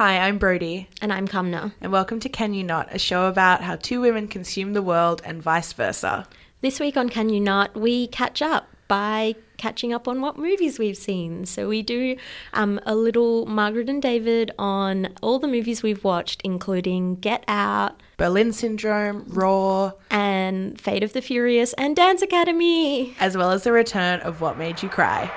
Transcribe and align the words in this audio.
Hi, 0.00 0.16
I'm 0.16 0.38
Brodie, 0.38 0.88
And 1.02 1.12
I'm 1.12 1.28
Kamna. 1.28 1.72
and 1.82 1.92
welcome 1.92 2.20
to 2.20 2.30
Can 2.30 2.54
You 2.54 2.64
Not, 2.64 2.88
a 2.90 2.98
show 2.98 3.26
about 3.26 3.60
how 3.60 3.76
two 3.76 4.00
women 4.00 4.28
consume 4.28 4.72
the 4.72 4.80
world 4.80 5.20
and 5.26 5.42
vice 5.42 5.74
versa. 5.74 6.26
This 6.62 6.80
week 6.80 6.96
on 6.96 7.10
Can 7.10 7.28
You 7.28 7.38
Not, 7.38 7.76
we 7.76 8.06
catch 8.06 8.40
up 8.40 8.66
by 8.88 9.34
catching 9.58 9.92
up 9.92 10.08
on 10.08 10.22
what 10.22 10.38
movies 10.38 10.78
we've 10.78 10.96
seen. 10.96 11.44
So 11.44 11.68
we 11.68 11.82
do 11.82 12.16
um, 12.54 12.80
a 12.86 12.94
little 12.94 13.44
Margaret 13.44 13.90
and 13.90 14.00
David 14.00 14.52
on 14.58 15.08
all 15.20 15.38
the 15.38 15.46
movies 15.46 15.82
we've 15.82 16.02
watched, 16.02 16.40
including 16.44 17.16
Get 17.16 17.44
Out 17.46 18.00
Berlin 18.16 18.54
Syndrome, 18.54 19.26
Raw, 19.28 19.92
and 20.10 20.80
Fate 20.80 21.02
of 21.02 21.12
the 21.12 21.20
Furious 21.20 21.74
and 21.74 21.94
Dance 21.94 22.22
Academy. 22.22 23.14
as 23.20 23.36
well 23.36 23.50
as 23.50 23.64
the 23.64 23.72
return 23.72 24.20
of 24.20 24.40
What 24.40 24.56
Made 24.56 24.82
You 24.82 24.88
Cry. 24.88 25.30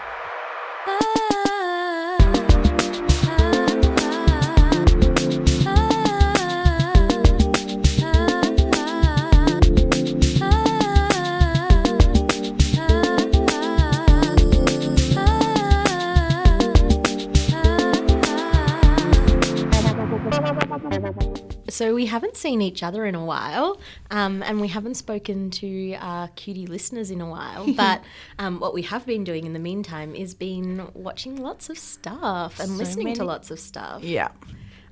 So 21.73 21.95
we 21.95 22.05
haven't 22.05 22.37
seen 22.37 22.61
each 22.61 22.83
other 22.83 23.04
in 23.05 23.15
a 23.15 23.25
while, 23.25 23.79
um, 24.11 24.43
and 24.43 24.61
we 24.61 24.68
haven't 24.68 24.93
spoken 24.93 25.50
to 25.51 25.93
our 25.96 26.27
cutie 26.29 26.68
listeners 26.68 27.09
in 27.09 27.19
a 27.19 27.29
while. 27.29 27.65
But 27.83 28.04
um, 28.37 28.59
what 28.59 28.73
we 28.73 28.83
have 28.83 29.05
been 29.05 29.23
doing 29.23 29.46
in 29.46 29.54
the 29.54 29.59
meantime 29.59 30.13
is 30.13 30.36
been 30.36 30.87
watching 30.93 31.37
lots 31.37 31.69
of 31.69 31.77
stuff 31.77 32.59
and 32.59 32.69
So 32.69 32.75
listening 32.75 33.16
to 33.16 33.23
lots 33.23 33.49
of 33.49 33.59
stuff. 33.59 34.03
Yeah. 34.03 34.30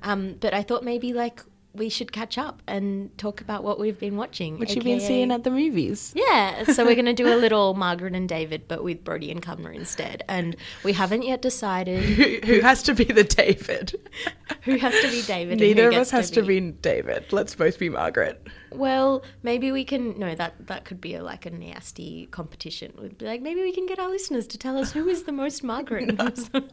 Um, 0.02 0.34
but 0.40 0.52
I 0.52 0.62
thought 0.62 0.82
maybe 0.82 1.12
like 1.12 1.42
we 1.74 1.88
should 1.88 2.12
catch 2.12 2.36
up 2.36 2.62
and 2.66 3.16
talk 3.16 3.40
about 3.40 3.64
what 3.64 3.78
we've 3.80 3.98
been 3.98 4.16
watching. 4.16 4.58
What 4.58 4.74
you've 4.74 4.84
been 4.84 5.00
seeing 5.00 5.32
at 5.32 5.42
the 5.42 5.50
movies. 5.50 6.12
yeah, 6.14 6.64
so 6.64 6.84
we're 6.84 6.94
going 6.94 7.06
to 7.06 7.14
do 7.14 7.32
a 7.32 7.36
little 7.36 7.72
Margaret 7.74 8.14
and 8.14 8.28
David, 8.28 8.68
but 8.68 8.84
with 8.84 9.02
Brodie 9.04 9.30
and 9.30 9.40
Kamna 9.40 9.74
instead. 9.74 10.22
And 10.28 10.54
we 10.84 10.92
haven't 10.92 11.22
yet 11.22 11.40
decided 11.40 12.02
Who, 12.04 12.38
who 12.46 12.60
has 12.60 12.82
to 12.84 12.94
be 12.94 13.04
the 13.04 13.24
David? 13.24 13.94
who 14.62 14.76
has 14.76 14.92
to 15.00 15.10
be 15.10 15.22
David. 15.22 15.60
Neither 15.60 15.88
of 15.88 15.94
us 15.94 16.10
has 16.10 16.30
to 16.32 16.42
be 16.42 16.60
David. 16.60 17.32
Let's 17.32 17.54
both 17.54 17.78
be 17.78 17.88
Margaret. 17.88 18.46
Well, 18.70 19.22
maybe 19.42 19.72
we 19.72 19.84
can. 19.84 20.18
No, 20.18 20.34
that 20.34 20.66
that 20.66 20.84
could 20.84 21.00
be 21.00 21.14
a, 21.14 21.22
like 21.22 21.46
a 21.46 21.50
nasty 21.50 22.26
competition. 22.26 22.92
We'd 23.00 23.18
be 23.18 23.26
like, 23.26 23.42
maybe 23.42 23.62
we 23.62 23.72
can 23.72 23.86
get 23.86 23.98
our 23.98 24.08
listeners 24.10 24.46
to 24.48 24.58
tell 24.58 24.76
us 24.78 24.92
who 24.92 25.08
is 25.08 25.24
the 25.24 25.32
most 25.32 25.62
Margaret. 25.62 26.08
and 26.08 26.20
who's 26.20 26.48
the- 26.50 26.68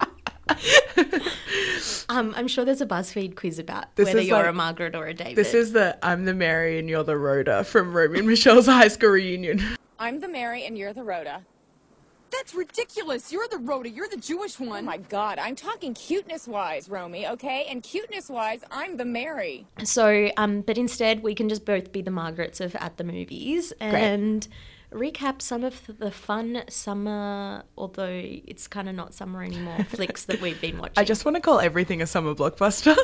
um, 2.10 2.34
I'm 2.36 2.48
sure 2.48 2.66
there's 2.66 2.82
a 2.82 2.86
BuzzFeed 2.86 3.36
quiz 3.36 3.60
about 3.60 3.96
This 3.96 4.08
whether 4.08 4.22
you're 4.22 4.38
like- 4.38 4.48
a 4.50 4.54
Margaret 4.54 4.96
or 4.96 5.08
a 5.08 5.14
David. 5.14 5.36
This 5.36 5.54
is 5.54 5.72
the 5.74 5.98
I'm 6.04 6.26
the 6.26 6.34
Mary 6.34 6.80
and 6.80 6.90
you're 6.90 7.04
the 7.04 7.18
Rhoda 7.18 7.64
from 7.64 7.94
Romy 7.96 8.20
and 8.20 8.28
Michele's 8.28 8.66
high 8.68 8.88
school 8.88 9.10
reunion. 9.10 9.62
I'm 10.00 10.20
the 10.20 10.28
Mary 10.30 10.66
and 10.66 10.78
you're 10.78 10.94
the 10.94 11.04
Rhoda. 11.04 11.42
That's 12.32 12.54
ridiculous. 12.54 13.32
You're 13.32 13.48
the 13.50 13.58
Rhoda. 13.58 13.90
You're 13.90 14.08
the 14.08 14.16
Jewish 14.18 14.62
Oh 14.62 14.66
one. 14.66 14.86
my 14.86 14.98
god, 14.98 15.40
I'm 15.40 15.56
talking 15.56 15.96
cuteness 15.96 16.48
wise, 16.48 16.88
Romy, 16.88 17.28
okay? 17.28 17.66
And 17.70 17.82
cuteness 17.82 18.30
wise, 18.30 18.64
I'm 18.70 18.98
the 18.98 19.06
Mary. 19.06 19.66
So, 19.84 20.30
um, 20.38 20.62
but 20.62 20.78
instead, 20.78 21.24
we 21.24 21.34
can 21.34 21.50
just 21.50 21.66
both 21.66 21.92
be 21.92 22.04
the 22.04 22.12
Margarets 22.12 22.62
of 22.62 22.76
at 22.76 22.98
the 22.98 23.04
movies 23.04 23.74
and 23.80 24.48
recap 24.92 25.42
some 25.42 25.64
of 25.64 25.82
the 26.00 26.12
fun 26.12 26.64
summer, 26.70 27.64
although 27.78 28.08
it's 28.10 28.68
kind 28.68 28.90
of 28.90 28.96
not 28.96 29.14
summer 29.14 29.44
anymore, 29.44 29.84
flicks 29.90 30.26
that 30.26 30.42
we've 30.42 30.60
been 30.60 30.78
watching. 30.78 30.94
I 30.98 31.04
just 31.04 31.26
want 31.26 31.36
to 31.36 31.42
call 31.42 31.60
everything 31.60 32.02
a 32.02 32.08
summer 32.08 32.34
blockbuster. 32.34 32.96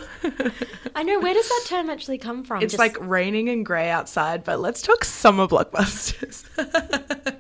I 0.96 1.04
know 1.04 1.20
where 1.20 1.34
does 1.34 1.48
that 1.48 1.64
term 1.68 1.90
actually 1.90 2.18
come 2.18 2.44
from? 2.44 2.64
It's 2.64 2.74
Just- 2.74 2.80
like 2.80 2.98
raining 3.00 3.50
and 3.50 3.66
grey 3.66 3.90
outside, 3.90 4.44
but 4.44 4.60
let's 4.60 4.82
talk 4.82 5.04
summer 5.06 5.48
blockbusters. 5.48 6.44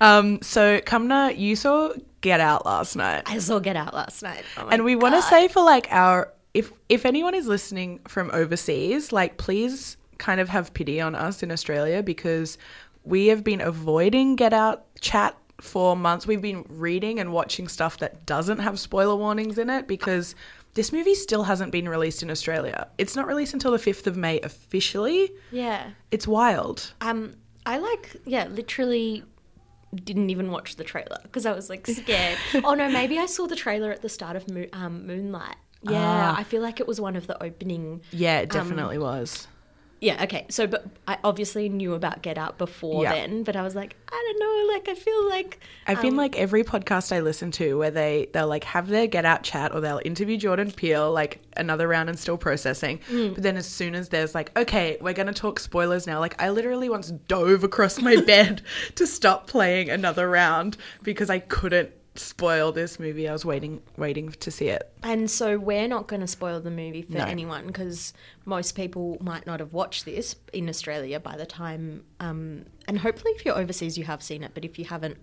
um, 0.00 0.42
so 0.42 0.80
Kamna, 0.80 1.36
you 1.36 1.56
saw 1.56 1.92
Get 2.20 2.40
Out 2.40 2.66
last 2.66 2.96
night. 2.96 3.22
I 3.26 3.38
saw 3.38 3.60
Get 3.60 3.76
Out 3.76 3.94
last 3.94 4.22
night, 4.22 4.44
Oh 4.58 4.68
and 4.68 4.84
we 4.84 4.96
want 4.96 5.14
to 5.14 5.22
say 5.22 5.48
for 5.48 5.62
like 5.62 5.86
our 5.90 6.32
if 6.52 6.72
if 6.88 7.06
anyone 7.06 7.34
is 7.34 7.46
listening 7.46 8.00
from 8.08 8.30
overseas, 8.32 9.12
like 9.12 9.36
please 9.36 9.96
kind 10.20 10.40
of 10.40 10.48
have 10.48 10.72
pity 10.74 11.00
on 11.00 11.14
us 11.16 11.42
in 11.42 11.50
Australia 11.50 12.02
because 12.02 12.56
we 13.04 13.26
have 13.26 13.42
been 13.42 13.60
avoiding 13.60 14.36
Get 14.36 14.52
Out 14.52 14.84
chat 15.00 15.36
for 15.60 15.96
months. 15.96 16.26
We've 16.26 16.40
been 16.40 16.64
reading 16.68 17.18
and 17.18 17.32
watching 17.32 17.66
stuff 17.66 17.98
that 17.98 18.24
doesn't 18.26 18.58
have 18.60 18.78
spoiler 18.78 19.16
warnings 19.16 19.58
in 19.58 19.68
it 19.68 19.88
because 19.88 20.34
this 20.74 20.92
movie 20.92 21.14
still 21.16 21.42
hasn't 21.42 21.72
been 21.72 21.88
released 21.88 22.22
in 22.22 22.30
Australia. 22.30 22.86
It's 22.98 23.16
not 23.16 23.26
released 23.26 23.52
until 23.54 23.72
the 23.72 23.78
5th 23.78 24.06
of 24.06 24.16
May 24.16 24.40
officially. 24.42 25.32
yeah. 25.50 25.90
It's 26.12 26.28
wild. 26.28 26.92
Um, 27.00 27.34
I 27.66 27.78
like 27.78 28.16
yeah, 28.24 28.46
literally 28.48 29.24
didn't 30.04 30.30
even 30.30 30.50
watch 30.52 30.76
the 30.76 30.84
trailer 30.84 31.18
because 31.24 31.44
I 31.46 31.52
was 31.52 31.68
like 31.68 31.86
scared. 31.86 32.38
oh 32.64 32.74
no, 32.74 32.88
maybe 32.90 33.18
I 33.18 33.26
saw 33.26 33.46
the 33.48 33.56
trailer 33.56 33.90
at 33.90 34.02
the 34.02 34.08
start 34.08 34.36
of 34.36 34.48
Mo- 34.48 34.66
um, 34.72 35.06
Moonlight. 35.06 35.56
Yeah, 35.82 35.98
Ah. 36.34 36.38
I 36.38 36.44
feel 36.44 36.62
like 36.62 36.78
it 36.78 36.86
was 36.86 37.00
one 37.00 37.16
of 37.16 37.26
the 37.26 37.42
opening. 37.42 38.02
Yeah, 38.12 38.38
Um, 38.38 38.42
it 38.44 38.50
definitely 38.50 38.98
was. 38.98 39.48
Yeah, 40.00 40.22
okay. 40.24 40.46
So, 40.48 40.66
but 40.66 40.86
I 41.06 41.18
obviously 41.22 41.68
knew 41.68 41.92
about 41.92 42.22
Get 42.22 42.38
Out 42.38 42.56
before 42.56 43.02
Yeah. 43.02 43.12
then, 43.12 43.42
but 43.42 43.54
I 43.54 43.62
was 43.62 43.74
like, 43.74 43.96
I 44.10 44.34
don't 44.38 44.38
know. 44.40 44.72
Like, 44.72 44.88
I 44.88 44.94
feel 44.94 45.28
like 45.28 45.60
I've 45.86 46.00
been 46.00 46.12
um, 46.12 46.16
like 46.16 46.38
every 46.38 46.64
podcast 46.64 47.12
I 47.14 47.20
listen 47.20 47.50
to 47.52 47.76
where 47.76 47.90
they 47.90 48.28
they'll 48.32 48.46
like 48.46 48.64
have 48.64 48.88
their 48.88 49.06
get 49.06 49.24
out 49.24 49.42
chat 49.42 49.74
or 49.74 49.80
they'll 49.80 50.00
interview 50.04 50.36
Jordan 50.36 50.70
Peele 50.70 51.12
like 51.12 51.40
another 51.56 51.86
round 51.86 52.08
and 52.08 52.18
still 52.18 52.38
processing. 52.38 53.00
Mm. 53.10 53.34
But 53.34 53.42
then 53.42 53.56
as 53.56 53.66
soon 53.66 53.94
as 53.94 54.08
there's 54.08 54.34
like, 54.34 54.56
okay, 54.58 54.96
we're 55.00 55.12
gonna 55.12 55.34
talk 55.34 55.58
spoilers 55.58 56.06
now, 56.06 56.18
like 56.18 56.40
I 56.40 56.48
literally 56.50 56.88
once 56.88 57.10
dove 57.28 57.64
across 57.64 58.00
my 58.00 58.16
bed 58.26 58.62
to 58.94 59.06
stop 59.06 59.46
playing 59.48 59.90
another 59.90 60.30
round 60.30 60.78
because 61.02 61.28
I 61.28 61.40
couldn't 61.40 61.90
spoil 62.20 62.72
this 62.72 62.98
movie. 62.98 63.28
I 63.28 63.32
was 63.32 63.44
waiting 63.44 63.82
waiting 63.96 64.30
to 64.30 64.50
see 64.50 64.68
it. 64.68 64.92
And 65.02 65.30
so 65.30 65.58
we're 65.58 65.88
not 65.88 66.06
going 66.06 66.20
to 66.20 66.26
spoil 66.26 66.60
the 66.60 66.70
movie 66.70 67.02
for 67.02 67.18
No. 67.18 67.24
anyone 67.24 67.66
because 67.66 68.12
most 68.44 68.72
people 68.76 69.16
might 69.20 69.46
not 69.46 69.60
have 69.60 69.72
watched 69.72 70.04
this 70.04 70.36
in 70.52 70.68
Australia 70.68 71.18
by 71.20 71.36
the 71.36 71.46
time. 71.46 72.04
Um, 72.20 72.66
and 72.86 72.98
hopefully, 72.98 73.32
if 73.36 73.44
you're 73.44 73.56
overseas, 73.58 73.96
you 73.98 74.04
have 74.04 74.22
seen 74.22 74.42
it. 74.42 74.52
But 74.54 74.64
if 74.64 74.78
you 74.78 74.84
haven't, 74.84 75.16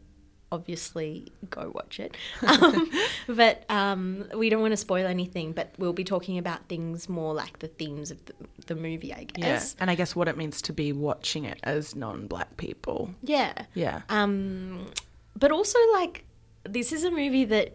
obviously 0.51 1.27
go 1.49 1.71
watch 1.75 1.99
it. 1.99 2.15
Um, 2.47 2.89
but 3.27 3.65
um, 3.69 4.25
we 4.35 4.49
don't 4.49 4.61
want 4.61 4.71
to 4.71 4.77
spoil 4.77 5.05
anything. 5.05 5.51
But 5.51 5.73
we'll 5.77 5.91
be 5.93 6.03
talking 6.05 6.37
about 6.37 6.67
things 6.69 7.09
more 7.09 7.33
like 7.33 7.59
the 7.59 7.67
themes 7.67 8.11
of 8.11 8.25
the, 8.25 8.33
the 8.67 8.75
movie, 8.75 9.13
I 9.13 9.25
guess. 9.25 9.75
Yeah. 9.75 9.81
And 9.81 9.91
I 9.91 9.95
guess 9.95 10.15
what 10.15 10.27
it 10.29 10.37
means 10.37 10.61
to 10.63 10.73
be 10.73 10.93
watching 10.93 11.43
it 11.45 11.59
as 11.63 11.95
non 11.95 12.27
black 12.27 12.55
people. 12.57 13.13
Yeah. 13.21 13.53
Yeah. 13.73 14.01
Um, 14.09 14.87
but 15.35 15.51
also 15.51 15.77
like 15.93 16.23
this 16.67 16.91
is 16.91 17.03
a 17.03 17.11
movie 17.11 17.45
that 17.45 17.73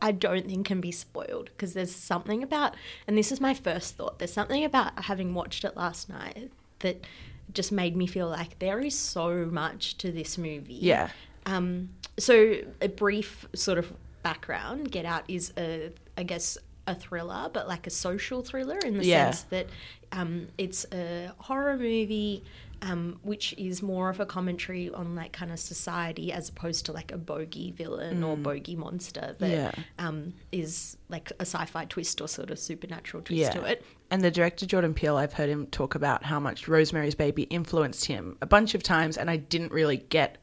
I 0.00 0.12
don't 0.12 0.46
think 0.46 0.66
can 0.66 0.80
be 0.80 0.90
spoiled 0.92 1.46
because 1.46 1.74
there's 1.74 1.94
something 1.94 2.42
about, 2.42 2.74
and 3.06 3.16
this 3.16 3.30
is 3.30 3.40
my 3.40 3.54
first 3.54 3.96
thought. 3.96 4.18
There's 4.18 4.32
something 4.32 4.64
about 4.64 5.04
having 5.04 5.32
watched 5.34 5.64
it 5.64 5.76
last 5.76 6.08
night 6.08 6.50
that 6.80 7.04
just 7.52 7.70
made 7.70 7.96
me 7.96 8.06
feel 8.06 8.28
like 8.28 8.58
there 8.58 8.80
is 8.80 8.98
so 8.98 9.44
much 9.46 9.96
to 9.98 10.10
this 10.10 10.36
movie. 10.38 10.74
Yeah. 10.74 11.10
Um, 11.46 11.90
so 12.18 12.56
a 12.80 12.88
brief 12.88 13.46
sort 13.54 13.78
of 13.78 13.92
background. 14.22 14.90
Get 14.90 15.04
Out 15.04 15.24
is 15.28 15.52
a, 15.56 15.90
I 16.16 16.22
guess, 16.24 16.58
a 16.86 16.94
thriller, 16.94 17.48
but 17.52 17.68
like 17.68 17.86
a 17.86 17.90
social 17.90 18.42
thriller 18.42 18.78
in 18.84 18.98
the 18.98 19.04
Yeah. 19.04 19.26
sense 19.30 19.42
that 19.50 19.66
um, 20.10 20.48
it's 20.58 20.84
a 20.92 21.32
horror 21.38 21.76
movie. 21.76 22.42
Um, 22.84 23.20
which 23.22 23.54
is 23.56 23.80
more 23.80 24.10
of 24.10 24.18
a 24.18 24.26
commentary 24.26 24.90
on 24.90 25.14
like 25.14 25.30
kind 25.30 25.52
of 25.52 25.60
society 25.60 26.32
as 26.32 26.48
opposed 26.48 26.84
to 26.86 26.92
like 26.92 27.12
a 27.12 27.16
bogey 27.16 27.70
villain 27.70 28.24
or 28.24 28.36
bogey 28.36 28.74
monster 28.74 29.36
that 29.38 29.46
Mm. 29.48 29.50
Yeah. 29.52 29.72
um, 30.00 30.34
is 30.50 30.96
like 31.08 31.30
a 31.38 31.42
sci-fi 31.42 31.84
twist 31.84 32.20
or 32.20 32.26
sort 32.26 32.50
of 32.50 32.58
supernatural 32.58 33.22
twist 33.22 33.52
to 33.52 33.62
it. 33.62 33.84
And 34.10 34.20
the 34.24 34.32
director 34.32 34.66
Jordan 34.66 34.94
Peele, 34.94 35.16
I've 35.16 35.32
heard 35.32 35.48
him 35.48 35.68
talk 35.68 35.94
about 35.94 36.24
how 36.24 36.40
much 36.40 36.66
Rosemary's 36.66 37.14
Baby 37.14 37.44
influenced 37.44 38.04
him 38.06 38.36
a 38.42 38.46
bunch 38.46 38.74
of 38.74 38.82
times, 38.82 39.16
and 39.16 39.30
I 39.30 39.36
didn't 39.36 39.70
really 39.70 39.98
get 39.98 40.38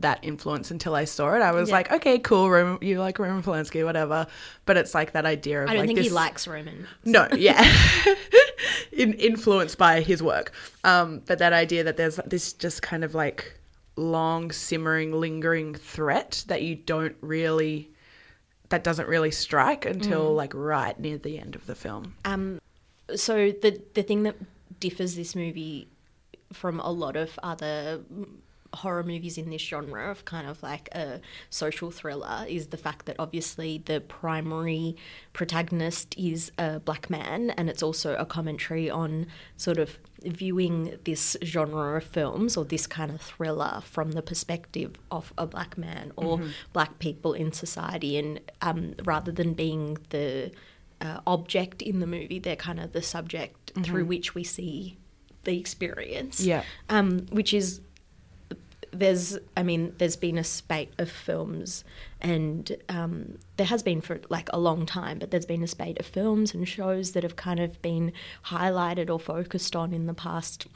that 0.00 0.18
influence 0.22 0.70
until 0.72 0.94
I 0.94 1.04
saw 1.04 1.34
it. 1.34 1.40
I 1.42 1.52
was 1.52 1.68
Yeah. 1.68 1.76
like, 1.76 1.92
okay, 1.92 2.18
cool, 2.18 2.50
Roman, 2.50 2.78
you 2.82 2.98
like 2.98 3.18
Roman 3.18 3.42
Polanski, 3.42 3.84
whatever. 3.84 4.26
But 4.66 4.76
it's 4.76 4.92
like 4.94 5.12
that 5.12 5.24
idea 5.24 5.62
of 5.62 5.68
I 5.70 5.74
don't 5.74 5.82
like 5.82 5.86
think 5.88 5.98
this. 5.98 6.06
he 6.08 6.12
likes 6.12 6.48
Roman. 6.48 6.86
no, 7.04 7.28
yeah, 7.36 7.62
In, 8.92 9.12
influenced 9.14 9.78
by 9.78 10.00
his 10.00 10.22
work. 10.22 10.52
Um, 10.84 11.22
but 11.26 11.38
that 11.38 11.52
idea 11.52 11.84
that 11.84 11.96
there's 11.96 12.16
this 12.26 12.52
just 12.52 12.82
kind 12.82 13.04
of 13.04 13.14
like 13.14 13.58
long, 13.96 14.50
simmering, 14.50 15.12
lingering 15.12 15.74
threat 15.74 16.44
that 16.48 16.62
you 16.62 16.74
don't 16.74 17.16
really, 17.20 17.90
that 18.70 18.82
doesn't 18.84 19.08
really 19.08 19.30
strike 19.30 19.84
until 19.86 20.30
Mm. 20.32 20.36
like 20.36 20.52
right 20.54 20.98
near 20.98 21.18
the 21.18 21.38
end 21.38 21.54
of 21.54 21.66
the 21.66 21.74
film. 21.76 22.14
Um, 22.24 22.60
so 23.14 23.52
the 23.52 23.80
the 23.94 24.02
thing 24.02 24.24
that 24.24 24.36
differs 24.80 25.14
this 25.14 25.36
movie 25.36 25.86
from 26.52 26.80
a 26.80 26.90
lot 26.90 27.16
of 27.16 27.38
other 27.42 28.00
horror 28.74 29.02
movies 29.02 29.38
in 29.38 29.50
this 29.50 29.62
genre 29.62 30.10
of 30.10 30.24
kind 30.24 30.48
of 30.48 30.62
like 30.62 30.88
a 30.92 31.20
social 31.50 31.90
thriller 31.90 32.44
is 32.48 32.68
the 32.68 32.76
fact 32.76 33.06
that 33.06 33.16
obviously 33.18 33.82
the 33.84 34.00
primary 34.00 34.96
protagonist 35.32 36.14
is 36.18 36.52
a 36.58 36.80
black 36.80 37.10
man, 37.10 37.50
and 37.50 37.68
it's 37.68 37.82
also 37.82 38.14
a 38.16 38.26
commentary 38.26 38.90
on 38.90 39.26
sort 39.56 39.78
of 39.78 39.98
viewing 40.22 40.98
this 41.04 41.36
genre 41.42 41.96
of 41.96 42.04
films 42.04 42.56
or 42.56 42.64
this 42.64 42.86
kind 42.86 43.10
of 43.10 43.20
thriller 43.20 43.82
from 43.84 44.12
the 44.12 44.22
perspective 44.22 44.94
of 45.10 45.32
a 45.36 45.46
black 45.46 45.76
man 45.76 46.12
or 46.16 46.40
black 46.72 46.98
people 46.98 47.32
in 47.32 47.52
society, 47.52 48.18
and 48.18 48.40
um, 48.62 48.94
rather 49.04 49.32
than 49.32 49.54
being 49.54 49.98
the 50.10 50.50
uh, 51.00 51.20
object 51.26 51.82
in 51.82 52.00
the 52.00 52.06
movie, 52.06 52.38
they're 52.38 52.56
kind 52.56 52.80
of 52.80 52.92
the 52.92 53.02
subject 53.02 53.72
through 53.82 54.04
which 54.04 54.34
we 54.34 54.44
see 54.44 54.96
the 55.44 55.58
experience. 55.58 56.40
Yeah. 56.40 56.62
Um, 56.88 57.26
which 57.30 57.52
is 57.52 57.80
there's 58.98 59.38
I 59.56 59.62
mean 59.62 59.94
there's 59.98 60.16
been 60.16 60.38
a 60.38 60.44
spate 60.44 60.92
of 60.98 61.10
films 61.10 61.84
and 62.20 62.76
um, 62.88 63.38
there 63.56 63.66
has 63.66 63.82
been 63.82 64.00
for 64.00 64.20
like 64.28 64.48
a 64.52 64.58
long 64.58 64.86
time 64.86 65.18
but 65.18 65.30
there's 65.30 65.46
been 65.46 65.62
a 65.62 65.68
spate 65.68 65.98
of 65.98 66.06
films 66.06 66.54
and 66.54 66.66
shows 66.66 67.12
that 67.12 67.22
have 67.22 67.36
kind 67.36 67.60
of 67.60 67.80
been 67.82 68.12
highlighted 68.46 69.10
or 69.10 69.18
focused 69.18 69.76
on 69.76 69.92
in 69.92 70.06
the 70.06 70.14
past 70.14 70.66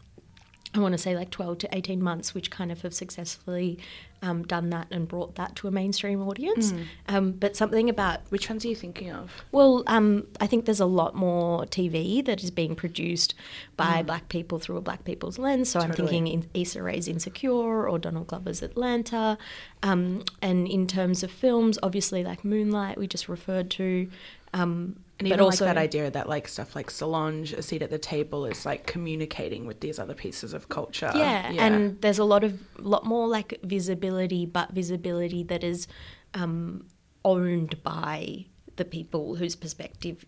I 0.75 0.81
want 0.81 0.93
to 0.93 0.99
say 0.99 1.17
like 1.17 1.31
12 1.31 1.59
to 1.59 1.69
18 1.77 2.03
months, 2.03 2.35
which 2.35 2.51
kind 2.51 2.71
of 2.71 2.83
have 2.83 2.93
successfully 2.93 3.79
um, 4.21 4.43
done 4.43 4.69
that 4.71 4.87
and 4.91 5.09
brought 5.09 5.37
that 5.37 5.57
to 5.57 5.69
a 5.69 5.71
mainstream 5.71 6.21
audience. 6.21 6.75
Um, 7.09 7.33
but 7.33 7.57
something 7.57 7.89
about 7.89 8.21
Which 8.29 8.51
ones 8.51 8.65
are 8.65 8.69
you 8.69 8.75
thinking 8.77 9.11
of? 9.11 9.33
well, 9.51 9.83
um, 9.87 10.27
I 10.41 10.47
think 10.47 10.67
there's 10.67 10.81
a 10.81 10.87
lot 10.87 11.15
more 11.15 11.65
TV 11.65 12.23
that 12.27 12.45
is 12.45 12.51
being 12.51 12.75
produced 12.75 13.35
by 13.77 14.03
black 14.03 14.29
people 14.29 14.59
through 14.59 14.77
a 14.77 14.83
black 14.83 15.05
people's 15.05 15.39
lens. 15.39 15.71
So 15.71 15.81
I'm 15.81 15.93
thinking 15.93 16.27
in 16.27 16.47
Issa 16.53 16.83
Rae's 16.83 17.09
Insecure 17.09 17.89
or 17.89 17.99
Donald 17.99 18.27
Glover's 18.27 18.61
Atlanta. 18.61 19.39
Um, 19.83 20.25
and 20.43 20.69
in 20.69 20.87
terms 20.87 21.23
of 21.23 21.31
films, 21.31 21.79
obviously 21.83 22.23
like 22.23 22.45
Moonlight, 22.45 22.99
we 22.99 23.07
just 23.07 23.29
referred 23.29 23.71
to. 23.71 24.11
Um, 24.53 24.97
And 25.21 25.29
but 25.29 25.41
also 25.41 25.65
like 25.65 25.75
that 25.75 25.81
idea 25.81 26.11
that 26.11 26.29
like 26.29 26.47
stuff 26.47 26.77
like 26.77 26.91
Solange, 26.91 27.53
a 27.53 27.63
seat 27.63 27.83
at 27.83 27.91
the 27.91 27.99
table, 27.99 28.47
is 28.47 28.65
like 28.65 28.87
communicating 28.87 29.67
with 29.67 29.81
these 29.81 29.99
other 29.99 30.15
pieces 30.15 30.53
of 30.53 30.69
culture. 30.69 31.11
yeah, 31.15 31.53
and 31.59 32.01
there's 32.01 32.19
a 32.21 32.25
lot 32.25 32.45
of 32.45 32.61
lot 32.79 33.05
more 33.05 33.27
like 33.27 33.59
visibility, 33.65 34.47
but 34.47 34.71
visibility 34.71 35.43
that 35.45 35.65
is 35.65 35.89
um, 36.35 36.87
owned 37.25 37.83
by 37.83 38.47
the 38.77 38.85
people 38.85 39.35
whose 39.35 39.57
perspective 39.57 40.25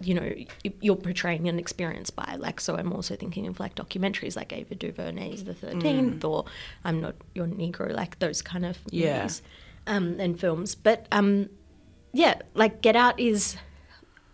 you 0.00 0.14
know 0.14 0.32
you're 0.80 0.94
portraying 0.94 1.48
an 1.48 1.58
experience 1.58 2.10
by 2.10 2.36
like 2.38 2.60
so 2.60 2.76
i'm 2.76 2.92
also 2.92 3.16
thinking 3.16 3.48
of 3.48 3.58
like 3.58 3.74
documentaries 3.74 4.36
like 4.36 4.52
ava 4.52 4.76
duvernay's 4.76 5.42
the 5.42 5.52
13th 5.52 6.22
or 6.24 6.44
i'm 6.84 7.00
not 7.00 7.16
your 7.34 7.46
negro 7.48 7.92
like 7.92 8.16
those 8.20 8.40
kind 8.42 8.64
of 8.64 8.78
Yeah. 8.90 9.16
movies 9.18 9.42
um, 9.88 10.20
and 10.20 10.38
films 10.38 10.76
but 10.76 11.06
um 11.10 11.48
yeah 12.12 12.34
like 12.54 12.82
get 12.82 12.94
out 12.94 13.18
is 13.18 13.56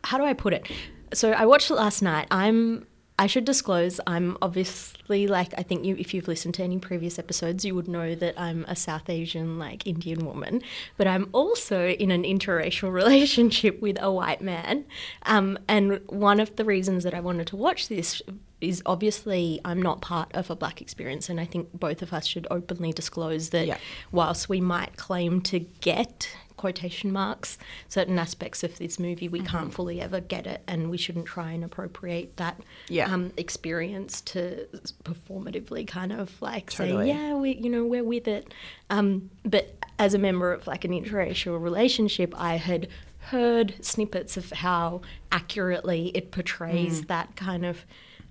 how 0.04 0.18
do 0.18 0.24
I 0.24 0.32
put 0.32 0.52
it? 0.52 0.70
So 1.14 1.32
I 1.32 1.46
watched 1.46 1.70
it 1.70 1.74
last 1.74 2.02
night. 2.02 2.26
I'm 2.30 2.86
I 3.20 3.26
should 3.26 3.44
disclose 3.44 3.98
I'm 4.06 4.36
obviously 4.42 5.26
like 5.26 5.52
I 5.58 5.62
think 5.64 5.84
you 5.84 5.96
if 5.98 6.14
you've 6.14 6.28
listened 6.28 6.54
to 6.54 6.62
any 6.62 6.78
previous 6.78 7.18
episodes 7.18 7.64
you 7.64 7.74
would 7.74 7.88
know 7.88 8.14
that 8.14 8.38
I'm 8.40 8.64
a 8.68 8.76
South 8.76 9.10
Asian 9.10 9.58
like 9.58 9.86
Indian 9.88 10.24
woman, 10.24 10.62
but 10.96 11.08
I'm 11.08 11.28
also 11.32 11.88
in 11.88 12.10
an 12.12 12.22
interracial 12.22 12.92
relationship 13.02 13.80
with 13.82 14.00
a 14.00 14.12
white 14.12 14.40
man. 14.40 14.84
Um, 15.26 15.58
and 15.66 16.00
one 16.08 16.38
of 16.38 16.54
the 16.56 16.64
reasons 16.64 17.02
that 17.04 17.12
I 17.14 17.20
wanted 17.20 17.48
to 17.48 17.56
watch 17.56 17.88
this 17.88 18.22
is 18.60 18.82
obviously 18.86 19.60
I'm 19.64 19.80
not 19.82 20.00
part 20.00 20.30
of 20.34 20.50
a 20.50 20.56
black 20.56 20.80
experience 20.80 21.28
and 21.28 21.40
I 21.40 21.44
think 21.44 21.68
both 21.72 22.02
of 22.02 22.12
us 22.12 22.24
should 22.26 22.46
openly 22.52 22.92
disclose 22.92 23.50
that 23.50 23.66
Yeah. 23.66 23.78
whilst 24.12 24.48
we 24.48 24.60
might 24.60 24.96
claim 24.96 25.40
to 25.42 25.58
get 25.60 26.28
quotation 26.58 27.10
marks 27.10 27.56
certain 27.88 28.18
aspects 28.18 28.62
of 28.62 28.76
this 28.78 28.98
movie 28.98 29.28
we 29.28 29.38
Mm-hmm. 29.38 29.46
can't 29.48 29.72
fully 29.74 30.00
ever 30.00 30.20
get 30.20 30.46
it 30.46 30.60
and 30.66 30.90
we 30.90 30.98
shouldn't 30.98 31.24
try 31.26 31.52
and 31.52 31.64
appropriate 31.64 32.36
that 32.36 32.60
Yeah. 32.88 33.10
um, 33.12 33.32
experience 33.38 34.20
to 34.32 34.66
performatively 35.04 35.86
kind 35.86 36.12
of 36.12 36.40
like 36.42 36.70
Totally. 36.70 37.06
say 37.06 37.14
yeah 37.14 37.34
we 37.34 37.54
you 37.54 37.70
know 37.70 37.84
we're 37.84 38.04
with 38.04 38.28
it 38.28 38.52
um, 38.90 39.30
but 39.44 39.74
as 39.98 40.12
a 40.14 40.18
member 40.18 40.52
of 40.52 40.66
like 40.66 40.84
an 40.84 40.90
interracial 40.92 41.60
relationship 41.62 42.34
I 42.36 42.56
had 42.56 42.88
heard 43.30 43.74
snippets 43.80 44.36
of 44.36 44.50
how 44.50 45.00
accurately 45.32 46.10
it 46.14 46.30
portrays 46.30 47.02
Mm. 47.02 47.06
that 47.08 47.36
kind 47.36 47.64
of 47.66 47.84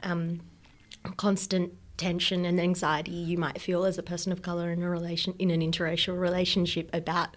um, 0.04 0.42
constant 1.18 1.74
tension 1.98 2.46
and 2.46 2.60
anxiety 2.60 3.12
you 3.12 3.38
might 3.40 3.60
feel 3.60 3.84
as 3.84 3.98
a 3.98 4.04
person 4.04 4.32
of 4.32 4.42
color 4.44 4.72
in 4.72 4.84
a 4.84 4.90
relation 4.90 5.34
in 5.40 5.50
an 5.50 5.62
interracial 5.62 6.20
relationship 6.20 6.90
about 6.94 7.30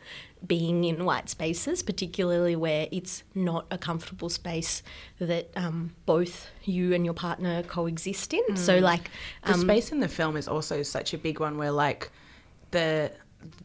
being 0.46 0.84
in 0.84 1.04
white 1.04 1.28
spaces, 1.28 1.82
particularly 1.82 2.56
where 2.56 2.88
it's 2.90 3.22
not 3.34 3.66
a 3.70 3.78
comfortable 3.78 4.28
space 4.28 4.82
that 5.18 5.50
um, 5.56 5.94
both 6.06 6.48
you 6.64 6.94
and 6.94 7.04
your 7.04 7.14
partner 7.14 7.62
coexist 7.62 8.32
in. 8.32 8.56
So, 8.56 8.78
like, 8.78 9.10
the 9.44 9.54
um, 9.54 9.60
space 9.60 9.92
in 9.92 10.00
the 10.00 10.08
film 10.08 10.36
is 10.36 10.48
also 10.48 10.82
such 10.82 11.14
a 11.14 11.18
big 11.18 11.40
one 11.40 11.58
where 11.58 11.72
like 11.72 12.10
the 12.70 13.12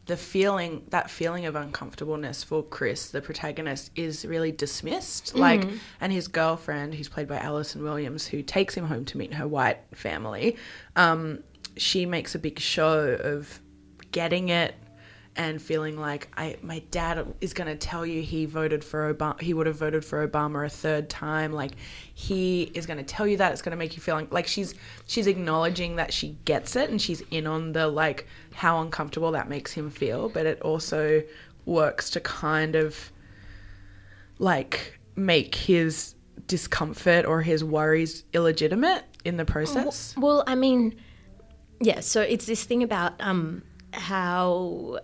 the 0.05 0.15
feeling 0.15 0.83
that 0.89 1.09
feeling 1.09 1.45
of 1.45 1.55
uncomfortableness 1.55 2.43
for 2.43 2.63
Chris, 2.63 3.09
the 3.09 3.21
protagonist, 3.21 3.91
is 3.95 4.25
really 4.25 4.51
dismissed. 4.51 5.35
Like, 5.35 5.67
and 5.99 6.13
his 6.13 6.29
girlfriend, 6.29 6.93
who's 6.93 7.09
played 7.09 7.27
by 7.27 7.37
Allison 7.37 7.83
Williams, 7.83 8.25
who 8.25 8.41
takes 8.41 8.75
him 8.75 8.85
home 8.85 9.03
to 9.05 9.17
meet 9.17 9.33
her 9.33 9.47
white 9.47 9.79
family, 9.93 10.55
um, 10.95 11.43
she 11.75 12.05
makes 12.05 12.35
a 12.35 12.39
big 12.39 12.59
show 12.59 13.17
of 13.21 13.59
getting 14.11 14.47
it 14.49 14.75
and 15.37 15.61
feeling 15.61 15.97
like 15.97 16.29
I 16.37 16.57
my 16.61 16.79
dad 16.91 17.33
is 17.41 17.53
going 17.53 17.67
to 17.67 17.75
tell 17.75 18.05
you 18.05 18.21
he 18.21 18.45
voted 18.45 18.83
for 18.83 19.13
Obama 19.13 19.41
he 19.41 19.53
would 19.53 19.67
have 19.67 19.77
voted 19.77 20.05
for 20.05 20.25
Obama 20.27 20.65
a 20.65 20.69
third 20.69 21.09
time 21.09 21.51
like 21.51 21.73
he 22.13 22.63
is 22.73 22.85
going 22.85 22.97
to 22.97 23.03
tell 23.03 23.27
you 23.27 23.37
that 23.37 23.51
it's 23.51 23.61
going 23.61 23.71
to 23.71 23.77
make 23.77 23.95
you 23.95 24.01
feel 24.01 24.15
like, 24.15 24.31
like 24.31 24.47
she's 24.47 24.75
she's 25.07 25.27
acknowledging 25.27 25.97
that 25.97 26.13
she 26.13 26.37
gets 26.45 26.75
it 26.75 26.89
and 26.89 27.01
she's 27.01 27.21
in 27.31 27.47
on 27.47 27.73
the 27.73 27.87
like 27.87 28.27
how 28.53 28.81
uncomfortable 28.81 29.31
that 29.31 29.49
makes 29.49 29.71
him 29.71 29.89
feel 29.89 30.29
but 30.29 30.45
it 30.45 30.61
also 30.61 31.21
works 31.65 32.09
to 32.11 32.19
kind 32.21 32.75
of 32.75 33.11
like 34.39 34.99
make 35.15 35.55
his 35.55 36.15
discomfort 36.47 37.25
or 37.25 37.41
his 37.41 37.63
worries 37.63 38.23
illegitimate 38.33 39.03
in 39.23 39.37
the 39.37 39.45
process 39.45 40.15
Well, 40.17 40.43
I 40.45 40.55
mean, 40.55 40.95
yeah. 41.81 41.99
So 42.01 42.21
it's 42.21 42.45
this 42.45 42.63
thing 42.63 42.83
about 42.83 43.13
um, 43.19 43.63
how 43.91 44.99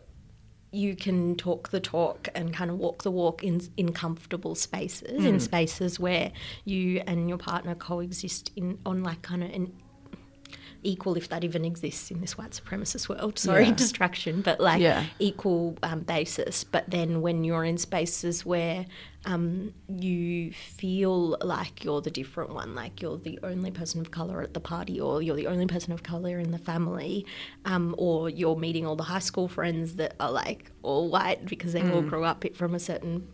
you 0.71 0.95
can 0.95 1.35
talk 1.35 1.69
the 1.69 1.79
talk 1.79 2.29
and 2.33 2.53
kind 2.53 2.71
of 2.71 2.77
walk 2.77 3.03
the 3.03 3.11
walk 3.11 3.43
in 3.43 3.61
in 3.77 3.91
comfortable 3.91 4.55
spaces, 4.55 5.23
in 5.23 5.35
mm. 5.35 5.41
spaces 5.41 5.99
where 5.99 6.31
you 6.65 7.01
and 7.07 7.27
your 7.27 7.37
partner 7.37 7.75
coexist 7.75 8.51
in 8.55 8.77
on 8.85 9.03
like 9.03 9.21
kind 9.21 9.43
of 9.43 9.51
an 9.51 9.73
equal, 10.83 11.15
if 11.15 11.29
that 11.29 11.43
even 11.43 11.65
exists 11.65 12.11
in 12.11 12.21
this 12.21 12.37
white 12.37 12.51
supremacist 12.51 13.09
world. 13.09 13.37
Sorry, 13.47 13.65
Yeah. 13.67 13.73
distraction, 13.75 14.41
but 14.41 14.59
like 14.59 14.81
Yeah. 14.81 15.05
equal 15.19 15.77
um, 15.83 16.01
basis. 16.01 16.63
But 16.63 16.89
then 16.89 17.21
when 17.21 17.43
you're 17.43 17.63
in 17.65 17.77
spaces 17.77 18.45
where 18.45 18.85
um, 19.25 19.73
you 19.87 20.51
feel 20.51 21.37
like 21.41 21.83
you're 21.83 22.01
the 22.01 22.09
different 22.09 22.53
one, 22.53 22.73
like 22.73 23.01
you're 23.01 23.17
the 23.19 23.37
only 23.43 23.69
person 23.69 24.01
of 24.01 24.09
color 24.11 24.41
at 24.41 24.53
the 24.55 24.59
party, 24.59 24.99
or 24.99 25.21
you're 25.21 25.35
the 25.35 25.47
only 25.47 25.67
person 25.67 25.93
of 25.93 26.01
color 26.01 26.39
in 26.39 26.51
the 26.51 26.57
family, 26.57 27.25
um, 27.65 27.93
or 27.99 28.29
you're 28.29 28.55
meeting 28.55 28.85
all 28.87 28.95
the 28.95 29.03
high 29.03 29.19
school 29.19 29.47
friends 29.47 29.95
that 29.97 30.15
are 30.19 30.31
like 30.31 30.71
all 30.81 31.09
white 31.09 31.45
because 31.45 31.73
they 31.73 31.87
all 31.87 32.01
grew 32.01 32.23
up 32.23 32.43
from 32.55 32.73
a 32.73 32.79
certain 32.79 33.27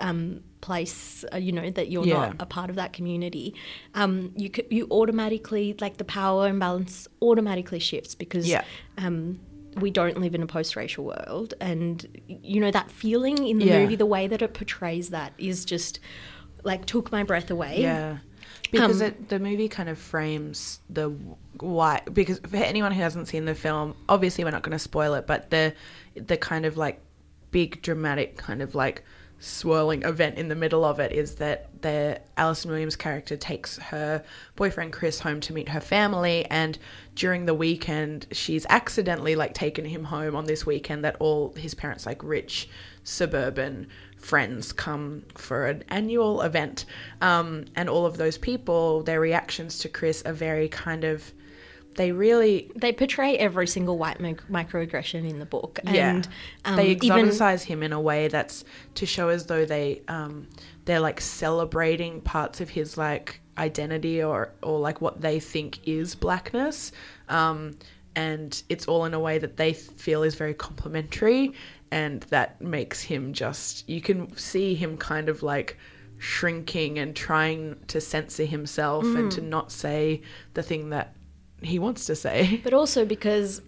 um, 0.00 0.40
place, 0.60 1.24
uh, 1.32 1.36
you 1.36 1.52
know, 1.52 1.70
that 1.70 1.90
you're 1.90 2.06
Yeah. 2.06 2.14
not 2.28 2.36
a 2.40 2.46
part 2.46 2.70
of 2.70 2.76
that 2.76 2.92
community, 2.92 3.54
um, 3.94 4.32
you 4.36 4.50
you 4.70 4.86
automatically 4.90 5.76
like 5.80 5.96
the 5.98 6.04
power 6.04 6.48
imbalance 6.48 7.08
automatically 7.22 7.78
shifts 7.78 8.14
because 8.14 8.46
Yeah. 8.48 8.64
um, 8.98 9.38
we 9.76 9.90
don't 9.90 10.18
live 10.20 10.34
in 10.34 10.42
a 10.42 10.46
post-racial 10.46 11.04
world, 11.04 11.54
and 11.60 12.06
you 12.26 12.60
know 12.60 12.70
that 12.70 12.90
feeling 12.90 13.46
in 13.46 13.58
the 13.58 13.66
Yeah. 13.66 13.78
movie, 13.80 13.96
the 13.96 14.06
way 14.06 14.26
that 14.26 14.42
it 14.42 14.52
portrays 14.54 15.10
that 15.10 15.32
is 15.38 15.64
just 15.64 16.00
like 16.64 16.84
took 16.86 17.10
my 17.12 17.22
breath 17.22 17.50
away. 17.50 17.80
Yeah. 17.80 18.18
Because 18.72 19.00
Um, 19.00 19.08
it, 19.08 19.28
the 19.28 19.38
movie 19.38 19.68
kind 19.68 19.88
of 19.88 19.98
frames 19.98 20.80
the 20.88 21.08
white 21.60 22.02
because 22.12 22.38
for 22.46 22.56
anyone 22.56 22.92
who 22.92 23.00
hasn't 23.00 23.26
seen 23.28 23.44
the 23.44 23.54
film, 23.54 23.94
obviously 24.08 24.44
we're 24.44 24.50
not 24.50 24.62
going 24.62 24.72
to 24.72 24.78
spoil 24.78 25.14
it, 25.14 25.26
but 25.26 25.50
the 25.50 25.74
the 26.14 26.36
kind 26.36 26.64
of 26.66 26.76
like 26.76 27.00
big 27.50 27.80
dramatic 27.82 28.36
kind 28.36 28.62
of 28.62 28.74
like 28.74 29.02
swirling 29.40 30.02
event 30.02 30.36
in 30.36 30.48
the 30.48 30.54
middle 30.54 30.84
of 30.84 31.00
it 31.00 31.12
is 31.12 31.36
that 31.36 31.82
the 31.82 32.20
Allison 32.36 32.70
Williams 32.70 32.94
character 32.94 33.36
takes 33.36 33.78
her 33.78 34.22
boyfriend 34.54 34.92
Chris 34.92 35.18
home 35.18 35.40
to 35.40 35.54
meet 35.54 35.70
her 35.70 35.80
family 35.80 36.44
and 36.46 36.78
during 37.14 37.46
the 37.46 37.54
weekend 37.54 38.26
she's 38.32 38.66
accidentally 38.68 39.34
like 39.34 39.54
taken 39.54 39.86
him 39.86 40.04
home 40.04 40.36
on 40.36 40.44
this 40.44 40.66
weekend 40.66 41.04
that 41.04 41.16
all 41.20 41.54
his 41.54 41.74
parents 41.74 42.04
like 42.04 42.22
rich 42.22 42.68
suburban 43.02 43.88
friends 44.18 44.72
come 44.72 45.24
for 45.34 45.66
an 45.66 45.82
annual 45.88 46.42
event. 46.42 46.84
Um, 47.22 47.64
and 47.74 47.88
all 47.88 48.04
of 48.04 48.18
those 48.18 48.36
people 48.36 49.02
their 49.02 49.20
reactions 49.20 49.78
to 49.78 49.88
Chris 49.88 50.22
are 50.26 50.34
very 50.34 50.68
kind 50.68 51.04
of 51.04 51.32
they 51.96 52.12
really 52.12 52.70
They 52.76 52.92
portray 52.92 53.36
every 53.36 53.66
single 53.66 53.98
white 53.98 54.20
mic- 54.20 54.46
microaggression 54.48 55.28
in 55.28 55.38
the 55.38 55.46
book, 55.46 55.80
yeah. 55.84 56.14
And 56.14 56.28
um, 56.64 56.76
they 56.76 56.90
even 56.92 57.26
exoticize 57.26 57.62
him 57.62 57.82
in 57.82 57.92
a 57.92 58.00
way 58.00 58.28
that's 58.28 58.64
to 58.94 59.06
show 59.06 59.28
as 59.28 59.46
though 59.46 59.64
they 59.64 60.02
um 60.08 60.48
they're 60.84 61.00
like 61.00 61.20
celebrating 61.20 62.20
parts 62.20 62.60
of 62.60 62.68
his 62.70 62.96
like 62.96 63.40
identity 63.58 64.22
or 64.22 64.52
or 64.62 64.78
like 64.78 65.00
what 65.00 65.20
they 65.20 65.40
think 65.40 65.86
is 65.86 66.14
blackness. 66.14 66.92
Um 67.28 67.76
and 68.16 68.62
it's 68.68 68.86
all 68.88 69.04
in 69.04 69.14
a 69.14 69.20
way 69.20 69.38
that 69.38 69.56
they 69.56 69.72
feel 69.72 70.22
is 70.22 70.34
very 70.34 70.54
complimentary 70.54 71.52
and 71.92 72.22
that 72.22 72.60
makes 72.60 73.00
him 73.02 73.32
just 73.32 73.88
you 73.88 74.00
can 74.00 74.36
see 74.36 74.74
him 74.74 74.96
kind 74.96 75.28
of 75.28 75.42
like 75.42 75.76
shrinking 76.18 76.98
and 76.98 77.16
trying 77.16 77.76
to 77.86 78.00
censor 78.00 78.44
himself 78.44 79.04
and 79.04 79.32
to 79.32 79.40
not 79.40 79.72
say 79.72 80.20
the 80.54 80.62
thing 80.62 80.90
that 80.90 81.14
he 81.62 81.78
wants 81.78 82.06
to 82.06 82.14
say 82.16 82.60
but 82.64 82.72
also 82.72 83.04
because 83.04 83.60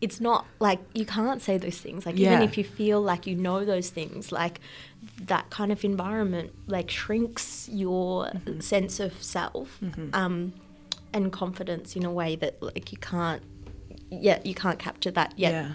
it's 0.00 0.18
not 0.20 0.46
like 0.60 0.80
you 0.94 1.04
can't 1.04 1.42
say 1.42 1.58
those 1.58 1.76
things. 1.78 2.06
Like 2.06 2.16
even 2.16 2.40
if 2.42 2.56
you 2.56 2.64
feel 2.64 3.02
like 3.02 3.26
you 3.26 3.36
know 3.36 3.66
those 3.66 3.90
things, 3.90 4.32
like 4.32 4.58
that 5.26 5.50
kind 5.50 5.70
of 5.70 5.84
environment 5.84 6.52
like 6.66 6.90
shrinks 6.90 7.68
your 7.70 8.24
Mm-hmm. 8.26 8.60
sense 8.60 8.98
of 8.98 9.22
self 9.22 9.78
um, 10.14 10.54
and 11.12 11.30
confidence 11.32 11.96
in 11.96 12.04
a 12.06 12.10
way 12.12 12.34
that 12.36 12.62
like 12.62 12.92
you 12.92 12.98
can't. 12.98 13.42
Yeah, 14.10 14.40
you 14.42 14.54
can't 14.54 14.78
capture 14.78 15.10
that 15.12 15.34
yet. 15.36 15.52
Yeah. 15.52 15.72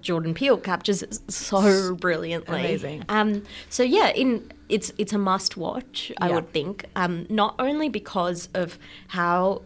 Jordan 0.00 0.34
Peele 0.34 0.56
captures 0.58 1.02
it 1.02 1.18
so 1.30 1.94
brilliantly. 1.96 2.60
Amazing. 2.60 3.04
Um, 3.08 3.42
so 3.70 3.82
yeah, 3.82 4.08
in 4.10 4.52
it's 4.68 4.92
it's 4.98 5.12
a 5.12 5.18
must 5.18 5.56
watch. 5.56 6.12
I 6.20 6.28
Yeah. 6.28 6.34
would 6.36 6.52
think. 6.52 6.84
Um, 6.94 7.26
not 7.28 7.56
only 7.58 7.88
because 7.88 8.48
of 8.54 8.78
how 9.08 9.62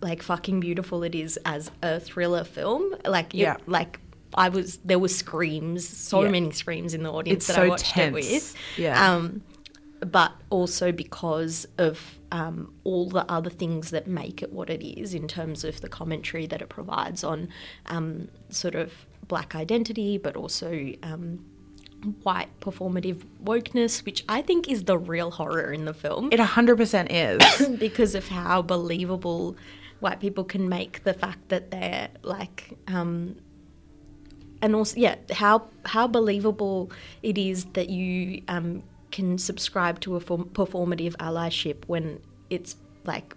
like 0.00 0.22
fucking 0.22 0.60
beautiful 0.60 1.02
it 1.02 1.14
is 1.14 1.38
as 1.44 1.70
a 1.82 2.00
thriller 2.00 2.44
film. 2.44 2.94
Like 3.06 3.34
Yeah. 3.34 3.56
like 3.66 4.00
I 4.34 4.48
was 4.50 4.78
there 4.84 4.98
were 4.98 5.08
screams, 5.08 5.88
so 5.88 6.22
Yeah. 6.22 6.30
many 6.30 6.50
screams 6.52 6.94
in 6.94 7.02
the 7.02 7.10
audience 7.10 7.38
It's 7.38 7.46
that 7.48 7.58
I 7.58 7.64
so 7.64 7.68
watched 7.70 7.86
tense. 7.86 8.08
it 8.08 8.12
with. 8.32 8.54
Yeah. 8.76 9.14
Um, 9.14 9.42
but 10.00 10.32
also 10.50 10.92
because 10.92 11.66
of 11.78 12.18
um, 12.30 12.72
all 12.84 13.08
the 13.08 13.24
other 13.30 13.50
things 13.50 13.90
that 13.90 14.06
make 14.06 14.42
it 14.42 14.52
what 14.52 14.68
it 14.70 14.86
is 14.86 15.14
in 15.14 15.26
terms 15.26 15.64
of 15.64 15.80
the 15.80 15.88
commentary 15.88 16.46
that 16.46 16.60
it 16.62 16.68
provides 16.68 17.24
on 17.24 17.48
um, 17.86 18.28
sort 18.50 18.74
of 18.74 18.92
black 19.26 19.54
identity, 19.56 20.18
but 20.18 20.36
also 20.36 20.92
um, 21.02 21.44
white 22.22 22.48
performative 22.60 23.24
wokeness, 23.42 24.04
which 24.04 24.24
I 24.28 24.40
think 24.42 24.68
is 24.68 24.84
the 24.84 24.96
real 24.98 25.32
horror 25.32 25.72
in 25.72 25.84
the 25.84 25.94
film 25.94 26.28
it 26.30 26.38
100% 26.38 27.06
is 27.10 27.68
because 27.80 28.14
of 28.14 28.28
how 28.28 28.62
believable 28.62 29.56
white 30.00 30.20
people 30.20 30.44
can 30.44 30.68
make 30.68 31.02
the 31.04 31.14
fact 31.14 31.48
that 31.48 31.70
they're 31.70 32.08
like 32.22 32.76
um 32.86 33.36
and 34.62 34.74
also 34.74 34.96
yeah 34.96 35.16
how 35.32 35.66
how 35.84 36.06
believable 36.06 36.90
it 37.22 37.38
is 37.38 37.64
that 37.74 37.88
you 37.88 38.42
um 38.48 38.82
can 39.10 39.38
subscribe 39.38 39.98
to 40.00 40.16
a 40.16 40.20
form, 40.20 40.44
performative 40.52 41.16
allyship 41.16 41.84
when 41.86 42.20
it's 42.50 42.76
like 43.04 43.34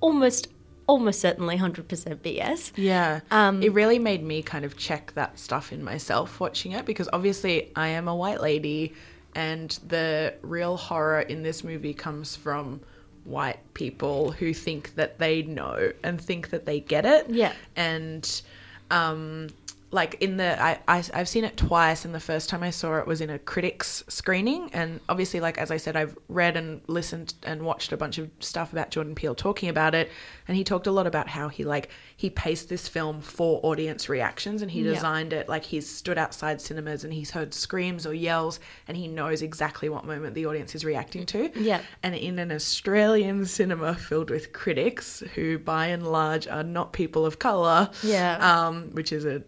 almost 0.00 0.48
almost 0.86 1.20
certainly 1.20 1.58
100% 1.58 1.84
BS 2.18 2.70
Yeah. 2.76 3.20
Um, 3.32 3.60
it 3.60 3.72
really 3.72 3.98
made 3.98 4.22
me 4.22 4.40
kind 4.40 4.64
of 4.64 4.76
check 4.76 5.12
that 5.14 5.36
stuff 5.36 5.72
in 5.72 5.82
myself 5.82 6.38
watching 6.38 6.72
it 6.72 6.86
because 6.86 7.08
obviously 7.12 7.72
I 7.74 7.88
am 7.88 8.06
a 8.06 8.14
white 8.14 8.40
lady 8.40 8.94
and 9.34 9.76
the 9.88 10.34
real 10.42 10.76
horror 10.76 11.22
in 11.22 11.42
this 11.42 11.64
movie 11.64 11.92
comes 11.92 12.36
from 12.36 12.80
white 13.26 13.58
people 13.74 14.30
who 14.32 14.54
think 14.54 14.94
that 14.94 15.18
they 15.18 15.42
know 15.42 15.92
and 16.02 16.20
think 16.20 16.50
that 16.50 16.66
they 16.66 16.80
get 16.80 17.04
it. 17.04 17.28
Yeah. 17.28 17.52
And 17.74 18.42
um 18.90 19.48
like 19.92 20.20
in 20.20 20.36
the 20.36 20.60
I, 20.60 20.78
I 20.88 21.04
I've 21.14 21.28
seen 21.28 21.44
it 21.44 21.56
twice 21.56 22.04
and 22.04 22.14
the 22.14 22.20
first 22.20 22.48
time 22.48 22.62
I 22.62 22.70
saw 22.70 22.98
it 22.98 23.06
was 23.06 23.20
in 23.20 23.30
a 23.30 23.38
critics 23.38 24.04
screening 24.08 24.70
and 24.72 25.00
obviously 25.08 25.40
like 25.40 25.58
as 25.58 25.70
I 25.70 25.76
said 25.76 25.96
I've 25.96 26.16
read 26.28 26.56
and 26.56 26.80
listened 26.88 27.34
and 27.44 27.62
watched 27.62 27.92
a 27.92 27.96
bunch 27.96 28.18
of 28.18 28.28
stuff 28.40 28.72
about 28.72 28.90
Jordan 28.90 29.14
Peele 29.14 29.34
talking 29.34 29.68
about 29.68 29.94
it 29.94 30.10
and 30.48 30.56
he 30.56 30.64
talked 30.64 30.86
a 30.86 30.92
lot 30.92 31.06
about 31.06 31.28
how 31.28 31.48
he 31.48 31.64
like 31.64 31.88
he 32.18 32.30
paced 32.30 32.70
this 32.70 32.88
film 32.88 33.20
for 33.20 33.60
audience 33.62 34.08
reactions 34.08 34.62
and 34.62 34.70
he 34.70 34.80
Yeah. 34.80 34.94
designed 34.94 35.34
it 35.34 35.50
like 35.50 35.64
he's 35.64 35.86
stood 35.88 36.16
outside 36.16 36.62
cinemas 36.62 37.04
and 37.04 37.12
he's 37.12 37.30
heard 37.30 37.52
screams 37.52 38.06
or 38.06 38.14
yells 38.14 38.58
and 38.88 38.96
he 38.96 39.06
knows 39.06 39.42
exactly 39.42 39.90
what 39.90 40.06
moment 40.06 40.34
the 40.34 40.46
audience 40.46 40.74
is 40.74 40.82
reacting 40.82 41.26
to 41.26 41.50
Yeah. 41.54 41.82
and 42.02 42.14
in 42.14 42.38
an 42.38 42.50
Australian 42.52 43.44
cinema 43.44 43.94
filled 43.94 44.30
with 44.30 44.54
critics 44.54 45.22
who 45.34 45.58
by 45.58 45.88
and 45.88 46.06
large 46.06 46.48
are 46.48 46.62
not 46.64 46.94
people 46.94 47.26
of 47.26 47.38
color 47.38 47.90
Yeah. 48.02 48.38
um, 48.66 48.90
which 48.92 49.12
is 49.12 49.26
a 49.26 49.42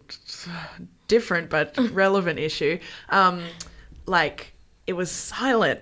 different 1.07 1.49
but 1.49 1.75
relevant 1.91 2.39
issue. 2.39 2.77
Um, 3.09 3.43
like 4.05 4.53
it 4.87 4.93
was 4.93 5.11
silent 5.11 5.79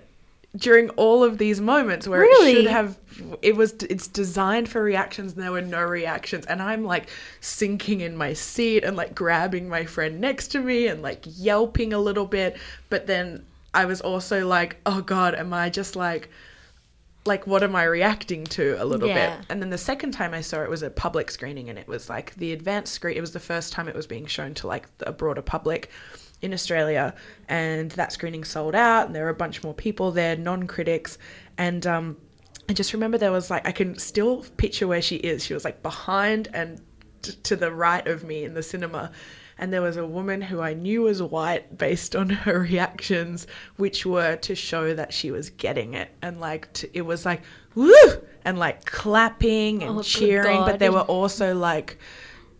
during 0.56 0.88
all 0.90 1.22
of 1.22 1.38
these 1.38 1.60
moments 1.60 2.08
where 2.08 2.20
Really? 2.20 2.52
it 2.52 2.54
should 2.56 2.66
have. 2.66 2.98
It 3.42 3.56
was. 3.56 3.72
It's 3.90 4.06
designed 4.08 4.68
for 4.68 4.82
reactions, 4.82 5.34
and 5.34 5.42
there 5.42 5.52
were 5.52 5.60
no 5.60 5.82
reactions, 5.82 6.46
and 6.46 6.62
I'm 6.62 6.84
like 6.84 7.08
sinking 7.40 8.00
in 8.00 8.16
my 8.16 8.32
seat 8.32 8.84
and 8.84 8.96
like 8.96 9.14
grabbing 9.14 9.68
my 9.68 9.84
friend 9.84 10.20
next 10.20 10.48
to 10.48 10.60
me 10.60 10.86
and 10.86 11.02
like 11.02 11.24
yelping 11.24 11.92
a 11.92 11.98
little 11.98 12.26
bit, 12.26 12.56
but 12.88 13.06
then 13.06 13.44
I 13.74 13.84
was 13.84 14.00
also 14.00 14.46
like, 14.46 14.76
oh 14.86 15.00
god, 15.02 15.34
am 15.34 15.52
I 15.52 15.68
just 15.68 15.96
like 15.96 16.30
like 17.26 17.46
what 17.46 17.62
am 17.62 17.76
I 17.76 17.84
reacting 17.84 18.44
to 18.44 18.82
a 18.82 18.86
little 18.86 19.08
Yeah. 19.08 19.36
bit? 19.36 19.46
And 19.50 19.60
then 19.60 19.68
the 19.68 19.76
second 19.76 20.12
time 20.12 20.32
I 20.32 20.40
saw 20.40 20.62
it 20.62 20.70
was 20.70 20.82
a 20.82 20.88
public 20.88 21.30
screening 21.30 21.68
and 21.68 21.78
it 21.78 21.86
was 21.86 22.08
like 22.08 22.34
the 22.36 22.52
advanced 22.54 22.94
screen 22.94 23.18
it 23.18 23.20
was 23.20 23.32
the 23.32 23.40
first 23.40 23.70
time 23.72 23.86
it 23.86 23.94
was 23.94 24.06
being 24.06 24.24
shown 24.24 24.54
to 24.54 24.66
like 24.66 24.86
a 25.00 25.12
broader 25.12 25.42
public 25.42 25.90
in 26.40 26.52
Australia 26.52 27.14
and 27.48 27.90
that 27.92 28.12
screening 28.12 28.44
sold 28.44 28.74
out 28.74 29.06
and 29.06 29.14
there 29.14 29.24
were 29.24 29.30
a 29.30 29.34
bunch 29.34 29.62
more 29.62 29.74
people 29.74 30.12
there, 30.12 30.36
non-critics 30.36 31.18
and 31.56 31.86
um 31.86 32.16
I 32.68 32.74
just 32.74 32.92
remember 32.92 33.16
there 33.16 33.32
was 33.32 33.50
like 33.50 33.66
I 33.66 33.72
can 33.72 33.98
still 33.98 34.44
picture 34.58 34.86
where 34.86 35.00
she 35.02 35.16
is. 35.16 35.44
She 35.44 35.54
was 35.54 35.64
like 35.64 35.82
behind 35.82 36.48
and 36.52 36.80
t- 37.22 37.32
to 37.44 37.56
the 37.56 37.72
right 37.72 38.06
of 38.06 38.24
me 38.24 38.44
in 38.44 38.54
the 38.54 38.62
cinema. 38.62 39.10
And 39.60 39.72
there 39.72 39.82
was 39.82 39.96
a 39.96 40.06
woman 40.06 40.40
who 40.40 40.60
I 40.60 40.74
knew 40.74 41.02
was 41.02 41.20
white 41.20 41.76
based 41.78 42.14
on 42.14 42.28
her 42.44 42.60
reactions, 42.60 43.46
which 43.76 44.06
were 44.06 44.36
to 44.36 44.54
show 44.54 44.94
that 44.94 45.12
she 45.12 45.30
was 45.30 45.50
getting 45.50 45.94
it. 45.94 46.10
And 46.22 46.40
like, 46.40 46.72
t- 46.74 46.90
it 46.92 47.02
was 47.02 47.24
like, 47.24 47.42
woo! 47.74 47.92
And 48.44 48.58
like 48.58 48.84
clapping 48.84 49.82
and 49.82 49.98
Oh, 49.98 50.02
cheering. 50.02 50.60
But 50.60 50.78
there 50.78 50.92
were 50.92 51.00
also 51.00 51.54
like, 51.54 51.98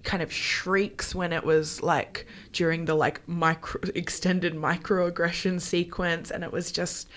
kind 0.04 0.22
of 0.22 0.32
shrieks 0.32 1.14
when 1.14 1.32
it 1.32 1.44
was 1.44 1.82
like 1.82 2.26
during 2.52 2.84
the 2.84 2.94
like 2.94 3.26
micro 3.28 3.80
extended 3.94 4.54
microaggression 4.54 5.60
sequence 5.60 6.30
and 6.30 6.44
it 6.44 6.52
was 6.52 6.72
just 6.72 7.08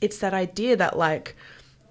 it's 0.00 0.18
that 0.18 0.34
idea 0.34 0.76
that 0.76 0.96
like 0.96 1.36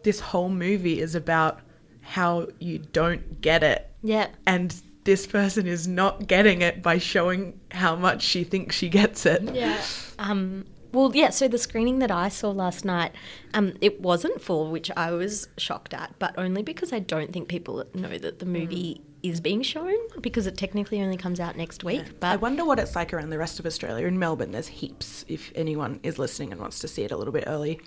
this 0.04 0.20
whole 0.20 0.50
movie 0.50 1.02
is 1.02 1.16
about 1.16 1.60
how 2.02 2.48
you 2.60 2.80
don't 2.80 3.42
get 3.42 3.64
it. 3.64 3.90
Yeah. 4.02 4.28
And 4.46 4.74
this 5.04 5.28
person 5.28 5.68
is 5.68 5.88
not 5.88 6.28
getting 6.28 6.62
it 6.62 6.82
by 6.82 6.98
showing 6.98 7.60
how 7.72 7.96
much 7.96 8.22
she 8.22 8.44
thinks 8.44 8.76
she 8.76 8.90
gets 8.90 9.26
it. 9.26 9.44
Yeah. 9.54 9.82
Um, 10.20 10.66
well, 10.98 11.16
yeah. 11.16 11.30
So 11.30 11.48
the 11.48 11.60
screening 11.60 12.00
that 12.00 12.10
I 12.10 12.28
saw 12.30 12.50
last 12.50 12.84
night, 12.84 13.12
um, 13.54 13.74
it 13.82 14.02
wasn't 14.02 14.42
full, 14.42 14.72
which 14.72 14.90
I 14.98 15.12
was 15.12 15.48
shocked 15.58 15.94
at, 15.94 16.18
but 16.18 16.34
only 16.38 16.64
because 16.64 16.92
I 16.92 16.98
don't 17.00 17.32
think 17.32 17.48
people 17.48 17.86
know 17.94 18.18
that 18.18 18.40
the 18.40 18.48
movie 18.48 19.02
is 19.22 19.40
being 19.40 19.62
shown 19.62 19.96
because 20.22 20.48
it 20.48 20.58
technically 20.58 21.00
only 21.02 21.18
comes 21.18 21.40
out 21.40 21.56
next 21.56 21.84
week. 21.84 22.02
I 22.02 22.12
But 22.20 22.28
I 22.32 22.36
wonder 22.38 22.66
what 22.66 22.80
it's 22.80 22.96
like 22.96 23.14
around 23.14 23.30
the 23.30 23.38
rest 23.38 23.60
of 23.60 23.68
Australia. 23.68 24.08
In 24.08 24.18
Melbourne, 24.18 24.52
there's 24.52 24.68
heaps 24.68 25.24
if 25.28 25.52
anyone 25.54 26.00
is 26.02 26.18
listening 26.18 26.52
and 26.52 26.60
wants 26.60 26.80
to 26.80 26.88
see 26.88 27.04
it 27.04 27.12
a 27.12 27.18
little 27.18 27.34
bit 27.34 27.44
early. 27.46 27.80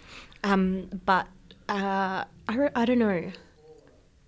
um, 0.45 0.88
but 1.05 1.26
uh, 1.69 2.25
I, 2.49 2.57
re- 2.57 2.71
I 2.76 2.85
don't 2.85 3.00
know. 3.00 3.33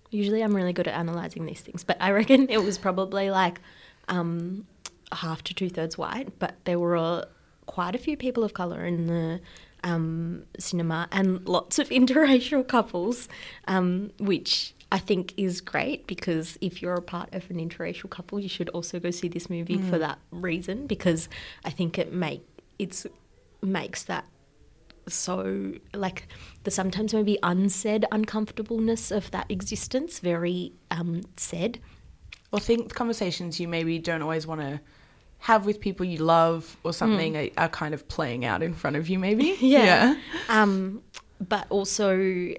Usually, 0.09 0.41
I'm 0.41 0.53
really 0.53 0.73
good 0.73 0.89
at 0.89 0.93
analyzing 0.93 1.45
these 1.45 1.61
things, 1.61 1.85
but 1.85 1.95
I 2.01 2.11
reckon 2.11 2.49
it 2.49 2.61
was 2.61 2.77
probably 2.77 3.29
like 3.29 3.61
um, 4.09 4.67
half 5.13 5.41
to 5.45 5.53
two 5.53 5.69
thirds 5.69 5.97
white, 5.97 6.37
but 6.37 6.55
there 6.65 6.79
were 6.79 6.97
uh, 6.97 7.25
quite 7.65 7.95
a 7.95 7.97
few 7.97 8.17
people 8.17 8.43
of 8.43 8.53
color 8.53 8.85
in 8.85 9.07
the 9.07 9.41
um, 9.83 10.43
cinema 10.57 11.07
and 11.11 11.47
lots 11.47 11.79
of 11.79 11.89
interracial 11.99 12.67
couples, 12.67 13.27
um, 13.67 14.11
which 14.19 14.73
I 14.91 14.99
think 14.99 15.33
is 15.37 15.59
great 15.59 16.05
because 16.05 16.57
if 16.61 16.81
you're 16.81 16.93
a 16.93 17.01
part 17.01 17.33
of 17.33 17.49
an 17.49 17.57
interracial 17.57 18.09
couple, 18.09 18.39
you 18.39 18.49
should 18.49 18.69
also 18.69 18.99
go 18.99 19.11
see 19.11 19.27
this 19.27 19.49
movie 19.49 19.79
for 19.89 19.97
that 19.97 20.19
reason 20.31 20.85
because 20.85 21.29
I 21.65 21.71
think 21.71 21.97
it 21.97 22.13
make 22.13 22.45
it's 22.77 23.07
makes 23.61 24.03
that 24.03 24.25
so 25.07 25.73
like 25.93 26.27
the 26.63 26.71
sometimes 26.71 27.13
maybe 27.13 27.37
unsaid 27.43 28.05
uncomfortableness 28.11 29.11
of 29.11 29.31
that 29.31 29.49
existence 29.49 30.19
very 30.19 30.73
um, 30.91 31.21
said. 31.37 31.79
or 32.51 32.59
think 32.59 32.93
conversations 32.93 33.59
you 33.59 33.67
maybe 33.67 33.99
don't 33.99 34.21
always 34.21 34.45
want 34.45 34.61
to 34.61 34.79
have 35.43 35.65
with 35.65 35.81
people 35.81 36.05
you 36.05 36.19
love 36.19 36.77
or 36.83 36.93
something 36.93 37.35
are, 37.35 37.49
are 37.57 37.67
kind 37.67 37.93
of 37.93 38.07
playing 38.07 38.45
out 38.45 38.63
in 38.63 38.73
front 38.73 38.95
of 38.95 39.09
you 39.09 39.19
maybe? 39.19 39.57
Yeah. 39.61 40.15
Um, 40.47 41.01
but 41.45 41.65
also 41.69 42.53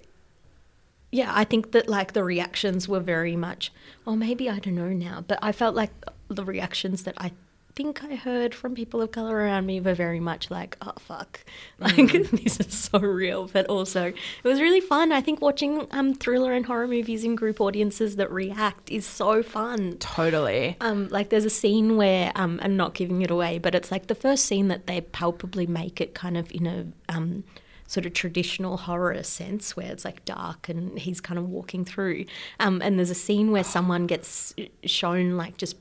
yeah, 1.11 1.31
I 1.33 1.45
think 1.45 1.73
that 1.73 1.88
like 1.88 2.12
the 2.12 2.25
reactions 2.25 2.87
were 2.87 3.00
very 3.00 3.37
much, 3.37 3.73
or 4.05 4.17
maybe 4.17 4.50
I 4.50 4.59
don't 4.59 4.75
know 4.75 4.93
now, 4.93 5.25
but 5.26 5.38
I 5.41 5.53
felt 5.53 5.75
like 5.75 5.93
the 6.29 6.45
reactions 6.45 7.05
that 7.05 7.14
I 7.17 7.33
think 7.75 8.04
I 8.04 8.14
heard 8.14 8.54
from 8.54 8.75
people 8.75 9.02
of 9.02 9.11
color 9.11 9.37
around 9.37 9.66
me 9.66 9.81
were 9.81 9.95
very 9.95 10.21
much 10.21 10.50
like, 10.50 10.76
oh 10.81 10.93
fuck, 10.99 11.40
like 11.78 12.12
this 12.31 12.61
is 12.61 12.73
so 12.73 12.99
real. 12.99 13.49
But 13.52 13.66
also, 13.66 14.07
it 14.07 14.45
was 14.45 14.61
really 14.61 14.81
fun. 14.81 15.12
I 15.12 15.21
think 15.21 15.40
watching 15.40 15.87
um, 15.90 16.14
thriller 16.14 16.52
and 16.52 16.66
horror 16.66 16.87
movies 16.87 17.25
in 17.25 17.35
group 17.35 17.61
audiences 17.61 18.16
that 18.16 18.31
react 18.31 18.90
is 18.90 19.04
so 19.04 19.43
fun. 19.43 19.97
Totally. 19.99 20.76
Um, 20.81 21.09
like 21.09 21.31
there's 21.31 21.45
a 21.45 21.50
scene 21.50 21.97
where, 21.97 22.33
um, 22.37 22.61
I'm 22.62 22.76
not 22.76 22.95
giving 22.95 23.23
it 23.23 23.31
away, 23.31 23.59
but 23.59 23.75
it's 23.75 23.90
like 23.90 24.07
the 24.07 24.14
first 24.14 24.47
scene 24.47 24.69
that 24.69 24.87
they 24.87 25.00
palpably 25.00 25.66
make 25.66 26.00
it 26.00 26.14
kind 26.14 26.37
of 26.37 26.50
in 26.52 26.66
a 26.66 26.87
um, 27.12 27.45
sort 27.87 28.07
of 28.07 28.12
traditional 28.14 28.76
horror 28.76 29.23
sense, 29.23 29.76
where 29.76 29.90
it's 29.90 30.04
like 30.04 30.25
dark 30.25 30.69
and 30.69 30.99
he's 30.99 31.21
kind 31.21 31.38
of 31.38 31.49
walking 31.49 31.85
through. 31.85 32.25
Um, 32.61 32.81
and 32.83 32.99
there's 32.99 33.11
a 33.11 33.14
scene 33.14 33.50
where 33.50 33.64
someone 33.64 34.07
gets 34.07 34.54
shown 34.85 35.37
like 35.37 35.57
just 35.57 35.76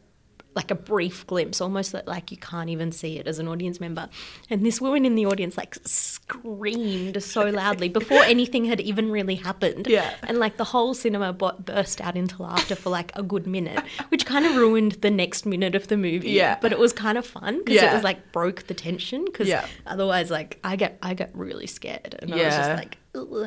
like 0.56 0.70
a 0.72 0.76
brief 0.76 1.26
glimpse, 1.28 1.60
almost 1.62 1.92
that 1.94 2.08
like 2.08 2.30
you 2.32 2.38
can't 2.38 2.70
even 2.70 2.92
see 2.92 3.18
it 3.18 3.28
as 3.28 3.40
an 3.40 3.48
audience 3.48 3.80
member. 3.80 4.08
And 4.50 4.66
this 4.66 4.80
woman 4.80 5.06
in 5.06 5.16
the 5.16 5.26
audience 5.26 5.58
like 5.58 5.76
screamed 5.86 7.22
so 7.24 7.46
loudly 7.50 7.90
before 7.90 8.22
anything 8.26 8.66
had 8.66 8.80
even 8.82 9.12
really 9.12 9.36
happened. 9.36 9.88
Yeah. 9.88 10.14
And 10.24 10.38
like 10.38 10.58
the 10.58 10.64
whole 10.64 10.94
cinema 10.94 11.34
burst 11.34 12.02
out 12.02 12.16
into 12.16 12.42
laughter 12.42 12.76
for 12.76 12.90
like 12.90 13.12
a 13.16 13.24
good 13.24 13.48
minute, 13.48 13.84
which 14.10 14.26
kind 14.26 14.46
of 14.46 14.56
ruined 14.56 14.94
the 15.02 15.12
next 15.12 15.46
minute 15.46 15.76
of 15.76 15.88
the 15.88 15.98
movie. 15.98 16.32
Yeah. 16.32 16.58
But 16.62 16.72
it 16.72 16.80
was 16.80 16.94
kind 16.94 17.18
of 17.18 17.26
fun 17.26 17.60
because 17.64 17.82
it 17.82 17.94
was 17.94 18.04
like 18.04 18.32
broke 18.32 18.68
the 18.68 18.74
tension 18.74 19.26
because 19.26 19.48
Yeah. 19.48 19.66
otherwise 19.88 20.30
like 20.32 20.60
I 20.64 20.76
get 20.76 20.98
I 21.02 21.14
get 21.14 21.32
really 21.34 21.68
scared 21.68 22.16
and 22.20 22.32
I 22.32 22.36
was 22.36 22.44
Yeah. 22.44 22.58
just 22.68 22.78
like 22.84 22.98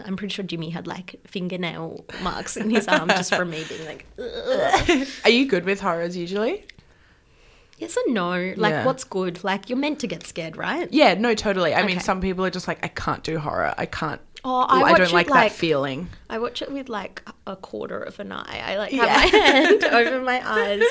I'm 0.07 0.17
pretty 0.17 0.33
sure 0.33 0.45
Jimmy 0.45 0.71
had 0.71 0.87
like 0.87 1.17
fingernail 1.27 2.05
marks 2.23 2.57
in 2.57 2.71
his 2.71 2.87
arm 2.87 3.09
just 3.09 3.35
from 3.35 3.51
me 3.51 3.65
being 3.69 3.85
like 3.85 4.07
"Ugh." 4.19 5.07
Are 5.25 5.31
you 5.31 5.47
good 5.47 5.65
with 5.65 5.81
horrors 5.81 6.17
usually? 6.17 6.65
Yes 7.79 7.97
and 7.97 8.15
no 8.15 8.55
like 8.57 8.73
Yeah. 8.73 8.85
what's 8.87 9.05
good 9.05 9.43
like 9.45 9.69
you're 9.69 9.79
meant 9.79 9.99
to 10.01 10.07
get 10.07 10.27
scared 10.27 10.57
right 10.57 10.89
Yeah, 10.93 11.15
no, 11.15 11.35
totally. 11.35 11.75
I 11.75 11.83
mean, 11.83 11.97
Okay. 11.97 12.05
some 12.05 12.21
people 12.21 12.45
are 12.45 12.51
just 12.51 12.69
like, 12.69 12.79
I 12.85 12.89
can't 12.89 13.23
do 13.23 13.39
horror. 13.39 13.75
I 13.77 13.87
can't. 13.87 14.21
Oh, 14.45 14.61
I 14.61 14.81
watch 14.83 14.99
don't 14.99 15.09
it, 15.09 15.13
like, 15.13 15.29
like- 15.29 15.51
that 15.51 15.57
feeling. 15.59 16.09
I 16.31 16.39
watch 16.39 16.63
it 16.63 16.71
with 16.71 16.89
like 16.89 17.23
a 17.47 17.57
quarter 17.57 18.01
of 18.01 18.21
an 18.21 18.31
eye. 18.33 18.63
I 18.65 18.77
like 18.77 18.93
have 18.93 19.09
my 19.33 19.39
hand 19.39 19.85
over 20.01 20.21
my 20.21 20.41
eyes, 20.49 20.83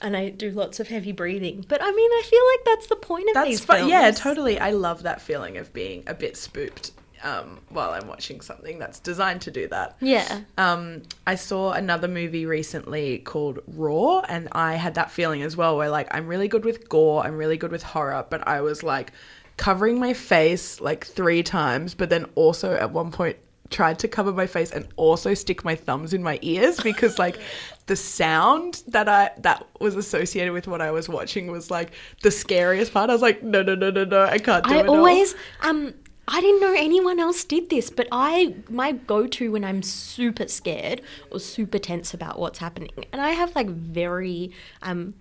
and 0.00 0.16
I 0.16 0.28
do 0.30 0.50
lots 0.50 0.78
of 0.80 0.86
heavy 0.88 1.10
breathing. 1.12 1.64
But 1.68 1.82
I 1.82 1.90
mean, 1.90 2.10
I 2.12 2.22
feel 2.24 2.42
like 2.52 2.64
that's 2.64 2.86
the 2.86 2.96
point 2.96 3.28
of 3.30 3.34
That's 3.34 3.48
these 3.48 3.64
fun. 3.64 3.76
films. 3.78 3.90
Yeah, 3.90 4.10
totally. 4.12 4.58
I 4.60 4.70
love 4.70 5.02
that 5.02 5.20
feeling 5.20 5.56
of 5.56 5.72
being 5.72 6.04
a 6.06 6.14
bit 6.14 6.36
spooked 6.36 6.92
um, 7.24 7.60
while 7.70 7.90
I'm 7.90 8.06
watching 8.06 8.40
something 8.40 8.78
that's 8.78 9.00
designed 9.00 9.40
to 9.42 9.50
do 9.50 9.66
that. 9.68 9.96
Yeah. 10.00 10.42
Um, 10.58 11.02
I 11.26 11.34
saw 11.34 11.72
another 11.72 12.06
movie 12.06 12.46
recently 12.46 13.18
called 13.18 13.60
Raw, 13.66 14.20
and 14.20 14.48
I 14.52 14.74
had 14.74 14.94
that 14.94 15.10
feeling 15.10 15.42
as 15.42 15.56
well, 15.56 15.76
where 15.76 15.88
like 15.90 16.08
I'm 16.14 16.26
really 16.26 16.48
good 16.48 16.64
with 16.64 16.88
gore, 16.88 17.24
I'm 17.24 17.36
really 17.36 17.56
good 17.56 17.72
with 17.72 17.82
horror, 17.82 18.24
but 18.28 18.46
I 18.46 18.60
was 18.60 18.82
like 18.82 19.12
covering 19.56 19.98
my 19.98 20.12
face 20.12 20.80
like 20.80 21.04
three 21.06 21.42
times, 21.42 21.94
but 21.94 22.10
then 22.10 22.26
also 22.34 22.74
at 22.74 22.92
one 22.92 23.10
point 23.10 23.36
tried 23.70 23.98
to 23.98 24.06
cover 24.06 24.30
my 24.30 24.46
face 24.46 24.70
and 24.70 24.86
also 24.96 25.32
stick 25.34 25.64
my 25.64 25.74
thumbs 25.74 26.12
in 26.12 26.22
my 26.22 26.38
ears 26.42 26.78
because 26.80 27.18
like 27.18 27.38
the 27.86 27.96
sound 27.96 28.82
that 28.88 29.08
I 29.08 29.30
that 29.38 29.66
was 29.80 29.96
associated 29.96 30.52
with 30.52 30.68
what 30.68 30.80
I 30.80 30.90
was 30.90 31.08
watching 31.08 31.50
was 31.50 31.70
like 31.70 31.92
the 32.22 32.30
scariest 32.30 32.92
part. 32.92 33.10
I 33.10 33.14
was 33.14 33.22
like, 33.22 33.42
no, 33.42 33.62
no, 33.62 33.74
no, 33.74 33.90
no, 33.90 34.04
no, 34.04 34.22
I 34.24 34.38
can't 34.38 34.64
do 34.64 34.74
I 34.74 34.78
it. 34.80 34.86
all." 34.86 34.96
always 34.96 35.34
um 35.62 35.94
I 36.26 36.40
didn't 36.40 36.60
know 36.60 36.74
anyone 36.76 37.20
else 37.20 37.44
did 37.44 37.68
this, 37.70 37.90
but 37.90 38.08
I 38.10 38.54
my 38.70 38.92
go-to 38.92 39.52
when 39.52 39.64
I'm 39.64 39.82
super 39.82 40.48
scared 40.48 41.02
or 41.30 41.38
super 41.38 41.78
tense 41.78 42.14
about 42.14 42.38
what's 42.38 42.58
happening, 42.58 42.90
and 43.12 43.20
I 43.20 43.30
have 43.30 43.54
like 43.54 43.68
very 43.68 44.50
um 44.82 45.14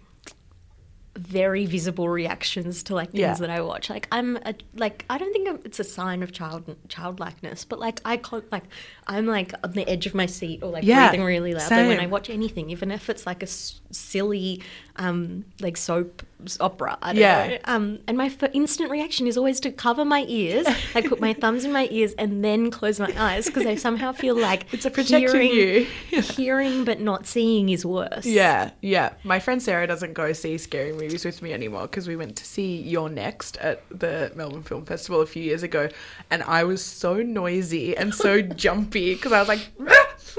very 1.15 1.67
visible 1.67 2.09
reactions 2.09 2.81
to 2.81 2.95
like 2.95 3.11
things 3.11 3.19
Yeah. 3.21 3.33
that 3.35 3.51
I 3.51 3.61
watch. 3.61 3.87
Like 3.87 4.07
I'm 4.11 4.37
a, 4.37 4.55
like 4.75 5.05
I 5.11 5.19
don't 5.19 5.31
think 5.31 5.47
I'm- 5.47 5.59
it's 5.63 5.79
a 5.79 5.83
sign 5.83 6.23
of 6.23 6.31
child 6.31 6.75
childlikeness, 6.87 7.65
but 7.65 7.77
like 7.79 8.01
I 8.03 8.17
can't 8.17 8.51
like 8.51 8.63
I'm 9.05 9.27
like 9.27 9.53
on 9.63 9.73
the 9.73 9.87
edge 9.87 10.07
of 10.07 10.15
my 10.15 10.25
seat 10.25 10.63
or 10.63 10.71
like 10.71 10.83
Yeah, 10.83 11.09
breathing 11.09 11.23
really 11.25 11.53
loudly 11.53 11.87
when. 11.87 11.99
I 11.99 12.07
watch 12.07 12.31
anything, 12.31 12.71
even 12.71 12.89
if 12.89 13.11
it's 13.11 13.27
like 13.27 13.43
a 13.43 13.45
s- 13.45 13.79
silly 13.91 14.63
um 14.97 15.45
like 15.59 15.77
soap 15.77 16.23
opera. 16.59 16.97
I 17.01 17.13
don't 17.13 17.21
Yeah. 17.21 17.47
know. 17.47 17.57
Um, 17.65 17.99
and 18.05 18.17
my 18.17 18.25
f- 18.25 18.43
instant 18.53 18.91
reaction 18.91 19.27
is 19.27 19.37
always 19.37 19.61
to 19.61 19.71
cover 19.71 20.03
my 20.03 20.25
ears. 20.27 20.67
I 20.93 21.01
put 21.01 21.21
my 21.21 21.31
thumbs 21.41 21.63
in 21.63 21.71
my 21.71 21.87
ears 21.89 22.11
and 22.17 22.43
then 22.43 22.69
close 22.69 22.99
my 22.99 23.13
eyes 23.17 23.45
because 23.45 23.65
I 23.65 23.75
somehow 23.75 24.11
feel 24.11 24.35
like 24.35 24.65
It's 24.73 24.83
a 24.85 24.91
protecting 24.91 25.39
hearing, 25.41 25.87
you. 26.11 26.21
hearing 26.21 26.83
but 26.83 26.99
not 26.99 27.25
seeing 27.27 27.69
is 27.69 27.85
worse. 27.85 28.25
Yeah, 28.25 28.71
yeah. 28.81 29.13
My 29.23 29.39
friend 29.39 29.61
Sarah 29.63 29.87
doesn't 29.87 30.13
go 30.13 30.33
see 30.33 30.57
scary 30.57 30.91
movies 30.91 31.23
with 31.23 31.41
me 31.41 31.53
anymore 31.53 31.83
because 31.83 32.09
we 32.09 32.17
went 32.17 32.35
to 32.35 32.45
see 32.45 32.75
You're 32.81 33.09
Next 33.09 33.55
at 33.57 33.83
the 33.89 34.31
Melbourne 34.35 34.63
Film 34.63 34.85
Festival 34.85 35.21
a 35.21 35.25
few 35.25 35.43
years 35.43 35.63
ago, 35.63 35.87
and 36.29 36.43
I 36.43 36.65
was 36.65 36.83
so 36.83 37.21
noisy 37.23 37.95
and 37.95 38.13
so 38.13 38.41
jumpy 38.41 39.15
because 39.15 39.31
I 39.31 39.39
was 39.39 39.47
like 39.47 39.69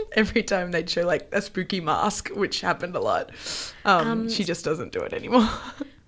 every 0.12 0.42
time 0.42 0.70
they'd 0.70 0.88
show 0.88 1.02
like 1.02 1.28
a 1.32 1.42
spooky 1.42 1.80
mask, 1.80 2.28
which 2.30 2.60
happened 2.60 2.96
a 2.96 3.00
lot. 3.00 3.30
Um, 3.84 4.28
she 4.28 4.44
just 4.44 4.64
doesn't 4.64 4.92
do 4.92 5.00
it 5.00 5.12
anymore. 5.12 5.48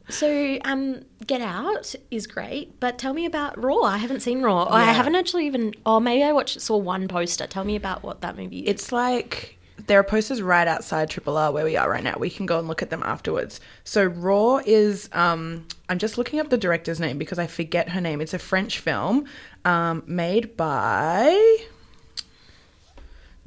So, 0.08 0.58
um, 0.64 1.02
Get 1.26 1.40
Out 1.40 1.92
is 2.12 2.28
great, 2.28 2.78
but 2.78 2.96
tell 2.96 3.12
me 3.12 3.26
about 3.26 3.60
Raw. 3.60 3.80
I 3.80 3.96
haven't 3.96 4.20
seen 4.20 4.40
Raw. 4.40 4.68
I 4.70 4.84
haven't 4.84 5.16
actually 5.16 5.46
even. 5.46 5.74
Oh, 5.84 5.98
maybe 5.98 6.22
I 6.22 6.32
watched 6.32 6.60
saw 6.60 6.76
one 6.76 7.08
poster. 7.08 7.46
Tell 7.48 7.64
me 7.64 7.74
about 7.74 8.04
what 8.04 8.20
that 8.20 8.36
movie 8.36 8.60
is. 8.60 8.68
It's 8.70 8.92
like 8.92 9.58
there 9.86 9.98
are 9.98 10.04
posters 10.04 10.40
right 10.40 10.66
outside 10.66 11.10
Triple 11.10 11.36
R 11.36 11.52
where 11.52 11.64
we 11.64 11.76
are 11.76 11.90
right 11.90 12.04
now. 12.04 12.16
We 12.18 12.30
can 12.30 12.46
go 12.46 12.58
and 12.58 12.68
look 12.68 12.82
at 12.82 12.90
them 12.90 13.02
afterwards. 13.02 13.60
So 13.84 14.04
Raw 14.04 14.60
is 14.64 15.08
um 15.12 15.66
I'm 15.88 15.98
just 15.98 16.18
looking 16.18 16.40
up 16.40 16.50
the 16.50 16.58
director's 16.58 17.00
name 17.00 17.18
because 17.18 17.38
I 17.38 17.46
forget 17.46 17.88
her 17.90 18.00
name. 18.00 18.20
It's 18.20 18.34
a 18.34 18.38
French 18.38 18.78
film 18.78 19.26
um 19.64 20.04
made 20.06 20.56
by 20.56 21.58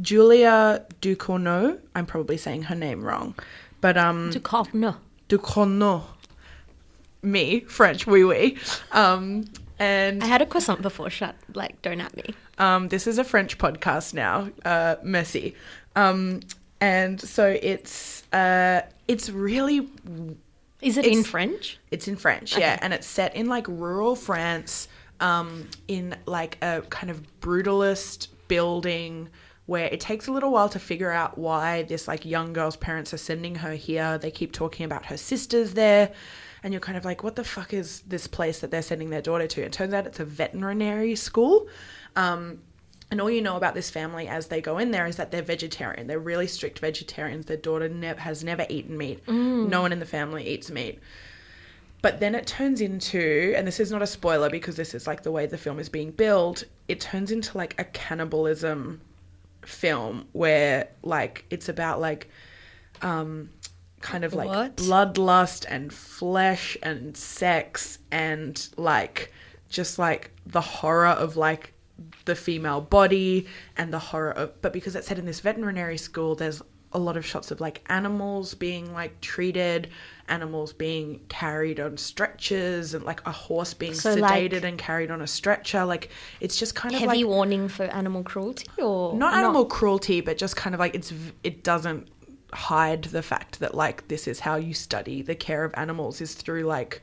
Julia 0.01 0.85
Ducournau. 1.01 1.79
I'm 1.95 2.05
probably 2.05 2.37
saying 2.37 2.63
her 2.63 2.75
name 2.75 3.03
wrong. 3.03 3.35
But 3.81 3.97
um 3.97 4.31
Duchovny. 4.31 4.95
Ducournau. 5.27 6.03
Me, 7.21 7.59
French, 7.61 8.07
oui 8.07 8.23
oui. 8.23 8.57
Um 8.91 9.45
and 9.77 10.21
I 10.23 10.27
had 10.27 10.41
a 10.41 10.45
croissant 10.45 10.81
before. 10.81 11.09
Shut. 11.09 11.35
Like, 11.53 11.81
don't 11.81 12.01
at 12.01 12.13
me. 12.15 12.35
um, 12.57 12.89
this 12.89 13.07
is 13.07 13.17
a 13.17 13.23
French 13.23 13.57
podcast 13.57 14.13
now. 14.13 14.49
Uh, 14.65 14.97
merci. 15.03 15.55
Um, 15.95 16.41
and 16.81 17.19
so 17.19 17.57
it's 17.61 18.23
uh, 18.33 18.81
it's 19.07 19.29
really 19.29 19.89
Is 20.81 20.97
it 20.97 21.05
in 21.05 21.23
French? 21.23 21.79
it's 21.91 22.09
in 22.09 22.17
French, 22.17 22.57
yeah, 22.57 22.77
and 22.81 22.93
it's 22.93 23.07
set 23.07 23.35
in 23.37 23.47
like 23.47 23.67
rural 23.69 24.17
France, 24.17 24.89
um, 25.21 25.69
in 25.87 26.13
like 26.25 26.57
a 26.61 26.81
kind 26.89 27.09
of 27.09 27.21
brutalist 27.39 28.27
building 28.49 29.29
where 29.69 29.85
it 29.85 29.99
takes 29.99 30.25
a 30.25 30.31
little 30.31 30.51
while 30.51 30.67
to 30.67 30.79
figure 30.79 31.11
out 31.11 31.37
why 31.37 31.83
this 31.83 32.07
like 32.07 32.25
young 32.25 32.53
girl's 32.53 32.75
parents 32.75 33.13
are 33.13 33.17
sending 33.17 33.53
her 33.53 33.73
here. 33.73 34.17
They 34.17 34.31
keep 34.31 34.51
talking 34.51 34.83
about 34.83 35.05
her 35.05 35.15
sisters 35.15 35.75
there, 35.75 36.11
and 36.63 36.73
you're 36.73 36.81
kind 36.81 36.97
of 36.97 37.05
like, 37.05 37.23
what 37.23 37.35
the 37.35 37.43
fuck 37.43 37.71
is 37.71 38.01
this 38.01 38.25
place 38.25 38.61
that 38.61 38.71
they're 38.71 38.81
sending 38.81 39.11
their 39.11 39.21
daughter 39.21 39.45
to? 39.45 39.61
It 39.61 39.71
turns 39.71 39.93
out 39.93 40.07
it's 40.07 40.19
a 40.19 40.25
veterinary 40.25 41.15
school. 41.15 41.67
Um, 42.15 42.63
and 43.11 43.21
all 43.21 43.29
you 43.29 43.43
know 43.43 43.57
about 43.57 43.75
this 43.75 43.91
family 43.91 44.27
as 44.27 44.47
they 44.47 44.59
go 44.59 44.79
in 44.79 44.89
there 44.89 45.05
is 45.05 45.17
that 45.17 45.29
they're 45.29 45.43
vegetarian. 45.43 46.07
They're 46.07 46.17
really 46.17 46.47
strict 46.47 46.79
vegetarians. 46.79 47.45
Their 47.45 47.57
daughter 47.57 47.89
ne- 47.89 48.15
has 48.15 48.43
never 48.43 48.65
eaten 48.69 48.97
meat. 48.97 49.21
No 49.27 49.81
one 49.81 49.91
in 49.91 49.99
the 49.99 50.05
family 50.05 50.47
eats 50.47 50.71
meat. 50.71 50.99
But 52.01 52.19
then 52.19 52.33
it 52.33 52.47
turns 52.47 52.81
into, 52.81 53.53
and 53.55 53.67
this 53.67 53.79
is 53.79 53.91
not 53.91 54.01
a 54.01 54.07
spoiler 54.07 54.49
because 54.49 54.77
this 54.77 54.95
is 54.95 55.05
like 55.05 55.21
the 55.21 55.31
way 55.31 55.45
the 55.45 55.59
film 55.59 55.77
is 55.77 55.89
being 55.89 56.09
billed, 56.09 56.63
it 56.87 56.99
turns 56.99 57.29
into 57.31 57.55
like 57.55 57.79
a 57.79 57.83
cannibalism 57.83 59.01
film 59.65 60.27
where 60.31 60.89
like 61.03 61.45
it's 61.49 61.69
about 61.69 61.99
like 61.99 62.29
um 63.01 63.49
kind 64.01 64.23
of 64.23 64.33
like 64.33 64.47
What? 64.47 64.75
bloodlust 64.77 65.65
and 65.67 65.91
flesh 65.93 66.77
and 66.81 67.15
sex 67.17 67.99
and 68.11 68.67
like 68.77 69.33
just 69.69 69.99
like 69.99 70.31
the 70.45 70.61
horror 70.61 71.07
of 71.07 71.35
like 71.37 71.73
the 72.25 72.35
female 72.35 72.79
body 72.79 73.45
and 73.75 73.91
the 73.93 73.99
horror 73.99 74.31
of 74.31 74.61
but 74.61 74.71
because 74.71 74.95
it's 74.95 75.07
set 75.07 75.19
in 75.19 75.25
this 75.25 75.41
veterinary 75.41 75.97
school 75.97 76.33
there's 76.35 76.61
a 76.91 76.97
lot 76.99 77.15
of 77.17 77.25
shots 77.25 77.51
of 77.51 77.61
like 77.61 77.83
animals 77.89 78.55
being 78.55 78.91
like 78.93 79.19
treated 79.21 79.89
animals 80.27 80.73
being 80.73 81.19
carried 81.29 81.79
on 81.79 81.97
stretchers 81.97 82.93
and 82.95 83.03
like 83.03 83.21
a 83.27 83.31
horse 83.31 83.73
being 83.75 83.93
So, 83.93 84.15
sedated 84.15 84.53
like- 84.53 84.63
and 84.63 84.77
carried 84.77 85.11
on 85.11 85.21
a 85.21 85.27
stretcher 85.27 85.85
like 85.85 86.09
it's 86.39 86.57
just 86.57 86.73
kind 86.75 86.93
of 86.95 86.99
Heavy 87.01 87.23
like 87.23 87.27
warning 87.27 87.67
for 87.67 87.83
animal 87.83 88.23
cruelty 88.23 88.65
or 88.81 89.13
not 89.15 89.33
animal 89.35 89.65
cruelty, 89.65 90.21
but 90.21 90.37
just 90.37 90.55
kind 90.55 90.73
of 90.73 90.79
like 90.79 90.95
it's 90.95 91.13
it 91.43 91.63
doesn't 91.63 92.07
hide 92.53 93.03
the 93.05 93.21
fact 93.21 93.59
that 93.59 93.75
like 93.75 94.07
this 94.07 94.27
is 94.27 94.39
how 94.39 94.55
you 94.55 94.73
study 94.73 95.21
the 95.21 95.35
care 95.35 95.63
of 95.63 95.71
animals 95.77 96.19
is 96.21 96.33
through 96.33 96.63
like 96.63 97.01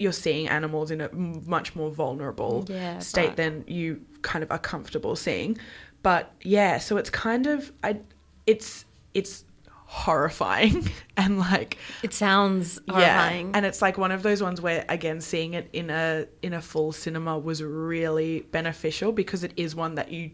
you're 0.00 0.10
seeing 0.10 0.48
animals 0.48 0.90
in 0.90 1.00
a 1.00 1.08
much 1.12 1.76
more 1.76 1.90
vulnerable 1.90 2.64
Yeah, 2.68 2.98
state 2.98 3.28
right. 3.28 3.36
than 3.36 3.64
you 3.68 4.00
kind 4.22 4.42
of 4.42 4.50
are 4.50 4.58
comfortable 4.58 5.14
seeing. 5.14 5.58
but 6.02 6.32
yeah, 6.42 6.78
so 6.78 6.96
it's 6.96 7.10
kind 7.10 7.46
of 7.46 7.70
I 7.84 7.98
it's 8.46 8.84
it's 9.14 9.44
horrifying 9.86 10.88
and 11.16 11.38
like 11.38 11.76
It 12.02 12.14
sounds 12.14 12.80
horrifying. 12.88 13.48
yeah, 13.48 13.52
and 13.56 13.66
it's 13.66 13.82
like 13.82 13.98
one 13.98 14.10
of 14.10 14.22
those 14.22 14.42
ones 14.42 14.60
where 14.60 14.84
again 14.88 15.20
seeing 15.20 15.54
it 15.54 15.68
in 15.72 15.90
a 15.90 16.26
in 16.42 16.54
a 16.54 16.62
full 16.62 16.92
cinema 16.92 17.38
was 17.38 17.62
really 17.62 18.40
beneficial 18.40 19.12
because 19.12 19.44
it 19.44 19.52
is 19.56 19.74
one 19.74 19.96
that 19.96 20.10
you 20.10 20.30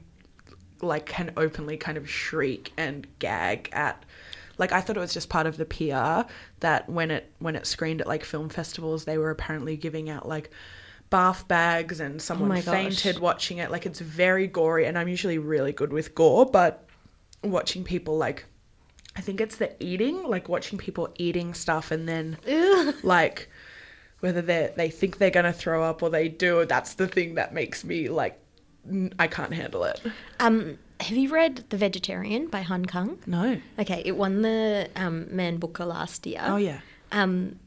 like 0.80 1.06
can 1.06 1.32
openly 1.36 1.76
kind 1.76 1.98
of 1.98 2.08
shriek 2.08 2.72
and 2.76 3.06
gag 3.18 3.68
at. 3.72 4.04
Like 4.58 4.72
I 4.72 4.80
thought 4.80 4.96
it 4.96 5.00
was 5.00 5.12
just 5.14 5.28
part 5.28 5.46
of 5.46 5.56
the 5.56 5.64
PR 5.64 6.28
that 6.60 6.88
when 6.88 7.10
it 7.12 7.30
when 7.38 7.54
it 7.56 7.66
screened 7.66 8.00
at 8.00 8.06
like 8.06 8.24
film 8.24 8.48
festivals, 8.48 9.04
they 9.04 9.18
were 9.18 9.30
apparently 9.30 9.76
giving 9.76 10.10
out 10.10 10.28
like 10.28 10.50
bath 11.10 11.46
bags 11.48 12.00
and 12.00 12.16
oh 12.16 12.18
someone 12.18 12.50
Oh 12.50 12.54
my 12.54 12.60
gosh. 12.60 12.74
fainted 12.74 13.18
watching 13.20 13.58
it. 13.58 13.70
Like 13.70 13.86
it's 13.86 14.00
very 14.00 14.46
gory, 14.48 14.86
and 14.86 14.98
I'm 14.98 15.08
usually 15.08 15.38
really 15.38 15.72
good 15.72 15.92
with 15.92 16.14
gore, 16.14 16.44
but 16.46 16.87
watching 17.42 17.84
people 17.84 18.16
like 18.16 18.44
I 19.16 19.20
think 19.20 19.40
it's 19.40 19.56
the 19.56 19.70
eating, 19.82 20.22
like 20.22 20.48
watching 20.48 20.78
people 20.78 21.08
eating 21.16 21.52
stuff 21.54 21.90
and 21.90 22.08
then 22.08 22.38
like 23.02 23.48
whether 24.20 24.40
they 24.42 24.72
they 24.76 24.90
think 24.90 25.18
they're 25.18 25.30
gonna 25.30 25.52
throw 25.52 25.82
up 25.82 26.02
or 26.02 26.10
they 26.10 26.28
do. 26.28 26.64
That's 26.64 26.94
the 26.94 27.08
thing 27.08 27.34
that 27.34 27.52
makes 27.52 27.84
me 27.84 28.08
like 28.08 28.38
n- 28.88 29.12
I 29.18 29.26
can't 29.26 29.52
handle 29.52 29.84
it. 29.84 30.00
um, 30.40 30.78
have 31.00 31.16
you 31.16 31.32
read 31.32 31.64
The 31.68 31.76
Vegetarian 31.76 32.48
by 32.48 32.62
Han 32.62 32.84
Kang? 32.84 33.18
No. 33.26 33.60
Okay, 33.78 34.02
it 34.04 34.16
won 34.16 34.42
the 34.42 34.88
um, 34.96 35.34
Man 35.34 35.58
Booker 35.58 35.84
last 35.84 36.26
year. 36.26 36.40
Oh 36.42 36.56
yeah. 36.56 36.80
Um, 37.12 37.58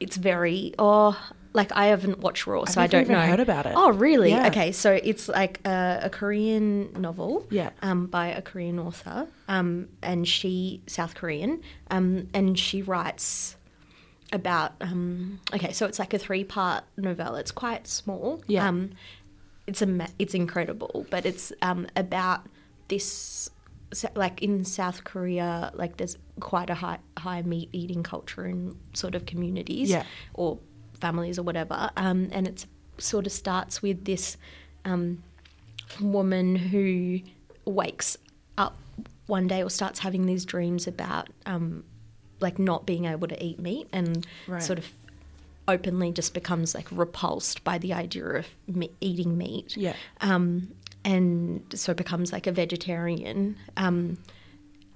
it's 0.00 0.16
very 0.16 0.74
oh, 0.78 1.18
like 1.52 1.72
I 1.72 1.86
haven't 1.86 2.18
watched 2.20 2.46
Raw, 2.46 2.64
so 2.66 2.80
I 2.80 2.86
don't 2.86 3.02
even 3.02 3.14
know. 3.14 3.20
heard 3.22 3.40
about 3.40 3.66
it. 3.66 3.72
Oh, 3.74 3.90
really? 3.90 4.30
Yeah. 4.30 4.48
Okay, 4.48 4.72
so 4.72 4.92
it's 4.92 5.28
like 5.28 5.60
a, 5.66 6.00
a 6.04 6.10
Korean 6.10 6.92
novel. 7.00 7.46
Yeah. 7.50 7.70
Um, 7.82 8.06
by 8.06 8.28
a 8.28 8.42
Korean 8.42 8.78
author. 8.78 9.26
Um, 9.48 9.88
and 10.02 10.26
she 10.28 10.82
South 10.86 11.14
Korean. 11.14 11.62
Um, 11.90 12.28
and 12.34 12.58
she 12.58 12.82
writes 12.82 13.56
about 14.32 14.72
um. 14.80 15.40
Okay, 15.54 15.72
so 15.72 15.86
it's 15.86 15.98
like 15.98 16.12
a 16.14 16.18
three 16.18 16.44
part 16.44 16.84
novella. 16.96 17.40
It's 17.40 17.50
quite 17.52 17.86
small. 17.86 18.42
Yeah. 18.46 18.68
Um, 18.68 18.90
it's 19.66 19.82
a 19.82 20.06
it's 20.18 20.34
incredible, 20.34 21.06
but 21.10 21.24
it's 21.26 21.52
um 21.62 21.86
about 21.96 22.46
this 22.88 23.50
like 24.14 24.42
in 24.42 24.64
South 24.66 25.04
Korea, 25.04 25.70
like 25.74 25.96
there's 25.96 26.18
quite 26.40 26.68
a 26.68 26.74
high 26.74 26.98
high 27.16 27.40
meat 27.42 27.70
eating 27.72 28.02
culture 28.02 28.44
in 28.46 28.76
sort 28.92 29.14
of 29.14 29.24
communities 29.24 29.88
Yeah. 29.88 30.04
or 30.34 30.58
families 31.00 31.38
or 31.38 31.42
whatever, 31.42 31.90
um, 31.96 32.28
and 32.32 32.46
it 32.46 32.66
sort 32.98 33.26
of 33.26 33.32
starts 33.32 33.80
with 33.82 34.04
this 34.04 34.36
um, 34.84 35.22
woman 36.00 36.56
who 36.56 37.20
wakes 37.64 38.16
up 38.56 38.76
one 39.26 39.46
day 39.46 39.62
or 39.62 39.70
starts 39.70 40.00
having 40.00 40.26
these 40.26 40.44
dreams 40.44 40.86
about 40.86 41.28
um, 41.46 41.84
like 42.40 42.58
not 42.58 42.86
being 42.86 43.04
able 43.04 43.28
to 43.28 43.42
eat 43.44 43.58
meat 43.58 43.88
and 43.92 44.26
Right. 44.46 44.62
sort 44.62 44.78
of 44.78 44.90
openly 45.66 46.12
just 46.12 46.32
becomes 46.34 46.74
like 46.74 46.86
repulsed 46.90 47.62
by 47.62 47.76
the 47.78 47.92
idea 47.92 48.24
of 48.26 48.46
me- 48.66 48.90
eating 49.00 49.36
meat 49.36 49.76
Yeah. 49.76 49.94
um, 50.22 50.68
and 51.04 51.62
so 51.74 51.92
becomes 51.94 52.32
like 52.32 52.46
a 52.46 52.52
vegetarian. 52.52 53.56
Um, 53.76 54.18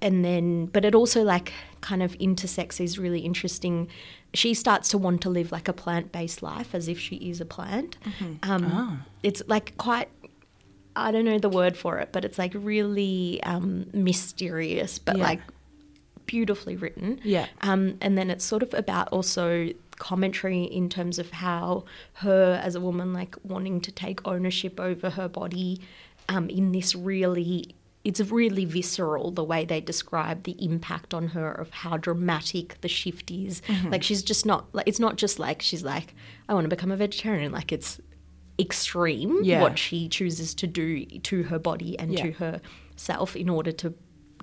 and 0.03 0.23
then, 0.23 0.67
but 0.67 0.83
it 0.85 0.93
also 0.93 1.23
like 1.23 1.53
kind 1.81 2.03
of 2.03 2.13
intersects 2.15 2.77
these 2.77 2.99
really 2.99 3.21
interesting. 3.21 3.87
She 4.33 4.53
starts 4.53 4.89
to 4.89 4.97
want 4.97 5.21
to 5.21 5.29
live 5.29 5.51
like 5.51 5.67
a 5.67 5.73
plant 5.73 6.11
based 6.11 6.43
life 6.43 6.75
as 6.75 6.87
if 6.87 6.99
she 6.99 7.15
is 7.15 7.39
a 7.41 7.45
plant. 7.45 7.97
Um, 8.43 9.05
It's 9.23 9.41
like 9.47 9.75
quite. 9.77 10.09
I 10.95 11.11
don't 11.11 11.25
know 11.25 11.39
the 11.39 11.49
word 11.49 11.75
for 11.75 11.97
it, 11.99 12.09
but 12.11 12.23
it's 12.25 12.37
like 12.37 12.51
really 12.53 13.41
um, 13.43 13.87
mysterious, 13.93 14.99
but 14.99 15.17
Yeah. 15.17 15.23
like 15.23 15.41
beautifully 16.25 16.75
written. 16.75 17.19
Yeah. 17.23 17.47
Um, 17.61 17.97
and 18.01 18.17
then 18.17 18.29
it's 18.29 18.45
sort 18.45 18.61
of 18.61 18.73
about 18.73 19.07
also 19.09 19.69
commentary 19.97 20.63
in 20.63 20.89
terms 20.89 21.17
of 21.17 21.31
how 21.31 21.85
her 22.15 22.59
as 22.63 22.75
a 22.75 22.81
woman, 22.81 23.13
like 23.13 23.35
wanting 23.43 23.81
to 23.81 23.91
take 23.91 24.27
ownership 24.27 24.79
over 24.79 25.09
her 25.11 25.27
body 25.29 25.81
um, 26.29 26.49
in 26.49 26.71
this 26.73 26.93
really. 26.95 27.73
It's 28.03 28.19
really 28.19 28.65
visceral 28.65 29.31
the 29.31 29.43
way 29.45 29.63
they 29.65 29.79
describe 29.79 30.43
the 30.43 30.57
impact 30.63 31.13
on 31.13 31.27
her 31.29 31.49
of 31.51 31.69
how 31.71 31.95
dramatic 31.97 32.79
the 32.81 32.89
shift 32.89 33.31
is. 33.31 33.61
Mm-hmm. 33.61 33.91
Like 33.91 34.03
she's 34.03 34.21
just 34.23 34.45
not 34.45 34.67
like 34.73 34.87
it's 34.87 34.99
not 34.99 35.15
just 35.15 35.39
like 35.39 35.61
she's 35.61 35.83
like 35.83 36.13
I 36.49 36.53
want 36.53 36.65
to 36.65 36.69
become 36.69 36.91
a 36.91 36.97
vegetarian. 36.97 37.51
Like 37.53 37.71
it's 37.71 38.01
extreme 38.59 39.39
Yeah. 39.43 39.61
what 39.61 39.79
she 39.79 40.07
chooses 40.09 40.53
to 40.55 40.67
do 40.67 41.05
to 41.05 41.43
her 41.43 41.59
body 41.59 41.97
and 41.97 42.11
Yeah. 42.13 42.23
to 42.23 42.31
herself 42.33 43.35
in 43.35 43.49
order 43.49 43.71
to 43.71 43.93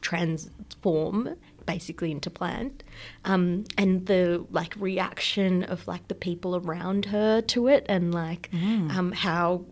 transform 0.00 1.36
basically 1.66 2.10
into 2.10 2.30
plant 2.30 2.82
um, 3.24 3.64
and 3.78 4.06
the 4.06 4.44
like 4.50 4.74
reaction 4.76 5.62
of 5.64 5.86
like 5.86 6.08
the 6.08 6.14
people 6.14 6.56
around 6.56 7.04
her 7.06 7.40
to 7.42 7.68
it 7.68 7.86
and 7.88 8.12
like 8.14 8.50
Mm. 8.52 8.90
um, 8.90 9.12
how 9.12 9.64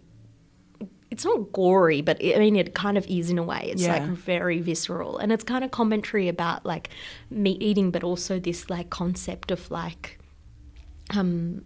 it's 1.11 1.25
not 1.25 1.53
gory 1.53 2.01
but 2.03 2.21
it, 2.23 2.37
i 2.37 2.39
mean 2.39 2.55
it 2.57 2.75
kind 2.75 2.99
of 2.99 3.07
is 3.07 3.31
in 3.31 3.39
a 3.39 3.43
way 3.43 3.69
it's 3.73 3.87
like 3.89 4.03
very 4.03 4.61
visceral 4.61 5.17
and 5.19 5.33
it's 5.33 5.45
kind 5.45 5.65
of 5.65 5.71
commentary 5.71 6.29
about 6.29 6.65
like 6.67 6.91
meat 7.31 7.63
eating 7.63 7.91
but 7.91 8.05
also 8.05 8.39
this 8.39 8.69
like 8.69 8.91
concept 8.91 9.51
of 9.51 9.71
like 9.71 10.19
um 11.15 11.65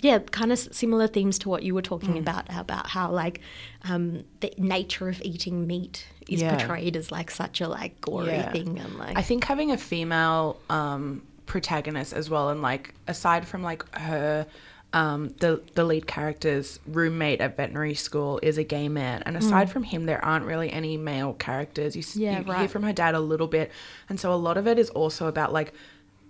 yeah 0.00 0.18
kind 0.18 0.50
of 0.52 0.58
similar 0.58 1.06
themes 1.06 1.38
to 1.38 1.48
what 1.48 1.62
you 1.62 1.74
were 1.74 1.82
Mm. 1.82 1.84
talking 1.84 2.18
about 2.18 2.44
about 2.56 2.88
how 2.88 3.10
like 3.10 3.40
um 3.84 4.24
the 4.40 4.52
nature 4.58 5.08
of 5.08 5.20
eating 5.22 5.66
meat 5.66 6.06
is 6.28 6.40
Yeah. 6.42 6.56
portrayed 6.56 6.96
as 6.96 7.12
like 7.12 7.30
such 7.30 7.60
a 7.60 7.68
like 7.68 8.00
gory 8.00 8.26
Yeah. 8.38 8.50
thing 8.52 8.78
and 8.80 8.98
like 8.98 9.16
I 9.16 9.22
think 9.22 9.44
having 9.44 9.70
a 9.70 9.78
female 9.78 10.58
um, 10.70 11.22
protagonist 11.46 12.12
as 12.14 12.30
well, 12.30 12.48
and 12.48 12.62
like 12.62 12.94
aside 13.06 13.46
from 13.46 13.62
like 13.62 13.84
her, 13.96 14.46
um, 14.92 15.28
the 15.38 15.62
the 15.74 15.84
lead 15.84 16.06
character's 16.06 16.78
roommate 16.86 17.40
at 17.40 17.56
veterinary 17.56 17.94
school 17.94 18.38
is 18.42 18.58
a 18.58 18.64
gay 18.64 18.88
man, 18.88 19.22
and 19.24 19.36
aside 19.36 19.70
from 19.70 19.82
him, 19.84 20.04
there 20.04 20.22
aren't 20.24 20.44
really 20.44 20.70
any 20.70 20.96
male 20.96 21.32
characters. 21.34 21.96
You, 21.96 22.02
Yeah, 22.14 22.38
you 22.40 22.44
hear 22.60 22.68
from 22.68 22.82
her 22.82 22.92
dad 22.92 23.14
a 23.14 23.20
little 23.20 23.46
bit, 23.48 23.70
and 24.08 24.20
so 24.20 24.32
a 24.32 24.36
lot 24.36 24.56
of 24.58 24.66
it 24.68 24.78
is 24.78 24.90
also 24.90 25.28
about 25.28 25.52
like 25.52 25.72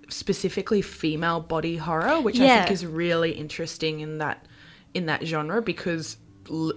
specifically 0.09 0.83
female 0.83 1.41
body 1.41 1.77
horror, 1.77 2.21
which 2.21 2.39
I 2.39 2.47
think 2.61 2.71
is 2.73 2.87
really 2.87 3.33
interesting 3.33 4.01
in 4.01 4.19
that 4.19 4.47
in 4.95 5.07
that 5.07 5.25
genre 5.27 5.61
because 5.63 6.17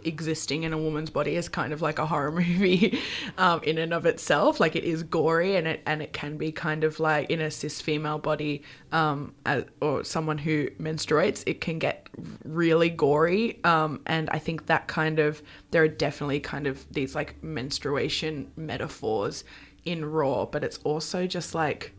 existing 0.04 0.63
in 0.63 0.73
a 0.73 0.78
woman's 0.78 1.10
body 1.10 1.36
is 1.36 1.49
kind 1.49 1.73
of 1.73 1.82
like 1.82 1.99
a 1.99 2.06
horror 2.06 2.32
movie 2.41 2.99
um, 3.38 3.62
in 3.63 3.78
and 3.78 3.93
of 3.93 4.06
itself. 4.06 4.60
Like 4.60 4.75
it 4.75 4.84
is 4.84 5.04
gory 5.04 5.56
and 5.56 5.67
it 5.67 5.82
and 5.86 6.01
it 6.01 6.13
can 6.13 6.38
be 6.38 6.51
kind 6.51 6.84
of 6.84 6.99
like 6.99 7.30
in 7.30 7.41
a 7.41 7.51
cis 7.51 7.82
female 7.82 8.17
body 8.17 8.63
um, 8.91 9.34
as, 9.45 9.65
or 9.82 10.04
someone 10.04 10.38
who 10.38 10.69
menstruates, 10.71 11.43
it 11.45 11.62
can 11.62 11.80
get 11.80 12.08
really 12.43 12.89
gory. 12.89 13.63
Um, 13.63 14.01
and 14.06 14.30
I 14.30 14.39
think 14.39 14.67
that 14.67 14.88
kind 14.88 15.19
of 15.19 15.41
there 15.71 15.84
are 15.84 15.88
definitely 15.88 16.39
kind 16.39 16.67
of 16.67 16.86
these 16.91 17.15
like 17.15 17.41
menstruation 17.43 18.51
metaphors 18.56 19.43
in 19.86 20.04
Raw, 20.04 20.45
but 20.45 20.63
it's 20.63 20.80
also 20.84 21.28
just 21.28 21.54
like 21.54 21.94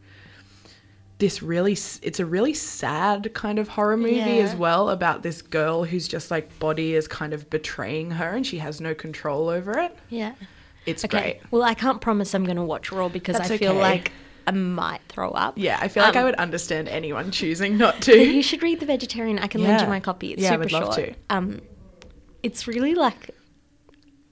this 1.18 1.42
really 1.42 1.72
it's 2.02 2.20
a 2.20 2.26
really 2.26 2.52
sad 2.52 3.32
kind 3.32 3.58
of 3.58 3.68
horror 3.68 3.96
movie 3.96 4.16
Yeah. 4.16 4.44
as 4.44 4.54
well 4.54 4.90
about 4.90 5.22
this 5.22 5.40
girl 5.40 5.84
who's 5.84 6.06
just 6.06 6.30
like 6.30 6.58
body 6.58 6.94
is 6.94 7.08
kind 7.08 7.32
of 7.32 7.48
betraying 7.48 8.10
her 8.10 8.30
and 8.30 8.46
she 8.46 8.58
has 8.58 8.80
no 8.80 8.94
control 8.94 9.48
over 9.48 9.78
it. 9.78 9.96
Yeah. 10.10 10.34
It's 10.84 11.04
okay. 11.06 11.18
great. 11.20 11.40
Well 11.50 11.62
i 11.62 11.74
can't 11.74 12.00
promise 12.00 12.34
i'm 12.34 12.44
gonna 12.44 12.64
watch 12.64 12.92
raw 12.92 13.08
because 13.08 13.38
That's 13.38 13.50
i 13.50 13.56
feel 13.56 13.70
okay. 13.72 13.80
like 13.80 14.12
i 14.46 14.50
might 14.50 15.00
throw 15.08 15.30
up. 15.30 15.54
Yeah 15.56 15.78
i 15.80 15.88
feel 15.88 16.02
like 16.02 16.16
i 16.16 16.20
Um, 16.20 16.26
would 16.26 16.34
understand 16.36 16.86
anyone 16.88 17.30
choosing 17.30 17.78
not 17.78 18.02
to. 18.02 18.14
you 18.16 18.42
should 18.42 18.62
read 18.62 18.80
the 18.80 18.86
vegetarian. 18.86 19.38
I 19.38 19.46
can 19.46 19.62
lend 19.62 19.80
you 19.80 19.86
my 19.88 20.00
copy. 20.00 20.32
It's 20.34 20.42
Yeah, 20.42 20.48
I 20.50 20.52
super 20.52 20.62
would 20.64 20.72
love 20.72 20.94
short. 20.94 20.96
to. 20.96 21.14
um 21.30 21.60
it's 22.42 22.68
really 22.68 22.94
like 22.94 23.30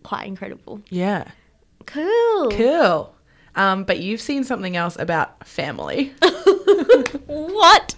quite 0.03 0.27
incredible. 0.27 0.83
Yeah. 0.91 1.31
Cool. 1.87 2.51
Cool 2.51 3.14
um, 3.57 3.85
but 3.85 4.01
you've 4.01 4.21
seen 4.21 4.45
something 4.45 4.77
else 4.77 4.97
about 4.99 5.47
family 5.47 6.13
What? 7.27 7.95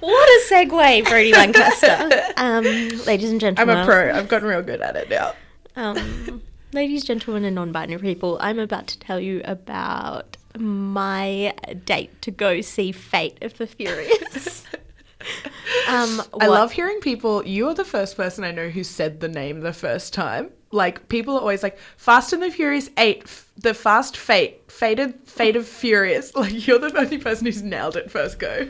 What 0.00 0.28
a 0.28 0.54
segue, 0.54 1.08
Brodie 1.08 1.32
Lancaster. 1.32 2.10
Um, 2.36 2.64
ladies 3.06 3.30
and 3.30 3.40
gentlemen. 3.40 3.76
i'm 3.76 3.82
a 3.82 3.86
pro 3.86 4.12
i've 4.14 4.28
gotten 4.28 4.48
real 4.48 4.62
good 4.62 4.80
at 4.80 4.96
it 4.96 5.08
now 5.08 5.32
Um, 5.76 6.42
ladies, 6.72 7.04
gentlemen, 7.04 7.44
and 7.44 7.54
non-binary 7.54 8.00
people, 8.00 8.38
I'm 8.40 8.58
about 8.58 8.86
to 8.88 8.98
tell 8.98 9.20
you 9.20 9.42
about 9.44 10.36
my 10.58 11.54
date 11.84 12.20
to 12.22 12.30
go 12.30 12.60
see 12.62 12.92
Fate 12.92 13.38
of 13.42 13.56
the 13.58 13.66
Furious. 13.66 14.64
um, 15.88 16.22
I 16.40 16.46
love 16.46 16.72
hearing 16.72 17.00
people. 17.00 17.46
You're 17.46 17.74
the 17.74 17.84
first 17.84 18.16
person 18.16 18.42
I 18.44 18.52
know 18.52 18.68
who 18.70 18.84
said 18.84 19.20
the 19.20 19.28
name 19.28 19.60
the 19.60 19.72
first 19.74 20.14
time. 20.14 20.50
Like 20.76 21.08
people 21.08 21.34
are 21.36 21.40
always 21.40 21.62
like 21.62 21.78
Fast 21.96 22.32
and 22.32 22.42
the 22.42 22.50
Furious 22.50 22.90
Eight, 22.98 23.22
f- 23.24 23.50
the 23.56 23.74
Fast 23.74 24.16
Fate, 24.16 24.70
Fated, 24.70 25.14
Fate 25.24 25.56
of 25.56 25.66
Furious. 25.66 26.32
Like 26.36 26.66
you're 26.66 26.78
the 26.78 26.96
only 26.96 27.18
person 27.18 27.46
who's 27.46 27.62
nailed 27.62 27.96
it 27.96 28.10
first 28.10 28.38
go. 28.38 28.68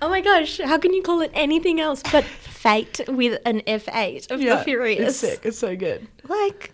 Oh 0.00 0.08
my 0.08 0.20
gosh, 0.20 0.58
how 0.58 0.78
can 0.78 0.92
you 0.92 1.02
call 1.02 1.20
it 1.20 1.30
anything 1.34 1.80
else 1.80 2.02
but 2.10 2.24
Fate 2.24 3.00
with 3.08 3.40
an 3.44 3.60
F8 3.66 4.30
of 4.30 4.40
the 4.40 4.56
Furious? 4.64 5.08
it's 5.10 5.16
sick. 5.18 5.40
It's 5.44 5.58
so 5.58 5.76
good. 5.76 6.08
Like, 6.28 6.72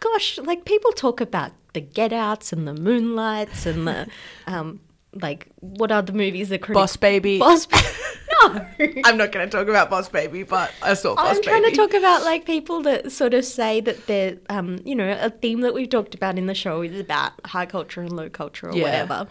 gosh, 0.00 0.38
like 0.38 0.64
people 0.64 0.92
talk 0.92 1.20
about 1.20 1.52
the 1.72 1.80
Get 1.80 2.12
Outs 2.12 2.52
and 2.52 2.66
the 2.66 2.74
Moonlights 2.74 3.66
and 3.66 3.86
the, 3.86 4.06
um, 4.46 4.80
like 5.14 5.48
what 5.60 5.90
are 5.90 6.02
the 6.02 6.12
movies 6.12 6.48
that 6.50 6.60
critics 6.60 6.78
Boss 6.80 6.96
Baby. 6.96 7.38
Boss 7.38 7.66
Ba- 7.66 7.78
No. 8.40 8.66
I'm 9.04 9.16
not 9.16 9.32
going 9.32 9.48
to 9.48 9.50
talk 9.50 9.66
about 9.66 9.90
Boss 9.90 10.08
Baby, 10.08 10.44
but 10.44 10.72
I 10.82 10.94
saw 10.94 11.16
Boss 11.16 11.26
I'm 11.28 11.34
Baby. 11.36 11.44
trying 11.48 11.62
to 11.64 11.70
talk 11.72 11.92
about 11.94 12.22
like 12.22 12.44
people 12.44 12.82
that 12.82 13.10
sort 13.10 13.34
of 13.34 13.44
say 13.44 13.80
that 13.80 14.06
they're, 14.06 14.36
um, 14.48 14.78
you 14.84 14.94
know, 14.94 15.18
a 15.20 15.30
theme 15.30 15.62
that 15.62 15.74
we've 15.74 15.88
talked 15.88 16.14
about 16.14 16.38
in 16.38 16.46
the 16.46 16.54
show 16.54 16.82
is 16.82 17.00
about 17.00 17.32
high 17.44 17.66
culture 17.66 18.00
and 18.00 18.12
low 18.12 18.28
culture 18.28 18.68
or 18.70 18.76
Yeah. 18.76 18.82
whatever. 18.84 19.26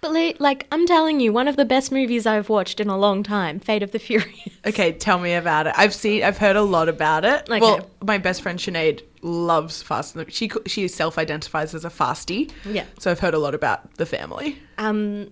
But 0.00 0.40
like, 0.40 0.66
I'm 0.70 0.86
telling 0.86 1.20
you, 1.20 1.32
one 1.32 1.48
of 1.48 1.56
the 1.56 1.64
best 1.64 1.90
movies 1.90 2.24
I've 2.26 2.48
watched 2.48 2.78
in 2.78 2.88
a 2.88 2.96
long 2.96 3.22
time, 3.22 3.58
Fate 3.58 3.82
of 3.82 3.92
the 3.92 3.98
Furious. 3.98 4.38
Okay, 4.66 4.92
tell 4.92 5.18
me 5.18 5.32
about 5.34 5.66
it. 5.66 5.74
I've 5.78 5.94
seen, 5.94 6.22
I've 6.22 6.36
heard 6.36 6.56
a 6.56 6.62
lot 6.62 6.90
about 6.90 7.24
it. 7.24 7.48
Okay. 7.48 7.60
Well, 7.60 7.88
my 8.04 8.18
best 8.18 8.42
friend 8.42 8.58
Sinead 8.58 9.02
loves 9.22 9.82
Fast 9.82 10.14
and 10.14 10.26
the, 10.26 10.30
she 10.30 10.50
she 10.66 10.88
self-identifies 10.88 11.74
as 11.74 11.84
a 11.86 11.88
fastie. 11.88 12.50
Yeah. 12.66 12.84
So 12.98 13.10
I've 13.10 13.20
heard 13.20 13.34
a 13.34 13.38
lot 13.38 13.54
about 13.54 13.94
the 13.94 14.04
family. 14.04 14.58
Um, 14.76 15.30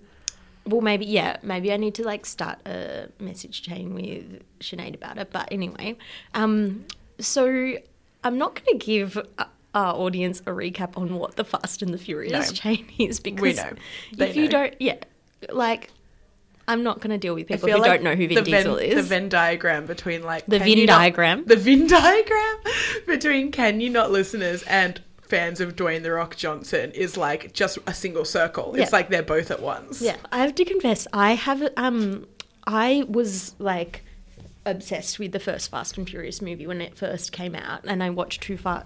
well, 0.65 0.81
maybe 0.81 1.05
yeah, 1.05 1.37
maybe 1.43 1.71
I 1.71 1.77
need 1.77 1.93
to 1.95 2.03
like 2.03 2.25
start 2.25 2.59
a 2.65 3.09
message 3.19 3.61
chain 3.61 3.93
with 3.93 4.41
Sinead 4.59 4.95
about 4.95 5.17
it. 5.17 5.29
But 5.31 5.49
anyway, 5.51 5.97
um, 6.33 6.85
so 7.19 7.75
I'm 8.23 8.37
not 8.37 8.55
going 8.55 8.79
to 8.79 8.85
give 8.85 9.17
uh, 9.37 9.45
our 9.77 9.93
audience 9.95 10.39
a 10.41 10.49
recap 10.51 10.97
on 10.97 11.15
what 11.15 11.35
the 11.35 11.43
Fast 11.43 11.81
and 11.81 11.93
the 11.93 11.97
Furious 11.97 12.49
No. 12.49 12.53
chain 12.55 12.87
is 12.99 13.19
because 13.19 13.57
know. 13.57 13.71
They 14.15 14.29
if 14.29 14.35
you 14.35 14.49
don't, 14.49 14.73
yeah, 14.79 14.95
like 15.49 15.91
I'm 16.67 16.83
not 16.83 16.99
going 16.99 17.11
to 17.11 17.17
deal 17.17 17.35
with 17.35 17.47
people 17.47 17.69
who 17.71 17.81
don't 17.83 18.03
know 18.03 18.15
who 18.15 18.27
Vin 18.27 18.43
Diesel 18.43 18.75
Venn, 18.75 18.85
is. 18.85 18.95
The 18.95 19.03
Venn 19.03 19.29
diagram 19.29 19.85
between 19.85 20.23
like 20.23 20.45
The 20.47 20.59
Venn 20.59 20.67
you 20.69 20.85
not- 20.87 20.97
diagram? 20.99 21.45
the 21.45 21.55
Venn 21.55 21.87
diagram 21.87 22.57
between 23.05 23.51
can 23.51 23.79
you 23.79 23.89
not 23.89 24.11
listeners 24.11 24.63
and 24.63 24.99
fans 25.21 25.59
of 25.61 25.75
Dwayne 25.75 26.03
the 26.03 26.11
Rock 26.11 26.35
Johnson 26.37 26.91
is 26.91 27.15
like 27.17 27.53
just 27.53 27.77
a 27.85 27.93
single 27.93 28.25
circle. 28.25 28.73
It's 28.75 28.91
like 28.93 29.09
they're 29.09 29.21
both 29.23 29.51
at 29.51 29.61
once. 29.61 30.01
Yeah, 30.01 30.15
I 30.31 30.39
have 30.39 30.55
to 30.55 30.65
confess, 30.65 31.05
I 31.13 31.33
have 31.35 31.67
um, 31.77 32.25
I 32.65 33.05
was 33.07 33.53
like 33.59 34.03
obsessed 34.65 35.19
with 35.19 35.31
the 35.33 35.39
first 35.39 35.69
Fast 35.71 35.97
and 35.97 36.09
Furious 36.09 36.41
movie 36.41 36.65
when 36.67 36.81
it 36.81 36.97
first 36.97 37.31
came 37.31 37.55
out, 37.55 37.81
and 37.85 38.01
I 38.03 38.09
watched 38.09 38.41
Too 38.41 38.57
Far, 38.57 38.85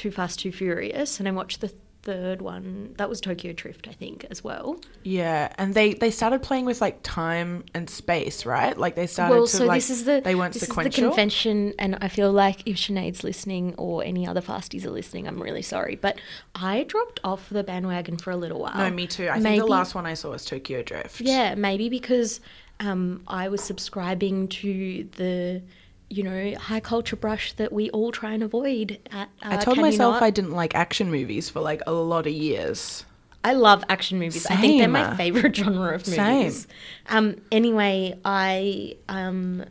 Too 0.00 0.10
Fast, 0.10 0.40
Too 0.40 0.50
Furious, 0.50 1.18
and 1.18 1.28
I 1.28 1.32
watched 1.32 1.60
the 1.60 1.70
third 2.02 2.40
one. 2.40 2.94
That 2.96 3.10
was 3.10 3.20
Tokyo 3.20 3.52
Drift, 3.52 3.86
I 3.86 3.92
think, 3.92 4.24
as 4.30 4.42
well. 4.42 4.80
Yeah, 5.02 5.52
and 5.58 5.74
they 5.74 5.92
they 5.92 6.10
started 6.10 6.42
playing 6.42 6.64
with 6.64 6.80
like 6.80 7.00
time 7.02 7.66
and 7.74 7.90
space, 7.90 8.46
right? 8.46 8.78
Like 8.78 8.94
they 8.94 9.06
started 9.06 9.34
well, 9.34 9.46
to 9.46 9.56
so 9.58 9.66
like 9.66 9.76
this 9.76 9.90
is 9.90 10.06
the 10.06 10.22
they 10.24 10.34
weren't 10.34 10.54
this 10.54 10.62
is 10.62 10.68
the 10.68 10.74
sequential. 10.74 11.08
convention, 11.08 11.74
and 11.78 11.98
I 12.00 12.08
feel 12.08 12.32
like 12.32 12.66
if 12.66 12.76
Sinead's 12.78 13.22
listening 13.22 13.74
or 13.76 14.02
any 14.02 14.26
other 14.26 14.40
Fasties 14.40 14.86
are 14.86 14.90
listening, 14.90 15.28
I'm 15.28 15.42
really 15.42 15.60
sorry, 15.60 15.96
but 15.96 16.18
I 16.54 16.84
dropped 16.84 17.20
off 17.22 17.50
the 17.50 17.62
bandwagon 17.62 18.16
for 18.16 18.30
a 18.30 18.36
little 18.36 18.60
while. 18.60 18.78
no, 18.78 18.88
me 18.88 19.06
too. 19.06 19.28
I 19.28 19.38
think 19.38 19.60
the 19.60 19.66
last 19.66 19.94
one 19.94 20.06
I 20.06 20.14
saw 20.14 20.30
was 20.30 20.46
Tokyo 20.46 20.82
Drift. 20.82 21.20
Yeah, 21.20 21.54
maybe 21.56 21.90
because 21.90 22.40
um, 22.80 23.22
I 23.28 23.48
was 23.48 23.62
subscribing 23.62 24.48
to 24.48 25.06
the, 25.16 25.62
you 26.10 26.22
know, 26.22 26.54
high 26.58 26.80
culture 26.80 27.16
brush 27.16 27.52
that 27.54 27.72
we 27.72 27.88
all 27.90 28.12
try 28.12 28.32
and 28.32 28.42
avoid. 28.42 28.98
At, 29.10 29.30
uh, 29.42 29.48
I 29.50 29.56
told 29.56 29.78
myself 29.78 30.20
I 30.20 30.30
didn't 30.30 30.52
like 30.52 30.74
action 30.74 31.10
movies 31.10 31.48
for 31.48 31.60
like 31.60 31.80
a 31.86 31.92
lot 31.92 32.26
of 32.26 32.32
years. 32.32 33.04
I 33.42 33.54
love 33.54 33.84
action 33.88 34.18
movies. 34.18 34.44
I 34.46 34.56
think 34.56 34.80
they're 34.80 34.88
my 34.88 35.16
favorite 35.16 35.56
genre 35.56 35.94
of 35.94 36.04
Same. 36.04 36.36
movies. 36.36 36.66
Um, 37.08 37.36
anyway, 37.50 38.18
I 38.24 38.96
um, 39.08 39.64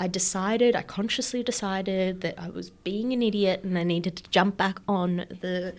I 0.00 0.08
decided, 0.08 0.74
I 0.74 0.82
consciously 0.82 1.42
decided 1.42 2.22
that 2.22 2.38
I 2.38 2.48
was 2.48 2.70
being 2.70 3.12
an 3.12 3.22
idiot 3.22 3.62
and 3.62 3.78
I 3.78 3.84
needed 3.84 4.16
to 4.16 4.30
jump 4.30 4.56
back 4.56 4.80
on 4.88 5.26
the 5.28 5.74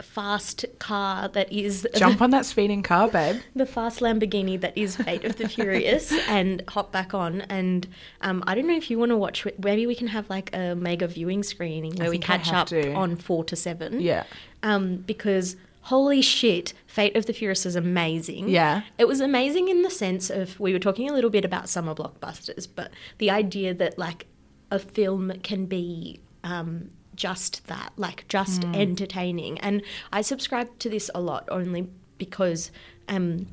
fast 0.00 0.64
car 0.78 1.28
that 1.28 1.52
is 1.52 1.86
Jump 1.96 2.22
on 2.22 2.30
that 2.30 2.46
speeding 2.46 2.82
car, 2.82 3.08
babe. 3.08 3.40
the 3.54 3.66
fast 3.66 4.00
Lamborghini 4.00 4.60
that 4.60 4.76
is 4.76 4.96
Fate 4.96 5.24
of 5.24 5.36
the 5.36 5.48
Furious 5.48 6.12
and 6.28 6.62
hop 6.68 6.92
back 6.92 7.14
on. 7.14 7.40
And 7.42 7.86
um, 8.20 8.44
I 8.46 8.54
don't 8.54 8.66
know 8.66 8.76
if 8.76 8.90
you 8.90 8.98
want 8.98 9.10
to 9.10 9.16
watch. 9.16 9.46
Maybe 9.62 9.86
we 9.86 9.94
can 9.94 10.08
have 10.08 10.28
like 10.30 10.54
a 10.54 10.74
mega 10.74 11.06
viewing 11.08 11.42
screening 11.42 11.96
where 11.96 12.10
we 12.10 12.18
catch 12.18 12.52
up 12.52 12.68
to. 12.68 12.92
on 12.92 13.16
four 13.16 13.44
to 13.44 13.56
seven. 13.56 14.00
Yeah. 14.00 14.24
Um, 14.62 14.98
because 14.98 15.56
holy 15.82 16.20
shit, 16.20 16.74
Fate 16.86 17.16
of 17.16 17.26
the 17.26 17.32
Furious 17.32 17.64
is 17.66 17.74
amazing. 17.74 18.48
Yeah. 18.48 18.82
It 18.98 19.08
was 19.08 19.20
amazing 19.20 19.68
in 19.68 19.82
the 19.82 19.90
sense 19.90 20.30
of 20.30 20.58
we 20.60 20.72
were 20.72 20.78
talking 20.78 21.08
a 21.08 21.12
little 21.12 21.30
bit 21.30 21.44
about 21.44 21.68
summer 21.68 21.94
blockbusters, 21.94 22.68
but 22.72 22.90
the 23.18 23.30
idea 23.30 23.74
that 23.74 23.98
like 23.98 24.26
a 24.70 24.78
film 24.78 25.32
can 25.42 25.64
be 25.66 26.20
um, 26.44 26.90
just 27.18 27.66
that, 27.66 27.92
like 27.96 28.26
just 28.28 28.64
Hmm. 28.64 28.74
entertaining. 28.74 29.58
And 29.60 29.82
I 30.12 30.22
subscribe 30.22 30.78
to 30.78 30.88
this 30.88 31.10
a 31.14 31.20
lot 31.20 31.46
only 31.50 31.88
because 32.16 32.70
um, 33.08 33.46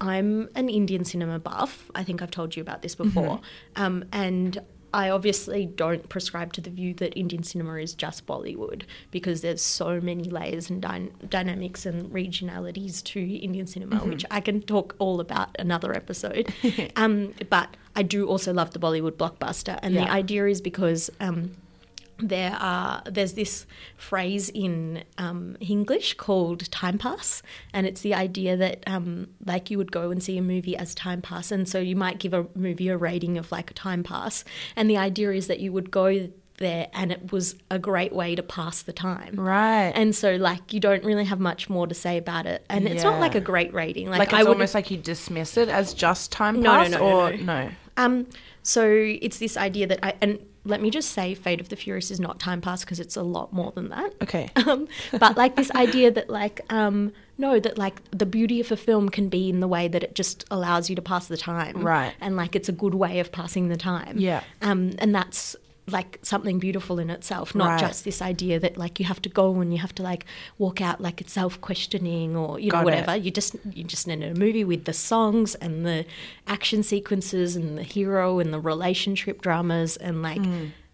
I'm 0.00 0.48
an 0.54 0.68
Indian 0.68 1.04
cinema 1.04 1.38
buff. 1.38 1.90
I 1.94 2.04
think 2.04 2.22
I've 2.22 2.30
told 2.30 2.54
you 2.54 2.60
about 2.62 2.82
this 2.82 2.94
before. 2.94 3.40
Um, 3.76 4.04
and 4.12 4.58
I 4.94 5.08
obviously 5.08 5.64
don't 5.64 6.06
prescribe 6.10 6.52
to 6.54 6.60
the 6.60 6.68
view 6.68 6.92
that 6.94 7.18
Indian 7.18 7.42
cinema 7.42 7.76
is 7.76 7.94
just 7.94 8.26
Bollywood 8.26 8.82
because 9.10 9.40
there's 9.40 9.62
so 9.62 10.00
many 10.02 10.24
layers 10.24 10.68
and 10.68 10.82
dy- 10.82 11.08
dynamics 11.30 11.86
and 11.86 12.10
regionalities 12.12 13.02
to 13.04 13.20
Indian 13.20 13.66
cinema, 13.66 13.96
which 14.00 14.26
I 14.30 14.40
can 14.40 14.60
talk 14.60 14.94
all 14.98 15.18
about 15.20 15.48
another 15.58 15.94
episode. 15.94 16.52
um, 16.96 17.32
but 17.48 17.74
I 17.96 18.02
do 18.02 18.26
also 18.26 18.52
love 18.52 18.72
the 18.72 18.78
Bollywood 18.78 19.12
blockbuster. 19.12 19.78
And 19.82 19.96
the 19.96 20.10
idea 20.10 20.46
is 20.46 20.60
because. 20.60 21.10
Um, 21.20 21.52
there 22.22 22.56
are 22.60 23.02
there's 23.04 23.34
this 23.34 23.66
phrase 23.96 24.48
in 24.48 25.04
um, 25.18 25.56
English 25.60 26.14
called 26.14 26.70
time 26.70 26.98
pass, 26.98 27.42
and 27.72 27.86
it's 27.86 28.00
the 28.00 28.14
idea 28.14 28.56
that 28.56 28.82
um, 28.86 29.28
like 29.44 29.70
you 29.70 29.78
would 29.78 29.92
go 29.92 30.10
and 30.10 30.22
see 30.22 30.38
a 30.38 30.42
movie 30.42 30.76
as 30.76 30.94
time 30.94 31.20
pass, 31.20 31.50
and 31.50 31.68
so 31.68 31.78
you 31.78 31.96
might 31.96 32.18
give 32.18 32.32
a 32.32 32.46
movie 32.54 32.88
a 32.88 32.96
rating 32.96 33.36
of 33.38 33.50
like 33.50 33.72
time 33.74 34.02
pass, 34.02 34.44
and 34.76 34.88
the 34.88 34.96
idea 34.96 35.32
is 35.32 35.48
that 35.48 35.60
you 35.60 35.72
would 35.72 35.90
go 35.90 36.28
there 36.58 36.88
and 36.92 37.10
it 37.10 37.32
was 37.32 37.56
a 37.70 37.78
great 37.78 38.12
way 38.12 38.34
to 38.36 38.42
pass 38.42 38.82
the 38.82 38.92
time. 38.92 39.34
Right. 39.36 39.90
And 39.94 40.14
so 40.14 40.36
like 40.36 40.72
you 40.72 40.80
don't 40.80 41.02
really 41.02 41.24
have 41.24 41.40
much 41.40 41.68
more 41.68 41.86
to 41.86 41.94
say 41.94 42.16
about 42.18 42.46
it, 42.46 42.64
and 42.70 42.86
it's 42.86 43.02
not 43.02 43.20
like 43.20 43.34
a 43.34 43.40
great 43.40 43.74
rating. 43.74 44.08
Like, 44.08 44.20
Like 44.20 44.32
it's 44.32 44.46
I 44.46 44.48
almost 44.48 44.74
like 44.74 44.90
you 44.90 44.96
dismiss 44.96 45.56
it 45.56 45.68
as 45.68 45.92
just 45.92 46.30
time 46.30 46.60
No, 46.60 46.72
no, 46.72 46.78
pass 46.78 46.90
no, 46.90 46.98
no, 46.98 47.04
or 47.04 47.36
no. 47.36 47.42
no. 47.42 47.70
Um, 47.96 48.26
so 48.62 48.86
it's 48.86 49.38
this 49.38 49.56
idea 49.56 49.86
that 49.88 49.98
I 50.02 50.14
and 50.20 50.38
let 50.64 50.80
me 50.80 50.90
just 50.90 51.10
say, 51.10 51.34
Fate 51.34 51.60
of 51.60 51.68
the 51.68 51.76
Furious 51.76 52.10
is 52.10 52.20
not 52.20 52.38
time 52.38 52.60
pass 52.60 52.84
because 52.84 53.00
it's 53.00 53.16
a 53.16 53.22
lot 53.22 53.52
more 53.52 53.72
than 53.72 53.88
that. 53.88 54.14
Okay. 54.22 54.48
Um, 54.64 54.86
but 55.18 55.36
like 55.36 55.56
this 55.56 55.72
idea 55.72 56.10
that 56.12 56.30
like 56.30 56.60
um, 56.70 57.12
no, 57.36 57.58
that 57.58 57.78
like 57.78 58.00
the 58.12 58.24
beauty 58.26 58.60
of 58.60 58.70
a 58.70 58.76
film 58.76 59.08
can 59.08 59.28
be 59.28 59.50
in 59.50 59.58
the 59.58 59.66
way 59.66 59.88
that 59.88 60.04
it 60.04 60.14
just 60.14 60.44
allows 60.52 60.88
you 60.88 60.94
to 60.94 61.02
pass 61.02 61.26
the 61.26 61.36
time, 61.36 61.82
Right. 61.82 62.14
And 62.20 62.36
like 62.36 62.54
it's 62.54 62.68
a 62.68 62.72
good 62.72 62.94
way 62.94 63.18
of 63.18 63.32
passing 63.32 63.68
the 63.68 63.76
time, 63.76 64.18
Yeah. 64.18 64.44
Um, 64.60 64.92
and 64.98 65.12
that's 65.12 65.56
like 65.88 66.18
something 66.22 66.58
beautiful 66.60 66.98
in 67.00 67.10
itself, 67.10 67.54
not 67.56 67.66
Right. 67.66 67.80
just 67.80 68.04
this 68.04 68.22
idea 68.22 68.60
that 68.60 68.76
like 68.76 69.00
you 69.00 69.06
have 69.06 69.20
to 69.22 69.28
go 69.28 69.60
and 69.60 69.72
you 69.72 69.80
have 69.80 69.94
to 69.96 70.02
like 70.02 70.24
walk 70.58 70.80
out 70.80 71.00
like 71.00 71.20
it's 71.20 71.32
self 71.32 71.60
questioning 71.60 72.36
or 72.36 72.60
you 72.60 72.66
know 72.66 72.72
Got 72.72 72.80
it. 72.82 72.84
whatever. 72.84 73.16
You 73.16 73.30
just 73.32 73.56
you 73.72 73.82
just 73.82 74.06
need 74.06 74.22
a 74.22 74.34
movie 74.34 74.62
with 74.64 74.84
the 74.84 74.92
songs 74.92 75.54
and 75.56 75.84
the 75.84 76.06
action 76.46 76.82
sequences 76.84 77.56
and 77.56 77.76
the 77.76 77.82
hero 77.82 78.38
and 78.38 78.52
the 78.54 78.60
relationship 78.60 79.42
dramas 79.42 79.96
and 79.96 80.22
like 80.22 80.40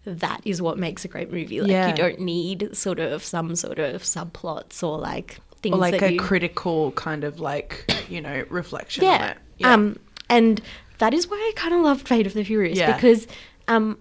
that 0.05 0.41
is 0.43 0.59
what 0.61 0.79
makes 0.79 1.05
a 1.05 1.07
great 1.07 1.31
movie. 1.31 1.61
Like 1.61 1.69
Mm. 1.69 1.73
Yeah. 1.73 1.87
you 1.89 1.95
don't 1.95 2.19
need 2.19 2.69
sort 2.75 2.99
of 2.99 3.23
some 3.23 3.55
sort 3.55 3.77
of 3.79 4.01
subplots 4.01 4.81
or 4.81 4.97
like 4.97 5.37
things 5.61 5.75
Or 5.75 5.77
like 5.79 6.01
a 6.01 6.13
you 6.13 6.19
critical 6.19 6.91
kind 6.93 7.23
of 7.23 7.39
like, 7.39 7.85
you 8.09 8.21
know, 8.21 8.43
reflection 8.49 9.03
on 9.05 9.35
yeah. 9.59 9.73
Um, 9.73 9.99
and 10.29 10.61
that 10.97 11.13
is 11.13 11.27
why 11.27 11.35
I 11.37 11.51
kind 11.55 11.75
of 11.75 11.81
loved 11.81 12.07
Fate 12.07 12.25
of 12.25 12.33
the 12.33 12.43
Furious 12.43 12.77
Yeah. 12.79 12.95
because 12.95 13.27
um, 13.67 13.97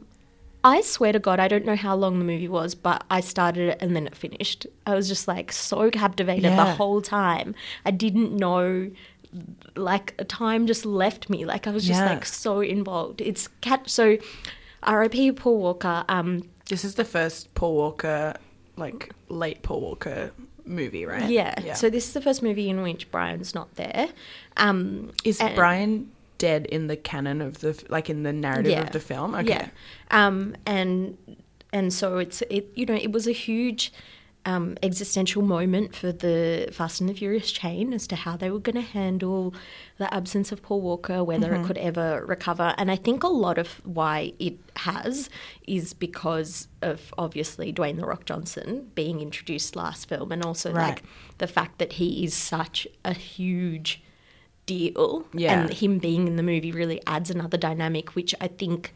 I 0.64 0.80
swear 0.80 1.12
to 1.12 1.18
God, 1.18 1.38
I 1.40 1.46
don't 1.48 1.64
know 1.64 1.76
how 1.76 1.94
long 1.94 2.18
the 2.18 2.24
movie 2.24 2.48
was, 2.48 2.74
but 2.74 3.04
I 3.10 3.20
started 3.20 3.70
it 3.70 3.78
and 3.80 3.94
then 3.94 4.06
it 4.06 4.14
finished. 4.16 4.66
I 4.86 4.94
was 4.94 5.06
just 5.08 5.28
like 5.28 5.52
so 5.52 5.90
captivated 5.90 6.52
the 6.56 6.64
whole 6.64 7.00
time. 7.00 7.54
I 7.84 7.90
didn't 7.92 8.34
know. 8.36 8.90
Like 9.76 10.14
time 10.28 10.66
just 10.66 10.84
left 10.84 11.30
me. 11.30 11.44
Like 11.44 11.66
I 11.66 11.70
was 11.70 11.86
just 11.86 12.00
Yeah. 12.00 12.10
like 12.10 12.24
so 12.26 12.60
involved. 12.60 13.20
It's 13.20 13.48
cat. 13.60 13.88
So, 13.88 14.16
R.I.P. 14.82 15.32
Paul 15.32 15.58
Walker. 15.58 16.04
Um, 16.08 16.42
This 16.68 16.84
is 16.84 16.94
the 16.96 17.04
first 17.04 17.52
Paul 17.54 17.76
Walker, 17.76 18.34
like 18.76 19.12
late 19.28 19.62
Paul 19.62 19.80
Walker 19.80 20.32
movie, 20.64 21.04
right? 21.06 21.28
yeah. 21.30 21.74
So 21.74 21.88
this 21.90 22.06
is 22.08 22.12
the 22.14 22.20
first 22.20 22.42
movie 22.42 22.68
in 22.68 22.82
which 22.82 23.10
Brian's 23.10 23.54
not 23.54 23.74
there. 23.76 24.08
Um, 24.56 25.12
is 25.24 25.40
Brian 25.54 26.10
dead 26.38 26.66
in 26.66 26.86
the 26.86 26.96
canon 26.96 27.40
of 27.42 27.58
the 27.60 27.80
like 27.88 28.08
in 28.08 28.22
the 28.22 28.32
narrative 28.32 28.78
of 28.78 28.92
the 28.92 29.00
film? 29.00 29.34
Okay. 29.34 29.48
Yeah. 29.48 29.68
Um, 30.10 30.56
and 30.66 31.16
and 31.72 31.92
so 31.92 32.18
it's 32.18 32.42
it 32.42 32.70
you 32.74 32.86
know 32.86 32.94
it 32.94 33.12
was 33.12 33.26
a 33.26 33.32
huge 33.32 33.92
um, 34.46 34.78
existential 34.82 35.42
moment 35.42 35.94
for 35.94 36.10
the 36.10 36.68
Fast 36.72 37.00
and 37.02 37.10
the 37.10 37.12
Furious 37.12 37.52
chain 37.52 37.92
as 37.92 38.06
to 38.06 38.16
how 38.16 38.34
they 38.34 38.50
were 38.50 38.60
going 38.60 38.76
to 38.76 38.80
handle 38.80 39.52
the 39.98 40.12
absence 40.14 40.52
of 40.52 40.62
Paul 40.62 40.80
Walker, 40.80 41.22
whether 41.22 41.54
it 41.54 41.66
could 41.66 41.76
ever 41.76 42.24
recover. 42.24 42.74
And 42.78 42.90
I 42.90 42.96
think 42.96 43.22
a 43.22 43.28
lot 43.28 43.58
of 43.58 43.84
why 43.84 44.32
it 44.38 44.56
has 44.76 45.28
is 45.66 45.92
because 45.92 46.68
of 46.80 47.12
obviously 47.18 47.74
Dwayne 47.74 47.96
the 47.96 48.06
Rock 48.06 48.24
Johnson 48.24 48.90
being 48.94 49.20
introduced 49.20 49.76
last 49.76 50.08
film, 50.08 50.32
and 50.32 50.42
also 50.42 50.72
Right. 50.72 50.88
like 50.90 51.02
the 51.38 51.46
fact 51.46 51.78
that 51.78 51.94
he 51.94 52.24
is 52.24 52.32
such 52.32 52.86
a 53.04 53.12
huge 53.12 54.02
deal 54.74 55.24
Yeah. 55.32 55.52
and 55.62 55.72
him 55.82 55.98
being 55.98 56.22
in 56.30 56.36
the 56.36 56.42
movie 56.52 56.72
really 56.80 57.00
adds 57.06 57.28
another 57.30 57.58
dynamic 57.68 58.14
which 58.18 58.32
i 58.40 58.48
think 58.60 58.92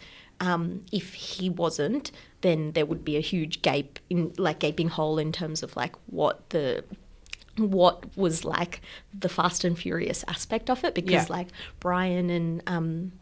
um, 0.48 0.64
if 0.90 1.14
he 1.14 1.48
wasn't 1.50 2.10
then 2.40 2.72
there 2.72 2.86
would 2.90 3.04
be 3.04 3.16
a 3.16 3.20
huge 3.32 3.54
gape 3.62 3.98
in 4.10 4.32
like 4.46 4.58
gaping 4.66 4.88
hole 4.88 5.18
in 5.24 5.30
terms 5.30 5.62
of 5.62 5.76
like 5.76 5.94
what 6.06 6.36
the 6.50 6.84
what 7.58 7.96
was 8.16 8.44
like 8.44 8.80
the 9.18 9.28
fast 9.28 9.62
and 9.64 9.78
furious 9.78 10.24
aspect 10.26 10.70
of 10.70 10.82
it 10.84 10.94
because 10.94 11.28
Yeah. 11.28 11.36
like 11.38 11.48
brian 11.80 12.30
and 12.30 12.62
um 12.66 13.12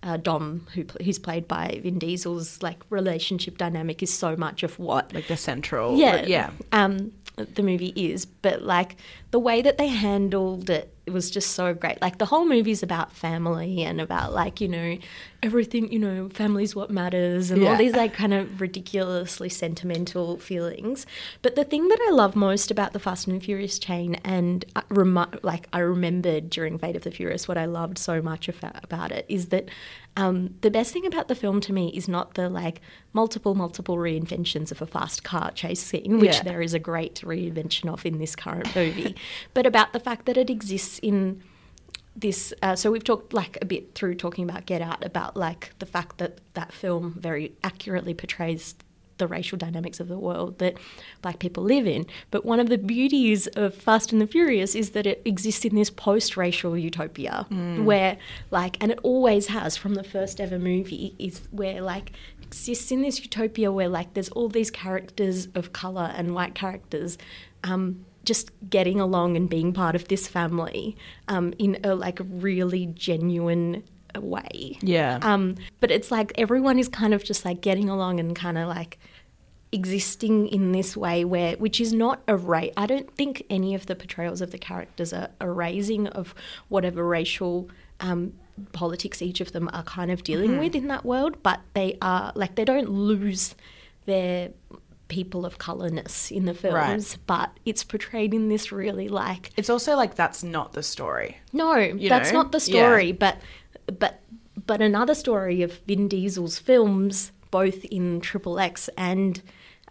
uh, 0.00 0.16
Dom, 0.16 0.64
who 0.74 0.84
who's 1.04 1.18
played 1.18 1.48
by 1.48 1.80
Vin 1.82 1.98
Diesel's 1.98 2.62
like 2.62 2.78
relationship 2.88 3.58
dynamic, 3.58 4.00
is 4.00 4.12
so 4.14 4.36
much 4.36 4.62
of 4.62 4.78
what 4.78 5.12
Like 5.12 5.26
the 5.26 5.36
central. 5.36 5.96
yeah, 5.98 6.24
Yeah. 6.24 6.50
Um, 6.70 7.10
the 7.38 7.62
movie 7.62 7.92
is, 7.96 8.26
but 8.26 8.62
like 8.62 8.96
the 9.30 9.38
way 9.38 9.62
that 9.62 9.78
they 9.78 9.88
handled 9.88 10.70
it, 10.70 10.94
it 11.06 11.12
was 11.12 11.30
just 11.30 11.52
so 11.52 11.72
great. 11.72 12.00
Like 12.02 12.18
the 12.18 12.26
whole 12.26 12.46
movie's 12.46 12.82
about 12.82 13.12
family 13.12 13.82
and 13.82 14.00
about 14.00 14.32
like 14.32 14.60
you 14.60 14.68
know 14.68 14.98
everything. 15.42 15.90
You 15.90 15.98
know, 15.98 16.28
family's 16.28 16.76
what 16.76 16.90
matters, 16.90 17.50
and 17.50 17.64
all 17.64 17.76
these 17.76 17.94
like 17.94 18.12
kind 18.12 18.34
of 18.34 18.60
ridiculously 18.60 19.48
sentimental 19.48 20.38
feelings. 20.38 21.06
But 21.40 21.56
the 21.56 21.64
thing 21.64 21.88
that 21.88 21.98
I 22.08 22.10
love 22.10 22.36
most 22.36 22.70
about 22.70 22.92
the 22.92 22.98
Fast 22.98 23.26
and 23.26 23.42
Furious 23.42 23.78
chain, 23.78 24.16
and 24.24 24.64
I 24.76 24.82
remi- 24.90 25.38
like 25.42 25.66
I 25.72 25.78
remembered 25.78 26.50
during 26.50 26.78
Fate 26.78 26.96
of 26.96 27.02
the 27.02 27.10
Furious, 27.10 27.48
what 27.48 27.58
I 27.58 27.64
loved 27.64 27.98
so 27.98 28.20
much 28.20 28.48
about 28.48 29.12
it 29.12 29.24
is 29.28 29.48
that 29.48 29.68
um, 30.18 30.54
the 30.62 30.70
best 30.70 30.92
thing 30.92 31.06
about 31.06 31.28
the 31.28 31.34
film 31.34 31.60
to 31.62 31.72
me 31.72 31.88
is 31.94 32.08
not 32.08 32.34
the 32.34 32.48
like 32.48 32.80
multiple, 33.12 33.54
multiple 33.54 33.96
reinventions 33.96 34.70
of 34.72 34.82
a 34.82 34.86
fast 34.86 35.22
car 35.22 35.50
chase 35.52 35.80
scene, 35.82 36.18
which 36.18 36.36
Yeah. 36.36 36.42
there 36.42 36.60
is 36.60 36.74
a 36.74 36.78
great 36.78 37.16
reinvention 37.24 37.90
of 37.92 38.04
in 38.04 38.18
this 38.18 38.34
current 38.34 38.74
movie, 38.74 39.14
but 39.54 39.64
about 39.66 39.92
the 39.92 40.00
fact 40.00 40.26
that 40.26 40.36
it 40.36 40.50
exists 40.50 40.98
in 41.00 41.42
this 42.16 42.52
uh, 42.62 42.74
so 42.74 42.90
we've 42.90 43.04
talked 43.04 43.32
like 43.32 43.56
a 43.62 43.64
bit 43.64 43.94
through 43.94 44.12
talking 44.16 44.42
about 44.48 44.66
get 44.66 44.82
out 44.82 45.04
about 45.04 45.36
like 45.36 45.72
the 45.78 45.86
fact 45.86 46.18
that 46.18 46.40
that 46.54 46.72
film 46.72 47.14
very 47.16 47.52
accurately 47.62 48.12
portrays 48.12 48.74
the 49.18 49.26
racial 49.26 49.58
dynamics 49.58 50.00
of 50.00 50.08
the 50.08 50.18
world 50.18 50.58
that 50.58 50.76
black 51.22 51.38
people 51.38 51.62
live 51.62 51.86
in. 51.86 52.06
But 52.30 52.44
one 52.44 52.60
of 52.60 52.68
the 52.68 52.78
beauties 52.78 53.46
of 53.48 53.74
fast 53.74 54.12
and 54.12 54.20
the 54.20 54.26
furious 54.26 54.74
is 54.74 54.90
that 54.90 55.06
it 55.06 55.22
exists 55.24 55.64
in 55.64 55.74
this 55.74 55.90
post-racial 55.90 56.76
utopia 56.78 57.46
where 57.84 58.16
like 58.50 58.76
and 58.80 58.90
it 58.92 58.98
always 59.02 59.48
has 59.48 59.76
from 59.76 59.94
the 59.94 60.04
first 60.04 60.40
ever 60.40 60.58
movie 60.58 61.14
is 61.18 61.48
where 61.50 61.80
like 61.82 62.12
exists 62.42 62.90
in 62.90 63.02
this 63.02 63.20
utopia 63.20 63.70
where 63.70 63.88
like 63.88 64.14
there's 64.14 64.30
all 64.30 64.48
these 64.48 64.70
characters 64.70 65.48
of 65.54 65.72
color 65.72 66.12
and 66.16 66.34
white 66.34 66.54
characters 66.54 67.18
um, 67.64 68.04
just 68.24 68.50
getting 68.68 69.00
along 69.00 69.36
and 69.36 69.48
being 69.48 69.72
part 69.72 69.94
of 69.94 70.08
this 70.08 70.28
family 70.28 70.96
um, 71.28 71.52
in 71.58 71.78
a 71.84 71.94
like 71.94 72.18
really 72.28 72.86
genuine 72.86 73.82
way. 74.16 74.78
Yeah. 74.82 75.18
Um, 75.22 75.56
but 75.80 75.90
it's 75.90 76.10
like 76.10 76.32
everyone 76.36 76.78
is 76.78 76.88
kind 76.88 77.12
of 77.14 77.22
just 77.24 77.44
like 77.44 77.60
getting 77.60 77.88
along 77.88 78.20
and 78.20 78.34
kind 78.34 78.58
of 78.58 78.68
like 78.68 78.98
existing 79.70 80.48
in 80.48 80.72
this 80.72 80.96
way 80.96 81.24
where 81.26 81.54
which 81.56 81.78
is 81.78 81.92
not 81.92 82.22
a 82.26 82.34
ra- 82.36 82.70
I 82.76 82.86
don't 82.86 83.10
think 83.16 83.44
any 83.50 83.74
of 83.74 83.84
the 83.84 83.94
portrayals 83.94 84.40
of 84.40 84.50
the 84.50 84.56
characters 84.58 85.12
are 85.12 85.28
a 85.42 85.50
raising 85.50 86.06
of 86.08 86.34
whatever 86.68 87.04
racial 87.06 87.68
um, 88.00 88.32
politics 88.72 89.20
each 89.20 89.42
of 89.42 89.52
them 89.52 89.68
are 89.74 89.82
kind 89.82 90.10
of 90.10 90.22
dealing 90.24 90.58
with 90.58 90.74
in 90.74 90.86
that 90.88 91.04
world, 91.04 91.42
but 91.42 91.60
they 91.74 91.98
are 92.00 92.32
like 92.34 92.54
they 92.54 92.64
don't 92.64 92.88
lose 92.88 93.54
their 94.06 94.50
people 95.08 95.44
of 95.46 95.58
colorness 95.58 96.30
in 96.30 96.44
the 96.46 96.54
films, 96.54 96.74
Right. 96.74 97.18
but 97.26 97.50
it's 97.66 97.84
portrayed 97.84 98.32
in 98.34 98.48
this 98.48 98.72
really 98.72 99.08
like 99.08 99.50
It's 99.56 99.70
also 99.70 99.96
like 99.96 100.14
that's 100.14 100.42
not 100.42 100.72
the 100.72 100.82
story. 100.82 101.36
no, 101.52 101.92
that's 102.08 102.32
know? 102.32 102.42
not 102.42 102.52
the 102.52 102.58
Yeah. 102.58 102.62
story, 102.88 103.12
but 103.12 103.36
but 103.98 104.20
but 104.66 104.80
another 104.82 105.14
story 105.14 105.62
of 105.62 105.72
Vin 105.86 106.08
Diesel's 106.08 106.58
films, 106.58 107.32
both 107.50 107.84
in 107.86 108.20
Triple 108.20 108.58
X 108.58 108.90
and 108.98 109.40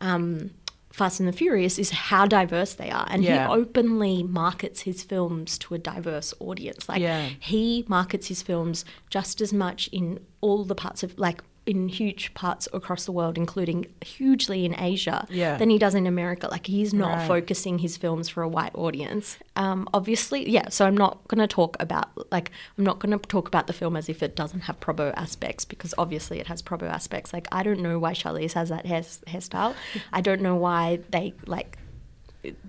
um, 0.02 0.52
Fast 0.92 1.20
and 1.20 1.28
the 1.28 1.34
Furious, 1.34 1.80
is 1.80 1.90
how 1.92 2.26
diverse 2.26 2.74
they 2.74 2.92
are, 2.92 3.08
and 3.10 3.24
Yeah. 3.24 3.48
he 3.48 3.54
openly 3.54 4.24
markets 4.24 4.82
his 4.82 5.04
films 5.04 5.58
to 5.60 5.74
a 5.74 5.78
diverse 5.78 6.34
audience. 6.40 6.88
Like 6.90 7.02
Yeah. 7.02 7.30
he 7.40 7.86
markets 7.88 8.28
his 8.28 8.42
films 8.42 8.84
just 9.10 9.42
as 9.42 9.54
much 9.54 9.88
in 9.92 10.20
all 10.42 10.64
the 10.66 10.76
parts 10.76 11.02
of 11.04 11.18
like 11.18 11.42
in 11.68 11.90
huge 11.90 12.34
parts 12.34 12.68
across 12.74 13.06
the 13.06 13.12
world, 13.12 13.38
including 13.38 13.86
hugely 14.04 14.66
in 14.66 14.74
Asia, 14.80 15.28
Yeah. 15.30 15.58
than 15.58 15.70
he 15.70 15.78
does 15.78 15.94
in 15.94 16.08
America. 16.08 16.48
Like 16.50 16.66
he's 16.66 16.94
not 16.94 17.18
Right. 17.18 17.28
focusing 17.28 17.80
his 17.80 17.98
films 17.98 18.30
for 18.30 18.42
a 18.42 18.48
white 18.48 18.72
audience. 18.74 19.38
Um, 19.56 19.88
obviously, 19.94 20.50
yeah. 20.50 20.70
So 20.70 20.86
I'm 20.88 20.98
not 20.98 21.28
going 21.28 21.40
to 21.40 21.48
talk 21.48 21.78
about 21.80 22.08
like 22.32 22.52
I'm 22.78 22.84
not 22.86 23.00
going 23.00 23.12
to 23.18 23.28
talk 23.28 23.48
about 23.48 23.68
the 23.68 23.74
film 23.74 23.96
as 23.98 24.08
if 24.10 24.24
it 24.24 24.36
doesn't 24.36 24.62
have 24.62 24.80
probo 24.80 25.14
aspects 25.16 25.66
because 25.66 25.94
obviously 25.98 26.40
it 26.40 26.48
has 26.48 26.62
probo 26.62 26.84
aspects. 26.90 27.34
Like 27.34 27.48
I 27.52 27.62
don't 27.64 27.82
know 27.82 28.00
why 28.00 28.14
Charlize 28.14 28.54
has 28.54 28.70
that 28.70 28.86
hair, 28.86 29.02
hairstyle. 29.02 29.76
I 30.14 30.22
don't 30.22 30.42
know 30.42 30.56
why 30.56 31.00
they 31.12 31.34
like 31.46 31.78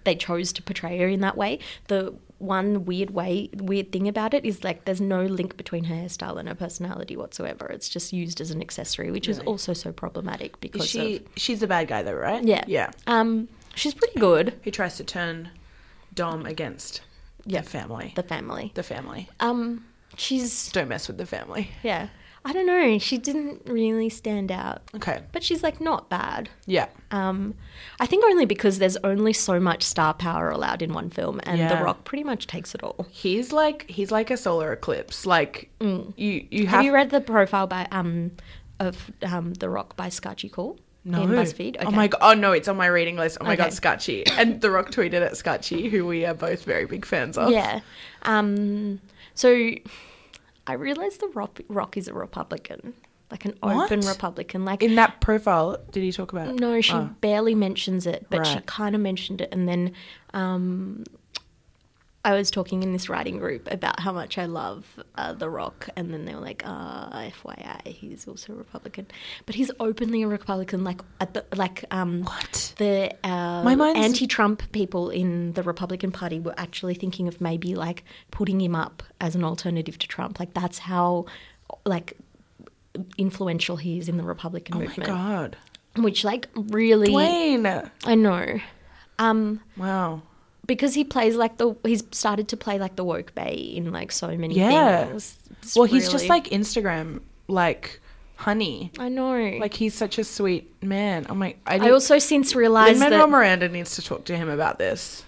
they 0.04 0.16
chose 0.16 0.52
to 0.54 0.62
portray 0.62 0.98
her 0.98 1.06
in 1.08 1.20
that 1.20 1.36
way. 1.36 1.60
The 1.86 2.14
one 2.38 2.84
weird 2.84 3.10
way, 3.10 3.50
weird 3.54 3.90
thing 3.92 4.06
about 4.08 4.32
it 4.34 4.44
is 4.44 4.62
like 4.64 4.84
there's 4.84 5.00
no 5.00 5.24
link 5.24 5.56
between 5.56 5.84
her 5.84 5.94
hairstyle 5.94 6.38
and 6.38 6.48
her 6.48 6.54
personality 6.54 7.16
whatsoever. 7.16 7.66
It's 7.66 7.88
just 7.88 8.12
used 8.12 8.40
as 8.40 8.50
an 8.50 8.60
accessory, 8.60 9.10
which 9.10 9.28
is 9.28 9.38
also 9.40 9.72
so 9.72 9.92
problematic 9.92 10.60
because 10.60 10.82
Is 10.84 10.88
she 10.90 11.16
of 11.16 11.22
she's 11.36 11.60
the 11.60 11.66
bad 11.66 11.88
guy 11.88 12.02
though, 12.02 12.12
right? 12.14 12.42
yeah, 12.44 12.64
Yeah. 12.66 12.90
Um, 13.06 13.48
she's 13.74 13.94
pretty 13.94 14.18
good. 14.20 14.54
He 14.62 14.70
tries 14.70 14.96
to 14.98 15.04
turn 15.04 15.50
Dom 16.14 16.46
against 16.46 17.00
Yeah. 17.44 17.62
the 17.62 17.68
family. 17.68 18.12
The 18.14 18.22
family. 18.22 18.70
The 18.74 18.82
family. 18.84 19.28
Um, 19.40 19.84
she's 20.16 20.70
Don't 20.72 20.88
mess 20.88 21.08
with 21.08 21.18
the 21.18 21.26
family. 21.26 21.70
yeah. 21.82 22.08
I 22.48 22.52
don't 22.54 22.64
know. 22.66 22.98
She 22.98 23.18
didn't 23.18 23.60
really 23.66 24.08
stand 24.08 24.50
out, 24.50 24.80
Okay. 24.94 25.20
but 25.32 25.42
she's 25.42 25.62
like 25.62 25.82
not 25.82 26.08
bad. 26.08 26.48
Yeah. 26.64 26.86
Um, 27.10 27.52
I 28.00 28.06
think 28.06 28.24
only 28.24 28.46
because 28.46 28.78
there's 28.78 28.96
only 29.04 29.34
so 29.34 29.60
much 29.60 29.82
star 29.82 30.14
power 30.14 30.48
allowed 30.48 30.80
in 30.80 30.94
one 30.94 31.10
film, 31.10 31.40
and 31.42 31.58
Yeah. 31.58 31.76
The 31.76 31.84
Rock 31.84 32.04
pretty 32.04 32.24
much 32.24 32.46
takes 32.46 32.74
it 32.74 32.82
all. 32.82 33.06
He's 33.10 33.52
like 33.52 33.84
he's 33.90 34.10
like 34.10 34.30
a 34.30 34.36
solar 34.38 34.72
eclipse. 34.72 35.26
Like 35.26 35.68
you 35.80 36.14
you 36.16 36.66
have, 36.66 36.76
Have 36.76 36.84
you 36.86 36.94
read 36.94 37.10
the 37.10 37.20
profile 37.20 37.66
by 37.66 37.86
um 37.92 38.30
of 38.80 39.10
um 39.22 39.52
The 39.52 39.68
Rock 39.68 39.94
by 39.96 40.08
Scaachi 40.08 40.50
Koul 40.50 40.78
no. 41.04 41.20
in 41.24 41.28
BuzzFeed? 41.28 41.76
Okay. 41.76 41.84
Oh 41.86 41.90
my 41.90 42.08
god! 42.08 42.20
Oh 42.22 42.32
no, 42.32 42.52
it's 42.52 42.66
on 42.68 42.78
my 42.78 42.86
reading 42.86 43.16
list. 43.16 43.36
Oh 43.42 43.44
my 43.44 43.56
god, 43.56 43.66
Okay. 43.66 43.76
Scaachi 43.76 44.22
and 44.38 44.62
The 44.62 44.70
Rock 44.70 44.90
tweeted 44.90 45.20
at 45.20 45.36
Scotchy, 45.36 45.90
who 45.90 46.06
we 46.06 46.24
are 46.24 46.32
both 46.32 46.64
very 46.64 46.86
big 46.86 47.04
fans 47.04 47.36
of. 47.36 47.50
Yeah. 47.50 47.80
Um. 48.22 49.00
So 49.34 49.68
I 50.68 50.74
realized 50.74 51.20
The 51.20 51.28
Rock, 51.28 51.60
Rock 51.68 51.96
is 51.96 52.06
a 52.08 52.14
Republican, 52.14 52.92
like 53.30 53.44
an 53.46 53.54
open 53.62 54.00
Republican. 54.00 54.64
Like 54.64 54.82
In 54.82 54.94
that 54.96 55.20
profile, 55.20 55.78
did 55.92 56.02
he 56.02 56.12
talk 56.12 56.32
about? 56.32 56.54
No, 56.54 56.80
she 56.80 56.92
Oh. 56.92 57.10
barely 57.22 57.54
mentions 57.54 58.06
it, 58.06 58.26
but 58.30 58.46
she 58.46 58.54
Right. 58.56 58.66
kind 58.66 58.94
of 58.94 59.00
mentioned 59.00 59.40
it. 59.40 59.48
And 59.50 59.66
then 59.68 59.92
um, 60.34 61.04
I 62.28 62.34
was 62.34 62.50
talking 62.50 62.82
in 62.82 62.92
this 62.92 63.08
writing 63.08 63.38
group 63.38 63.66
about 63.70 64.00
how 64.00 64.12
much 64.12 64.36
I 64.36 64.44
love 64.44 64.84
uh, 65.14 65.32
The 65.32 65.48
Rock, 65.48 65.88
and 65.96 66.12
then 66.12 66.26
they 66.26 66.34
were 66.34 66.42
like, 66.42 66.62
uh, 66.62 67.08
"FYI, 67.10 67.86
he's 67.86 68.28
also 68.28 68.52
a 68.52 68.56
Republican, 68.56 69.06
but 69.46 69.54
he's 69.54 69.70
openly 69.80 70.22
a 70.22 70.28
Republican." 70.28 70.84
Like 70.84 71.00
at 71.22 71.32
the 71.32 71.46
like 71.56 71.86
um, 71.90 72.24
What? 72.24 72.74
the 72.76 73.14
uh, 73.24 73.62
My 73.64 73.74
mind's- 73.74 74.00
anti-Trump 74.00 74.70
people 74.72 75.08
in 75.08 75.54
the 75.54 75.62
Republican 75.62 76.12
Party 76.12 76.38
were 76.38 76.52
actually 76.58 76.94
thinking 76.94 77.28
of 77.28 77.40
maybe 77.40 77.74
like 77.74 78.04
putting 78.30 78.60
him 78.60 78.74
up 78.74 79.02
as 79.22 79.34
an 79.34 79.42
alternative 79.42 79.96
to 79.98 80.06
Trump. 80.06 80.38
Like 80.38 80.52
that's 80.52 80.80
how 80.80 81.24
like 81.86 82.12
influential 83.16 83.78
he 83.78 83.98
is 83.98 84.06
in 84.06 84.18
the 84.18 84.22
Republican 84.22 84.78
movement. 84.78 85.08
Oh 85.08 85.12
my 85.14 85.18
god, 85.18 85.56
which 85.96 86.24
like 86.24 86.48
really 86.54 87.08
Dwayne! 87.08 87.90
I 88.04 88.14
know. 88.14 88.60
Um 89.18 89.60
Wow. 89.78 90.20
Because 90.68 90.94
he 90.94 91.02
plays 91.02 91.34
like 91.34 91.56
the 91.56 91.74
he's 91.84 92.04
started 92.12 92.46
to 92.48 92.56
play 92.56 92.78
like 92.78 92.94
the 92.94 93.02
woke 93.02 93.34
bay 93.34 93.54
in 93.54 93.90
like 93.90 94.12
so 94.12 94.28
many 94.36 94.54
Yeah. 94.54 95.06
things. 95.06 95.36
It's 95.62 95.74
Well, 95.74 95.86
he's 95.86 96.08
just 96.08 96.28
like 96.28 96.44
Instagram, 96.50 97.22
like 97.48 98.00
honey. 98.36 98.92
I 99.00 99.08
know. 99.08 99.56
Like 99.58 99.74
he's 99.74 99.94
such 99.94 100.18
a 100.18 100.24
sweet 100.24 100.72
man. 100.80 101.26
Oh 101.28 101.32
I'm 101.32 101.40
like, 101.40 101.58
I, 101.66 101.88
I 101.88 101.90
also 101.90 102.20
since 102.20 102.54
realized 102.54 103.00
Lin-Manuel 103.00 103.26
that 103.26 103.32
Miranda 103.32 103.68
needs 103.68 103.96
to 103.96 104.02
talk 104.02 104.24
to 104.26 104.36
him 104.36 104.48
about 104.48 104.78
this. 104.78 105.24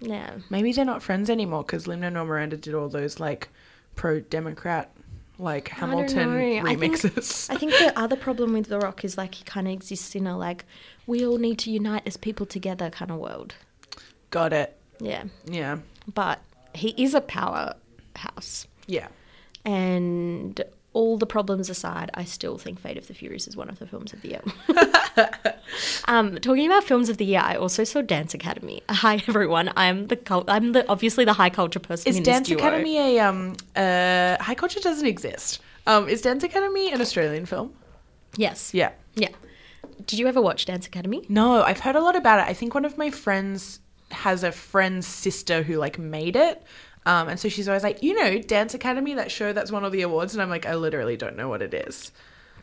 yeah. 0.00 0.30
Maybe 0.50 0.70
they're 0.72 0.84
not 0.84 1.02
friends 1.02 1.28
anymore 1.30 1.64
because 1.64 1.88
Lin 1.88 2.00
Manuel 2.00 2.24
Miranda 2.26 2.56
did 2.56 2.74
all 2.74 2.88
those 2.88 3.18
like 3.18 3.48
pro 3.96 4.20
Democrat 4.20 4.92
like 5.38 5.72
I 5.76 5.80
don't 5.86 6.10
Hamilton. 6.10 6.64
I 6.66 6.76
think- 6.76 6.96
remixes. 6.96 7.50
I 7.54 7.56
think 7.56 7.72
the 7.72 7.98
other 7.98 8.16
problem 8.16 8.52
with 8.52 8.66
The 8.68 8.78
Rock 8.78 9.04
is 9.04 9.16
like 9.18 9.34
he 9.34 9.44
kind 9.44 9.66
of 9.66 9.72
exists 9.72 10.14
in 10.14 10.26
a 10.26 10.36
like 10.38 10.64
we 11.06 11.26
all 11.26 11.38
need 11.38 11.58
to 11.60 11.70
unite 11.70 12.02
as 12.06 12.16
people 12.16 12.46
together 12.46 12.88
kind 12.90 13.10
of 13.10 13.18
world. 13.18 13.54
Got 14.30 14.52
it. 14.52 14.76
Yeah, 15.00 15.24
Yeah. 15.44 15.78
but 16.14 16.40
he 16.74 16.94
is 16.96 17.14
a 17.14 17.20
powerhouse, 17.20 18.66
Yeah. 18.86 19.08
and 19.64 20.60
all 20.94 21.18
the 21.18 21.26
problems 21.26 21.68
aside, 21.68 22.10
I 22.14 22.24
still 22.24 22.56
think 22.56 22.80
Fate 22.80 22.96
of 22.96 23.06
the 23.06 23.12
Furious 23.12 23.46
is 23.46 23.54
one 23.56 23.68
of 23.68 23.78
the 23.78 23.86
films 23.86 24.14
of 24.14 24.22
the 24.22 24.28
year. 24.30 24.42
um, 26.08 26.36
talking 26.36 26.66
about 26.66 26.84
films 26.84 27.08
of 27.10 27.18
the 27.18 27.24
year, 27.26 27.40
I 27.42 27.56
also 27.56 27.84
saw 27.84 28.00
Dance 28.00 28.32
Academy. 28.32 28.82
Hi 28.88 29.22
everyone, 29.28 29.70
I'm 29.76 30.06
the 30.06 30.16
cult- 30.16 30.48
I'm 30.48 30.72
the 30.72 30.88
obviously 30.88 31.24
the 31.26 31.34
high 31.34 31.50
culture 31.50 31.78
person. 31.78 32.08
Is 32.08 32.16
in 32.16 32.22
Dance. 32.22 32.50
Academy 32.50 32.98
a 32.98 33.18
um 33.20 33.54
uh 33.76 34.36
high 34.42 34.54
culture 34.54 34.80
doesn't 34.80 35.06
exist. 35.06 35.60
Um 35.86 36.08
is 36.08 36.22
Dance 36.22 36.42
Academy 36.42 36.90
an 36.92 37.00
Australian 37.02 37.44
film? 37.46 37.74
Yes. 38.36 38.72
Yeah. 38.72 38.92
Yeah. 39.14 39.28
Did 40.06 40.18
you 40.18 40.26
ever 40.28 40.40
watch 40.40 40.64
Dance 40.66 40.86
Academy? 40.86 41.24
No, 41.28 41.62
I've 41.62 41.80
heard 41.80 41.96
a 41.96 42.00
lot 42.00 42.16
about 42.16 42.38
it. 42.40 42.46
I 42.50 42.54
think 42.54 42.74
one 42.74 42.84
of 42.84 42.96
my 42.98 43.10
friends 43.10 43.80
has 44.10 44.42
a 44.42 44.52
friend's 44.52 45.06
sister 45.06 45.62
who 45.62 45.76
like 45.76 45.98
made 45.98 46.36
it. 46.36 46.62
Um, 47.06 47.28
and 47.28 47.38
so 47.38 47.48
she's 47.48 47.68
always 47.68 47.84
like, 47.84 48.02
you 48.02 48.14
know, 48.14 48.38
Dance 48.38 48.74
Academy, 48.74 49.14
that 49.14 49.30
show 49.30 49.52
that's 49.52 49.70
won 49.70 49.84
all 49.84 49.90
the 49.90 50.02
awards, 50.02 50.34
and 50.34 50.42
I'm 50.42 50.50
like, 50.50 50.66
I 50.66 50.74
literally 50.74 51.16
don't 51.16 51.36
know 51.36 51.48
what 51.48 51.62
it 51.62 51.72
is. 51.72 52.10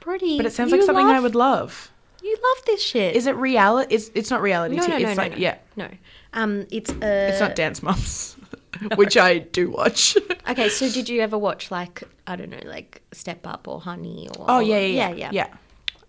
Pretty. 0.01 0.35
But 0.35 0.45
it 0.45 0.53
sounds 0.53 0.71
you 0.71 0.77
like 0.77 0.85
something 0.85 1.05
I 1.05 1.21
would 1.21 1.35
love. 1.35 1.89
You 2.21 2.37
love 2.41 2.65
this 2.65 2.81
shit. 2.81 3.15
Is 3.15 3.25
it 3.25 3.35
reality? 3.35 3.95
It's 3.95 4.11
it's 4.13 4.29
not 4.29 4.41
reality. 4.41 4.75
No, 4.75 4.83
TV. 4.83 4.89
no, 4.89 4.97
no, 4.97 5.07
it's 5.09 5.17
no, 5.17 5.23
like 5.23 5.31
no. 5.33 5.37
yeah, 5.37 5.57
No. 5.75 5.89
Um, 6.33 6.65
it's 6.71 6.89
uh, 6.89 7.29
it's 7.29 7.39
not 7.39 7.55
Dance 7.55 7.83
Moms, 7.83 8.37
which 8.95 9.17
I 9.17 9.39
do 9.39 9.69
watch. 9.69 10.17
Okay, 10.45 10.67
so 10.67 10.89
did 10.89 11.07
you 11.07 11.21
ever 11.21 11.37
watch 11.37 11.71
like 11.71 12.03
I 12.27 12.35
don't 12.35 12.49
know, 12.49 12.59
like 12.65 13.01
Step 13.13 13.47
Up 13.47 13.65
or 13.65 13.79
Honey 13.79 14.27
or 14.37 14.45
oh 14.49 14.59
yeah, 14.59 14.77
yeah, 14.79 15.09
yeah, 15.09 15.15
yeah, 15.15 15.29
yeah. 15.31 15.47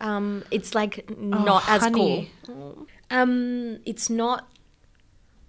Um, 0.00 0.42
it's 0.50 0.74
like 0.74 1.08
not 1.16 1.62
as 1.68 1.82
Honey. 1.82 2.32
cool. 2.44 2.88
Um, 3.10 3.78
it's 3.86 4.10
not 4.10 4.48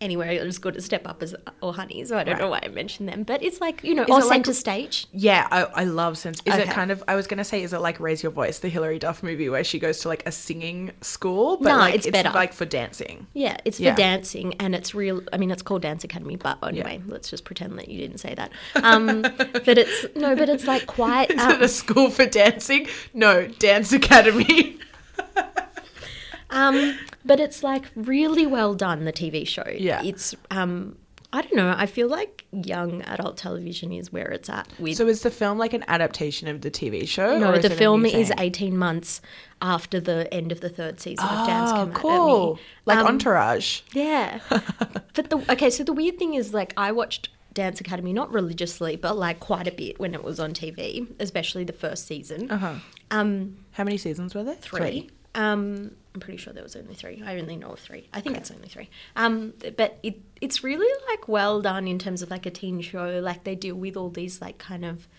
anywhere 0.02 0.30
as 0.30 0.58
good 0.58 0.76
as 0.76 0.86
Step 0.86 1.08
Up 1.08 1.24
as 1.24 1.34
or 1.62 1.74
Honey, 1.74 2.04
so 2.06 2.18
I 2.18 2.24
don't 2.24 2.38
know 2.38 2.50
why 2.50 2.60
I 2.64 2.68
mentioned 2.68 3.08
them. 3.10 3.24
But 3.24 3.42
it's 3.44 3.62
like 3.62 3.84
you 3.84 3.96
know, 3.96 4.04
or 4.04 4.20
it 4.20 4.26
like- 4.26 4.34
Center 4.46 4.54
Stage. 4.54 5.08
Yeah, 5.12 5.48
I, 5.52 5.64
I 5.64 5.84
love 5.86 6.18
Sense. 6.18 6.42
Is 6.46 6.56
it 6.56 6.68
kind 6.70 6.92
of? 6.92 7.04
I 7.08 7.16
was 7.16 7.28
gonna 7.28 7.44
say, 7.44 7.64
is 7.64 7.74
it 7.74 7.80
like 7.80 8.00
Raise 8.00 8.22
Your 8.24 8.32
Voice, 8.32 8.60
the 8.60 8.70
Hilary 8.70 9.00
Duff 9.00 9.24
movie, 9.24 9.50
where 9.50 9.64
she 9.64 9.80
goes 9.80 10.00
to 10.02 10.08
like 10.08 10.24
a 10.28 10.32
singing 10.32 10.92
school, 11.02 11.58
but 11.58 11.70
No, 11.70 11.78
like 11.78 11.96
it's 11.96 12.10
better. 12.10 12.30
like 12.32 12.54
for 12.54 12.66
dancing. 12.66 13.28
Yeah, 13.34 13.58
it's 13.66 13.78
for 13.78 13.94
dancing 13.94 14.54
and 14.60 14.76
it's 14.76 14.94
real. 14.94 15.22
I 15.34 15.38
mean, 15.38 15.52
it's 15.52 15.62
called 15.62 15.82
Dance 15.82 16.04
Academy, 16.04 16.36
but 16.36 16.58
anyway, 16.64 17.02
let's 17.08 17.30
just 17.30 17.46
pretend 17.46 17.78
that 17.80 17.88
you 17.90 18.00
didn't 18.00 18.20
say 18.20 18.36
that. 18.36 18.52
Um, 18.76 19.22
but 19.22 19.78
it's 19.78 20.06
no, 20.16 20.36
but 20.36 20.50
it's 20.50 20.66
like 20.68 20.86
quite. 20.88 21.32
Is 21.36 21.42
Um, 21.42 21.52
it 21.54 21.62
a 21.62 21.68
school 21.68 22.10
for 22.10 22.26
dancing? 22.26 22.88
No, 23.14 23.48
Dance 23.48 23.92
Academy. 23.94 24.75
Um, 26.50 26.98
but 27.26 27.40
it's 27.40 27.64
like 27.64 27.84
really 27.96 28.46
well 28.46 28.74
done. 28.76 29.06
The 29.06 29.14
TV 29.14 29.48
show. 29.48 29.66
Yeah. 29.68 30.04
It's 30.04 30.36
um, 30.52 30.98
I 31.34 31.42
don't 31.42 31.56
know. 31.56 31.74
I 31.78 31.86
feel 31.86 32.08
like 32.08 32.46
young 32.52 33.02
adult 33.02 33.36
television 33.36 33.92
is 33.92 34.12
where 34.14 34.28
it's 34.28 34.48
at. 34.50 34.68
With 34.80 34.96
so 34.96 35.08
is 35.08 35.22
the 35.24 35.32
film 35.32 35.58
like 35.58 35.74
an 35.74 35.84
adaptation 35.88 36.48
of 36.48 36.62
the 36.62 36.72
TV 36.72 37.08
show? 37.08 37.38
no, 37.38 37.58
the 37.58 37.70
film 37.70 38.06
is 38.06 38.32
eighteen 38.38 38.78
months 38.78 39.22
after 39.62 40.00
the 40.00 40.32
end 40.34 40.52
of 40.52 40.62
the 40.62 40.70
third 40.70 41.00
season 41.00 41.26
of 41.26 41.48
Dance 41.48 41.72
Oh, 41.72 41.76
Academy. 41.84 41.94
cool. 41.96 42.60
Like 42.86 43.00
Um, 43.00 43.08
Entourage. 43.08 43.82
Yeah. 43.94 44.40
but 44.50 45.30
the 45.30 45.44
okay, 45.52 45.70
so 45.70 45.84
the 45.84 45.94
weird 45.94 46.18
thing 46.20 46.36
is 46.36 46.54
like 46.54 46.74
I 46.78 46.92
watched 46.92 47.30
Dance 47.54 47.82
Academy 47.82 48.14
not 48.14 48.32
religiously, 48.32 48.96
but 48.96 49.18
like 49.18 49.40
quite 49.40 49.68
a 49.68 49.72
bit 49.72 50.00
when 50.00 50.14
it 50.14 50.24
was 50.24 50.40
on 50.40 50.54
TV, 50.54 51.08
especially 51.20 51.64
the 51.64 51.74
first 51.74 52.06
season. 52.06 52.52
Uh-huh. 52.52 52.76
Um, 53.12 53.58
How 53.72 53.84
many 53.84 53.98
seasons 53.98 54.36
were 54.36 54.44
there? 54.44 54.56
three. 54.56 55.10
Um, 55.36 55.92
I'm 56.16 56.22
pretty 56.22 56.38
sure 56.38 56.54
there 56.54 56.64
was 56.64 56.78
only 56.78 56.96
three. 56.96 57.22
I 57.26 57.38
only 57.38 57.58
know 57.58 57.72
of 57.72 57.80
three. 57.80 58.08
I 58.14 58.22
think 58.22 58.38
it's 58.38 58.50
only 58.50 58.70
three. 58.70 58.90
Um, 59.18 59.54
but 59.76 60.00
it 60.02 60.22
it's 60.40 60.64
really 60.64 60.88
like 61.10 61.28
well 61.28 61.62
done 61.62 61.90
in 61.90 62.00
terms 62.00 62.22
of 62.22 62.32
like 62.32 62.46
a 62.46 62.52
teen 62.52 62.80
show. 62.80 63.20
Like 63.22 63.44
they 63.44 63.54
deal 63.54 63.76
with 63.76 63.98
all 63.98 64.10
these 64.10 64.40
like 64.40 64.58
kind 64.58 64.86
of 64.86 65.10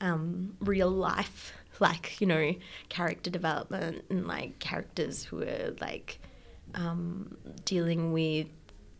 um, 0.00 0.56
real 0.60 0.90
life, 0.90 1.52
like 1.78 2.18
you 2.22 2.26
know, 2.26 2.54
character 2.88 3.28
development 3.28 4.06
and 4.08 4.26
like 4.26 4.58
characters 4.58 5.24
who 5.24 5.42
are 5.42 5.74
like 5.78 6.20
um, 6.74 7.36
dealing 7.66 8.12
with 8.14 8.46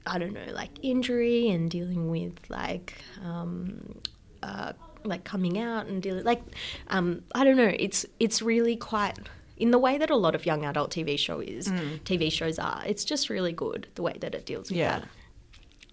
I 0.06 0.18
don't 0.18 0.34
know, 0.34 0.52
like 0.52 0.72
injury 0.82 1.48
and 1.48 1.70
dealing 1.70 2.10
with 2.10 2.34
like 2.50 2.98
um, 3.24 3.98
uh, 4.42 4.74
like 5.04 5.24
coming 5.24 5.58
out 5.58 5.86
and 5.86 6.02
dealing 6.02 6.24
like 6.24 6.42
um, 6.88 7.22
I 7.34 7.44
don't 7.44 7.56
know. 7.56 7.72
It's 7.78 8.04
it's 8.20 8.42
really 8.42 8.76
quite 8.76 9.18
in 9.56 9.70
the 9.70 9.78
way 9.78 9.96
that 9.98 10.10
a 10.10 10.16
lot 10.16 10.34
of 10.34 10.44
young 10.46 10.64
adult 10.64 10.90
TV 10.90 11.18
show 11.18 11.40
is 11.40 11.68
TV 12.04 12.30
shows 12.30 12.58
are. 12.58 12.82
It's 12.86 13.04
just 13.04 13.30
really 13.30 13.52
good 13.52 13.88
the 13.94 14.02
way 14.02 14.16
that 14.20 14.34
it 14.34 14.44
deals 14.46 14.70
with 14.70 14.78
Yeah. 14.78 15.00
that. 15.00 15.08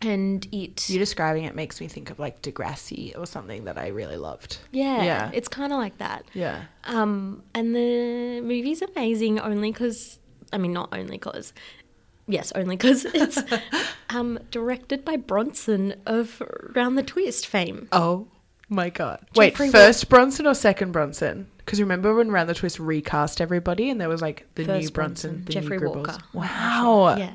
And 0.01 0.45
it 0.51 0.89
You 0.89 0.99
describing 0.99 1.45
it 1.45 1.55
makes 1.55 1.80
me 1.80 1.88
think 1.88 2.09
of 2.09 2.20
like 2.20 2.41
Degrassi 2.41 3.18
or 3.18 3.26
something 3.26 3.64
that 3.66 3.78
I 3.78 3.88
really 3.88 4.18
loved. 4.18 4.57
yeah, 4.72 5.01
Yeah. 5.03 5.32
it's 5.34 5.47
kind 5.47 5.72
of 5.72 5.80
like 5.80 5.97
that. 5.99 6.26
Yeah. 6.34 6.64
Um, 6.84 7.43
and 7.55 7.74
the 7.74 8.41
movie's 8.41 8.82
amazing 8.82 9.39
only 9.39 9.72
because, 9.72 10.20
I 10.51 10.57
mean, 10.57 10.74
not 10.74 10.89
only 10.91 11.11
because, 11.11 11.53
yes, 12.28 12.51
only 12.53 12.76
because 12.76 13.05
it's 13.14 13.39
um, 14.09 14.39
directed 14.51 15.05
by 15.05 15.16
Bronson 15.16 15.95
of 16.05 16.41
Round 16.76 16.97
the 16.97 17.03
Twist 17.03 17.47
fame. 17.47 17.88
Oh 17.93 18.28
my 18.68 18.89
god. 18.89 19.26
Wait, 19.36 19.51
Jeffrey 19.53 19.70
first 19.72 20.09
Bronson 20.09 20.45
or 20.45 20.53
second 20.53 20.91
Bronson? 20.91 21.47
Because 21.66 21.80
remember 21.80 22.14
when 22.14 22.30
Round 22.30 22.49
the 22.49 22.53
Twist 22.53 22.80
recast 22.80 23.39
everybody 23.39 23.89
and 23.89 23.99
there 24.01 24.09
was 24.09 24.22
like 24.22 24.45
the 24.55 24.64
new 24.64 24.89
Brunson, 24.89 24.91
Bronson, 24.91 25.45
the 25.45 25.53
Jeffrey 25.53 25.78
new 25.78 25.86
Gribbles. 25.86 26.07
Walker. 26.07 26.18
Wow. 26.34 27.16
Yeah. 27.18 27.34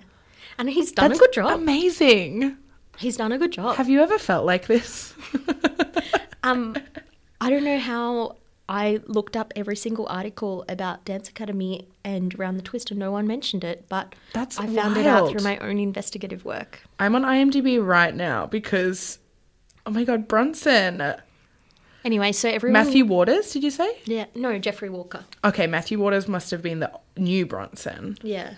And 0.58 0.68
he's 0.68 0.92
done 0.92 1.08
That's 1.08 1.20
a 1.20 1.22
good 1.22 1.32
job. 1.32 1.60
Amazing. 1.60 2.56
he's 2.98 3.16
done 3.16 3.32
a 3.32 3.38
good 3.38 3.52
job. 3.52 3.76
Have 3.76 3.88
you 3.88 4.02
ever 4.02 4.18
felt 4.18 4.44
like 4.44 4.66
this? 4.66 5.14
Um, 6.44 6.76
I 7.40 7.50
don't 7.50 7.64
know 7.64 7.78
how 7.78 8.36
I 8.68 9.00
looked 9.06 9.36
up 9.36 9.52
every 9.56 9.76
single 9.76 10.06
article 10.08 10.64
about 10.68 11.04
Dance 11.04 11.28
Academy 11.28 11.88
and 12.04 12.38
Round 12.38 12.58
the 12.58 12.62
Twist 12.62 12.90
and 12.90 13.00
no 13.00 13.10
one 13.10 13.26
mentioned 13.26 13.64
it, 13.64 13.86
but 13.88 14.14
That's 14.32 14.58
I 14.58 14.66
found 14.66 14.96
it 14.96 15.06
out 15.06 15.30
through 15.30 15.42
my 15.42 15.58
own 15.58 15.78
investigative 15.78 16.44
work. 16.44 16.80
I'm 16.98 17.14
on 17.14 17.22
IMDb 17.22 17.84
right 17.84 18.14
now 18.14 18.46
because 18.46 19.18
oh 19.86 19.90
my 19.90 20.04
god, 20.04 20.28
Bronson. 20.28 21.14
Anyway, 22.08 22.32
so 22.32 22.48
everyone. 22.48 22.72
Matthew 22.72 23.04
Waters, 23.04 23.52
did 23.52 23.62
you 23.62 23.70
say? 23.70 23.98
Yeah, 24.06 24.24
no, 24.34 24.58
Jeffrey 24.58 24.88
Walker. 24.88 25.26
Okay, 25.44 25.66
Matthew 25.66 25.98
Waters 25.98 26.26
must 26.26 26.50
have 26.52 26.62
been 26.62 26.80
the 26.80 26.90
new 27.18 27.44
Bronson. 27.44 28.16
Yeah. 28.22 28.54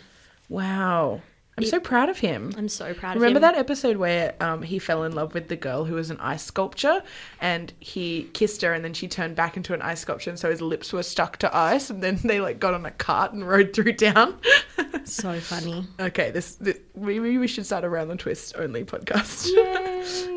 Wow. 0.49 1.21
I'm 1.59 1.65
so 1.65 1.81
proud 1.81 2.09
of 2.09 2.17
him. 2.17 2.53
I'm 2.57 2.69
so 2.69 2.95
proud 2.95 3.17
Remember 3.17 3.39
of 3.39 3.43
him. 3.43 3.53
that 3.53 3.57
episode 3.57 3.97
where 3.97 4.37
um, 4.41 4.63
he 4.63 4.79
fell 4.79 5.03
in 5.03 5.17
love 5.17 5.35
with 5.35 5.49
the 5.49 5.57
girl 5.57 5.85
who 5.85 5.95
was 5.95 6.11
an 6.11 6.19
ice 6.21 6.45
sculpture 6.45 7.03
and 7.41 7.73
he 7.81 8.31
kissed 8.35 8.63
her 8.63 8.73
and 8.73 8.85
then 8.85 8.95
she 8.95 9.09
turned 9.09 9.35
back 9.35 9.57
into 9.57 9.75
an 9.75 9.83
ice 9.83 9.99
sculpture 9.99 10.31
and 10.31 10.39
so 10.39 10.49
his 10.49 10.63
lips 10.63 10.93
were 10.93 11.03
stuck 11.03 11.37
to 11.39 11.55
ice 11.55 11.91
and 11.91 12.05
then 12.05 12.21
they 12.23 12.41
like 12.41 12.61
got 12.61 12.73
on 12.73 12.87
a 12.87 12.93
cart 12.93 13.33
and 13.33 13.47
rode 13.49 13.75
through 13.75 13.95
town. 13.95 14.39
So 15.05 15.41
funny. 15.41 15.89
okay, 15.99 16.31
this, 16.31 16.55
this 16.55 16.79
maybe 16.95 17.37
we 17.37 17.49
should 17.49 17.67
start 17.67 17.85
around 17.85 18.09
the 18.09 18.17
twist 18.17 18.55
only 18.57 18.85
podcast. 18.85 19.49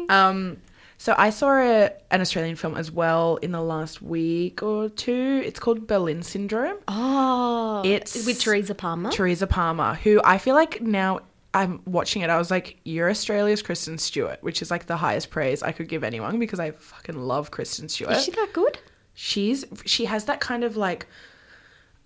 um 0.09 0.57
so 1.03 1.13
I 1.17 1.31
saw 1.31 1.57
a, 1.57 1.91
an 2.11 2.21
Australian 2.21 2.55
film 2.55 2.77
as 2.77 2.89
well 2.89 3.35
in 3.41 3.51
the 3.51 3.61
last 3.61 4.01
week 4.01 4.63
or 4.63 4.87
two. 4.87 5.43
It's 5.45 5.59
called 5.59 5.85
Berlin 5.85 6.23
Syndrome. 6.23 6.77
Oh, 6.87 7.81
It's- 7.83 8.25
with 8.25 8.39
Teresa 8.39 8.73
Palmer. 8.73 9.11
Teresa 9.11 9.45
Palmer, 9.45 9.95
who 9.95 10.21
I 10.23 10.37
feel 10.37 10.55
like 10.55 10.79
now 10.81 11.19
I'm 11.53 11.81
watching 11.83 12.21
it, 12.21 12.29
I 12.29 12.37
was 12.37 12.49
like, 12.49 12.77
you're 12.85 13.09
Australia's 13.09 13.61
Kristen 13.61 13.97
Stewart, 13.97 14.41
which 14.43 14.61
is 14.61 14.71
like 14.71 14.85
the 14.85 14.95
highest 14.95 15.29
praise 15.29 15.61
I 15.61 15.73
could 15.73 15.89
give 15.89 16.05
anyone 16.05 16.39
because 16.39 16.61
I 16.61 16.71
fucking 16.71 17.17
love 17.17 17.51
Kristen 17.51 17.89
Stewart. 17.89 18.13
Is 18.13 18.23
she 18.23 18.31
that 18.31 18.51
good? 18.53 18.79
She's 19.13 19.65
she 19.83 20.05
has 20.05 20.23
that 20.23 20.39
kind 20.39 20.63
of 20.63 20.77
like 20.77 21.05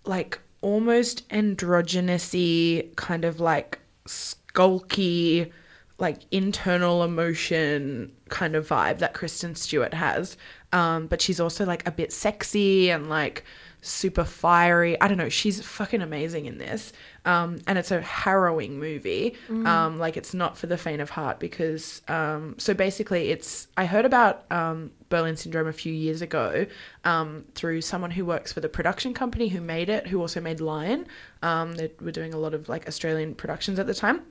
like 0.05 0.39
almost 0.61 1.29
androgynousy 1.29 2.95
kind 2.95 3.25
of 3.25 3.39
like 3.39 3.77
skulky 4.07 5.51
like 5.99 6.21
internal 6.31 7.03
emotion 7.03 8.11
kind 8.29 8.55
of 8.55 8.67
vibe 8.67 8.99
that 8.99 9.13
Kristen 9.13 9.55
Stewart 9.55 9.93
has. 9.93 10.37
Um, 10.73 11.07
but 11.07 11.21
she's 11.21 11.39
also 11.39 11.65
like 11.65 11.87
a 11.87 11.91
bit 11.91 12.13
sexy 12.13 12.89
and 12.89 13.09
like 13.09 13.43
super 13.81 14.23
fiery. 14.23 14.99
I 14.99 15.07
don't 15.07 15.17
know. 15.17 15.29
She's 15.29 15.63
fucking 15.63 16.01
amazing 16.01 16.45
in 16.45 16.57
this. 16.57 16.93
Um, 17.25 17.59
and 17.67 17.77
it's 17.77 17.91
a 17.91 18.01
harrowing 18.01 18.79
movie. 18.79 19.35
Um, 19.65 19.97
like 19.97 20.17
it's 20.17 20.33
not 20.33 20.57
for 20.57 20.67
the 20.67 20.77
faint 20.77 21.01
of 21.01 21.09
heart 21.09 21.39
because 21.39 22.01
um, 22.07 22.55
so 22.57 22.73
basically 22.73 23.29
it's 23.29 23.67
I 23.77 23.85
heard 23.85 24.05
about 24.05 24.45
um, 24.51 24.91
Berlin 25.09 25.35
Syndrome 25.37 25.67
a 25.67 25.73
few 25.73 25.93
years 25.93 26.21
ago 26.21 26.65
um, 27.05 27.45
through 27.55 27.81
someone 27.81 28.11
who 28.11 28.25
works 28.25 28.51
for 28.51 28.59
the 28.59 28.69
production 28.69 29.13
company 29.13 29.47
who 29.47 29.61
made 29.61 29.89
it, 29.89 30.07
who 30.07 30.19
also 30.19 30.41
made 30.41 30.59
Lion. 30.59 31.07
Um, 31.41 31.75
they 31.75 31.91
were 32.01 32.11
doing 32.11 32.33
a 32.33 32.37
lot 32.37 32.53
of 32.53 32.69
like 32.69 32.87
Australian 32.87 33.35
productions 33.35 33.79
at 33.79 33.87
the 33.87 33.93
time, 33.93 34.21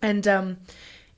and 0.00 0.26
um, 0.28 0.58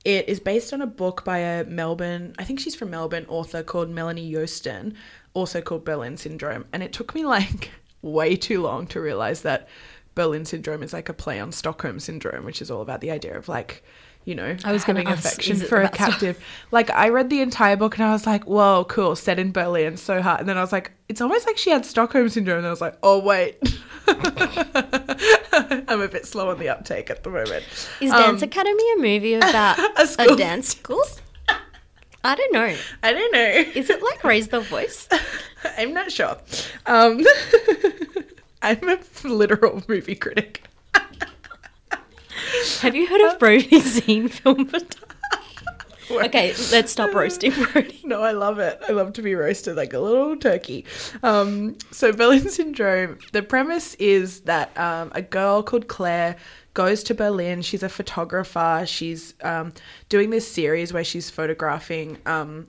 it 0.05 0.29
is 0.29 0.39
based 0.39 0.71
on 0.71 0.81
a 0.81 0.87
book 0.87 1.25
by 1.25 1.39
a 1.39 1.65
Melbourne, 1.65 2.35
I 2.37 2.43
think 2.43 2.59
she's 2.59 2.75
from 2.75 2.91
Melbourne, 2.91 3.25
author 3.27 3.63
called 3.63 3.89
Melanie 3.89 4.31
Joosten. 4.31 4.93
also 5.33 5.61
called 5.61 5.83
Berlin 5.83 6.15
Syndrome. 6.15 6.65
And 6.71 6.81
it 6.83 6.93
took 6.93 7.13
me 7.15 7.25
like 7.25 7.71
way 8.03 8.35
too 8.35 8.61
long 8.61 8.85
to 8.87 9.01
realize 9.01 9.41
that 9.41 9.67
Berlin 10.13 10.45
Syndrome 10.45 10.83
is 10.83 10.93
like 10.93 11.09
a 11.09 11.13
play 11.13 11.39
on 11.39 11.51
Stockholm 11.51 11.99
Syndrome, 11.99 12.45
which 12.45 12.61
is 12.61 12.71
all 12.71 12.81
about 12.81 13.01
the 13.01 13.11
idea 13.11 13.35
of 13.35 13.49
like, 13.49 13.83
you 14.25 14.35
know, 14.35 14.57
I 14.65 14.71
was 14.71 14.83
gonna 14.83 14.99
having 14.99 15.13
affection 15.13 15.57
for 15.57 15.77
a 15.77 15.81
about 15.85 15.95
Stock- 15.95 16.09
captive. 16.11 16.43
Like 16.71 16.89
I 16.89 17.09
read 17.09 17.29
the 17.29 17.41
entire 17.41 17.75
book 17.77 17.95
and 17.97 18.03
I 18.05 18.11
was 18.11 18.25
like, 18.25 18.43
whoa, 18.45 18.85
cool, 18.89 19.15
set 19.15 19.37
in 19.39 19.51
Berlin, 19.51 19.97
so 19.97 20.21
hard. 20.21 20.39
And 20.41 20.49
then 20.49 20.57
I 20.57 20.61
was 20.61 20.71
like, 20.71 20.91
it's 21.07 21.21
almost 21.21 21.45
like 21.45 21.57
she 21.57 21.69
had 21.69 21.85
Stockholm 21.85 22.27
syndrome. 22.29 22.57
And 22.57 22.67
I 22.67 22.71
was 22.71 22.81
like, 22.81 22.97
oh 23.03 23.19
wait. 23.19 23.57
I'm 24.07 26.01
a 26.01 26.07
bit 26.07 26.25
slow 26.25 26.49
on 26.49 26.59
the 26.59 26.69
uptake 26.69 27.09
at 27.09 27.23
the 27.23 27.29
moment. 27.29 27.63
Is 28.01 28.11
Dance 28.11 28.41
Academy 28.41 28.83
a 28.93 28.97
movie 29.01 29.33
about 29.35 29.79
Um, 29.79 30.07
A 30.19 30.33
a, 30.33 30.35
dance 30.35 30.69
school? 30.69 31.03
I 32.23 32.35
don't 32.35 32.53
know. 32.53 32.75
I 33.03 33.13
don't 33.13 33.31
know. 33.31 33.63
Is 33.75 33.89
it 33.89 34.01
like 34.01 34.23
Raise 34.23 34.47
the 34.47 34.59
Voice? 34.61 35.07
I'm 35.77 35.93
not 35.93 36.11
sure. 36.11 36.37
Um, 36.87 37.23
I'm 38.63 38.89
a 38.89 38.99
literal 39.23 39.83
movie 39.87 40.15
critic. 40.15 40.63
Have 42.81 42.95
you 42.95 43.07
heard 43.07 43.21
of 43.31 43.39
Brodie's 43.39 44.01
Zine 44.01 44.29
film? 44.29 44.71
okay, 46.25 46.53
let's 46.71 46.91
stop 46.91 47.13
roasting 47.13 47.51
Brodie. 47.51 48.01
No, 48.03 48.21
I 48.21 48.31
love 48.31 48.59
it. 48.59 48.79
I 48.87 48.91
love 48.91 49.13
to 49.13 49.21
be 49.21 49.35
roasted 49.35 49.75
like 49.75 49.93
a 49.93 49.99
little 49.99 50.35
turkey. 50.37 50.85
Um, 51.23 51.77
so 51.91 52.11
Berlin 52.11 52.49
Syndrome, 52.49 53.19
the 53.31 53.41
premise 53.41 53.95
is 53.95 54.41
that 54.41 54.77
um, 54.77 55.11
a 55.15 55.21
girl 55.21 55.63
called 55.63 55.87
Claire 55.87 56.35
goes 56.73 57.03
to 57.03 57.15
Berlin. 57.15 57.61
She's 57.61 57.83
a 57.83 57.89
photographer. 57.89 58.83
She's 58.85 59.33
um, 59.41 59.73
doing 60.09 60.29
this 60.29 60.49
series 60.49 60.93
where 60.93 61.03
she's 61.03 61.29
photographing 61.29 62.17
um, 62.25 62.67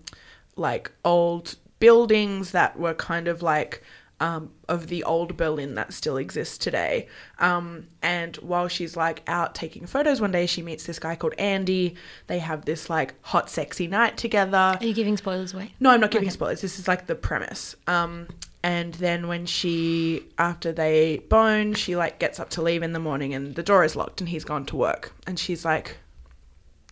like 0.57 0.91
old 1.05 1.57
buildings 1.79 2.53
that 2.53 2.79
were 2.79 2.95
kind 2.95 3.29
of 3.29 3.43
like 3.43 3.83
um, 4.20 4.50
of 4.68 4.86
the 4.86 5.04
old 5.04 5.36
Berlin 5.36 5.74
that 5.74 5.92
still 5.92 6.16
exists 6.16 6.56
today. 6.56 7.08
Um, 7.38 7.86
and 8.02 8.36
while 8.36 8.68
she's 8.68 8.96
like 8.96 9.22
out 9.26 9.54
taking 9.54 9.86
photos 9.86 10.20
one 10.20 10.32
day, 10.32 10.46
she 10.46 10.62
meets 10.62 10.84
this 10.84 10.98
guy 10.98 11.16
called 11.16 11.34
Andy. 11.38 11.96
They 12.26 12.38
have 12.38 12.64
this 12.64 12.88
like 12.88 13.14
hot, 13.22 13.50
sexy 13.50 13.86
night 13.86 14.16
together. 14.16 14.56
Are 14.56 14.84
you 14.84 14.94
giving 14.94 15.16
spoilers 15.16 15.52
away? 15.52 15.74
No, 15.80 15.90
I'm 15.90 16.00
not 16.00 16.10
giving 16.10 16.30
spoilers. 16.30 16.60
This 16.60 16.78
is 16.78 16.88
like 16.88 17.06
the 17.06 17.14
premise. 17.14 17.76
Um, 17.86 18.28
and 18.62 18.94
then 18.94 19.28
when 19.28 19.46
she, 19.46 20.24
after 20.38 20.72
they 20.72 21.18
bone, 21.28 21.74
she 21.74 21.94
like 21.94 22.18
gets 22.18 22.40
up 22.40 22.50
to 22.50 22.62
leave 22.62 22.82
in 22.82 22.92
the 22.92 22.98
morning 22.98 23.34
and 23.34 23.54
the 23.54 23.62
door 23.62 23.84
is 23.84 23.94
locked 23.96 24.20
and 24.20 24.28
he's 24.28 24.44
gone 24.44 24.64
to 24.66 24.76
work. 24.76 25.12
And 25.26 25.38
she's 25.38 25.64
like, 25.64 25.98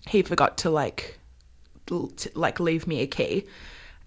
he 0.06 0.22
forgot 0.22 0.58
to 0.58 0.70
like, 0.70 1.18
l- 1.90 2.12
t- 2.16 2.30
like 2.34 2.60
leave 2.60 2.86
me 2.86 3.00
a 3.00 3.06
key. 3.06 3.46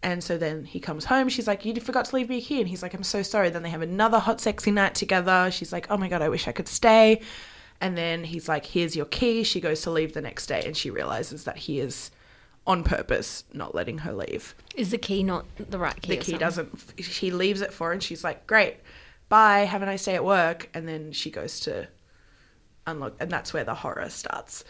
And 0.04 0.24
so 0.24 0.38
then 0.38 0.64
he 0.64 0.80
comes 0.80 1.06
home. 1.06 1.28
She's 1.30 1.48
like, 1.48 1.66
You 1.66 1.80
forgot 1.80 2.06
to 2.06 2.16
leave 2.16 2.30
me 2.30 2.38
a 2.38 2.42
key. 2.42 2.60
And 2.60 2.70
he's 2.70 2.84
like, 2.84 2.94
I'm 2.94 3.04
so 3.04 3.24
sorry. 3.24 3.50
Then 3.50 3.64
they 3.64 3.70
have 3.70 3.82
another 3.82 4.20
hot, 4.20 4.40
sexy 4.40 4.72
night 4.72 4.96
together. 4.96 5.50
She's 5.52 5.74
like, 5.74 5.88
Oh 5.90 5.98
my 5.98 6.08
God, 6.08 6.22
I 6.22 6.30
wish 6.30 6.48
I 6.48 6.52
could 6.52 6.68
stay. 6.68 7.22
And 7.82 7.98
then 7.98 8.24
he's 8.24 8.48
like, 8.48 8.66
Here's 8.66 8.96
your 8.96 9.06
key. 9.06 9.44
She 9.44 9.60
goes 9.60 9.82
to 9.82 9.92
leave 9.92 10.14
the 10.14 10.22
next 10.22 10.48
day 10.48 10.62
and 10.66 10.78
she 10.78 10.90
realizes 10.90 11.46
that 11.46 11.58
he 11.58 11.80
is 11.80 12.12
on 12.66 12.84
purpose 12.84 13.46
not 13.54 13.74
letting 13.74 14.00
her 14.00 14.14
leave. 14.14 14.54
Is 14.76 14.92
the 14.92 14.98
key 14.98 15.24
not 15.24 15.46
the 15.58 15.80
right 15.80 16.00
key? 16.02 16.18
The 16.18 16.22
key 16.24 16.38
doesn't, 16.38 16.70
she 17.00 17.32
leaves 17.32 17.62
it 17.62 17.74
for 17.74 17.88
her 17.88 17.94
and 17.94 18.04
she's 18.04 18.24
like, 18.24 18.46
Great, 18.46 18.78
bye. 19.30 19.60
Have 19.60 19.82
a 19.82 19.86
nice 19.86 20.06
day 20.06 20.16
at 20.16 20.24
work. 20.24 20.70
And 20.74 20.88
then 20.88 21.12
she 21.12 21.32
goes 21.32 21.60
to 21.62 21.88
unlock, 22.86 23.14
and 23.20 23.30
that's 23.30 23.54
where 23.54 23.64
the 23.64 23.76
horror 23.76 24.10
starts. 24.10 24.64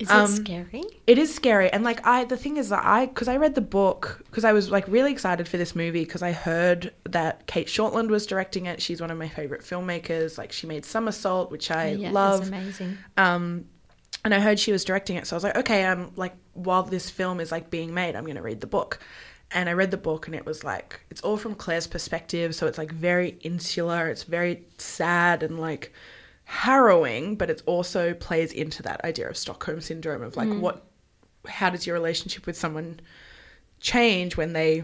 Is 0.00 0.08
it 0.08 0.14
um, 0.14 0.26
scary? 0.28 0.82
It 1.06 1.18
is 1.18 1.34
scary, 1.34 1.70
and 1.70 1.84
like 1.84 2.06
I, 2.06 2.24
the 2.24 2.36
thing 2.36 2.56
is 2.56 2.70
that 2.70 2.84
I, 2.84 3.06
because 3.06 3.28
I 3.28 3.36
read 3.36 3.54
the 3.54 3.60
book, 3.60 4.22
because 4.24 4.44
I 4.44 4.52
was 4.52 4.70
like 4.70 4.88
really 4.88 5.12
excited 5.12 5.46
for 5.46 5.58
this 5.58 5.76
movie, 5.76 6.04
because 6.04 6.22
I 6.22 6.32
heard 6.32 6.92
that 7.04 7.46
Cate 7.46 7.66
Shortland 7.66 8.08
was 8.08 8.24
directing 8.26 8.64
it. 8.66 8.80
She's 8.80 9.00
one 9.00 9.10
of 9.10 9.18
my 9.18 9.28
favorite 9.28 9.60
filmmakers. 9.60 10.38
Like 10.38 10.52
she 10.52 10.66
made 10.66 10.84
Somersault, 10.86 11.50
which 11.50 11.70
I 11.70 11.90
Oh, 11.90 11.92
yeah, 11.92 12.10
love. 12.12 12.48
Amazing. 12.48 12.96
Um, 13.16 13.66
and 14.24 14.34
I 14.34 14.40
heard 14.40 14.58
she 14.58 14.72
was 14.72 14.84
directing 14.84 15.16
it, 15.16 15.26
so 15.26 15.34
I 15.34 15.38
was 15.38 15.44
like, 15.44 15.56
okay, 15.58 15.84
I'm 15.84 16.12
like, 16.16 16.34
while 16.54 16.82
this 16.82 17.10
film 17.10 17.38
is 17.38 17.52
like 17.52 17.70
being 17.70 17.92
made, 17.92 18.16
I'm 18.16 18.24
gonna 18.24 18.42
read 18.42 18.60
the 18.60 18.66
book. 18.66 19.00
And 19.52 19.68
I 19.68 19.72
read 19.72 19.90
the 19.90 19.96
book, 19.96 20.28
and 20.28 20.36
it 20.36 20.46
was 20.46 20.62
like, 20.62 21.00
it's 21.10 21.20
all 21.22 21.36
from 21.36 21.56
Claire's 21.56 21.88
perspective, 21.88 22.54
so 22.54 22.66
it's 22.66 22.78
like 22.78 22.92
very 22.92 23.36
insular. 23.40 24.08
It's 24.08 24.22
very 24.22 24.64
sad 24.78 25.42
and 25.42 25.58
like 25.58 25.92
harrowing, 26.50 27.36
but 27.36 27.48
it 27.48 27.62
also 27.64 28.12
plays 28.12 28.52
into 28.52 28.82
that 28.82 29.04
idea 29.04 29.30
of 29.30 29.36
Stockholm 29.36 29.80
syndrome 29.80 30.20
of 30.20 30.36
like 30.36 30.48
what, 30.48 30.84
how 31.46 31.70
does 31.70 31.86
your 31.86 31.94
relationship 31.94 32.44
with 32.44 32.56
someone 32.56 32.98
change 33.78 34.36
when 34.36 34.52
they 34.52 34.82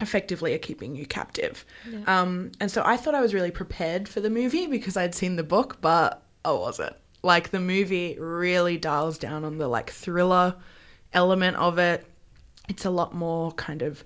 effectively 0.00 0.54
are 0.54 0.58
keeping 0.58 0.96
you 0.96 1.06
captive. 1.06 1.64
Um, 2.06 2.52
and 2.60 2.70
so 2.70 2.82
I 2.84 2.96
thought 2.96 3.14
I 3.14 3.20
was 3.20 3.34
really 3.34 3.50
prepared 3.50 4.08
for 4.08 4.20
the 4.20 4.30
movie 4.30 4.66
because 4.66 4.96
I'd 4.96 5.14
seen 5.14 5.36
the 5.36 5.42
book, 5.42 5.78
but 5.82 6.22
I 6.44 6.52
wasn't. 6.52 6.96
Like 7.22 7.50
the 7.50 7.60
movie 7.60 8.16
really 8.18 8.78
dials 8.78 9.18
down 9.18 9.44
on 9.44 9.58
the 9.58 9.68
like 9.68 9.90
thriller 9.90 10.54
element 11.12 11.56
of 11.58 11.78
it. 11.78 12.06
It's 12.68 12.84
a 12.84 12.90
lot 12.90 13.14
more 13.14 13.52
kind 13.52 13.82
of 13.82 14.02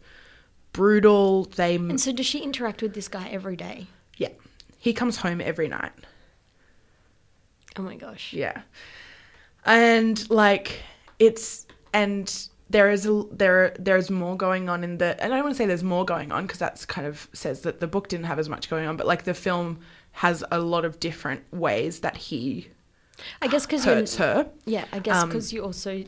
brutal. 0.72 1.44
They 1.44 1.76
And 1.76 2.00
so, 2.00 2.12
does 2.12 2.26
she 2.26 2.40
interact 2.40 2.82
with 2.82 2.94
this 2.94 3.08
guy 3.08 3.28
every 3.28 3.56
day? 3.56 3.86
yeah. 4.16 4.30
He 4.78 4.92
comes 4.92 5.16
home 5.16 5.40
every 5.40 5.68
night. 5.68 5.92
Oh 7.76 7.82
my 7.82 7.96
gosh. 7.96 8.32
Yeah. 8.32 8.62
And 9.64 10.28
like 10.30 10.82
it's 11.18 11.66
and 11.92 12.48
there 12.70 12.90
is 12.90 13.06
a, 13.06 13.24
there 13.32 13.74
there's 13.78 14.10
more 14.10 14.36
going 14.36 14.68
on 14.68 14.84
in 14.84 14.98
the 14.98 15.20
and 15.22 15.32
I 15.32 15.36
don't 15.36 15.44
want 15.44 15.54
to 15.56 15.58
say 15.58 15.66
there's 15.66 15.82
more 15.84 16.04
going 16.04 16.32
on 16.32 16.46
because 16.46 16.58
that's 16.58 16.84
kind 16.86 17.06
of 17.06 17.28
says 17.32 17.62
that 17.62 17.80
the 17.80 17.86
book 17.86 18.08
didn't 18.08 18.26
have 18.26 18.38
as 18.38 18.48
much 18.48 18.70
going 18.70 18.86
on 18.86 18.96
but 18.96 19.06
like 19.06 19.24
the 19.24 19.34
film 19.34 19.80
has 20.12 20.42
a 20.50 20.58
lot 20.58 20.84
of 20.84 20.98
different 21.00 21.42
ways 21.52 22.00
that 22.00 22.16
he 22.16 22.68
I 23.42 23.48
guess 23.48 23.66
because 23.66 23.84
hurts 23.84 24.16
her. 24.16 24.48
yeah, 24.64 24.86
I 24.92 24.98
guess 24.98 25.16
Um, 25.22 25.28
because 25.28 25.52
you're 25.52 25.64
also 25.64 26.04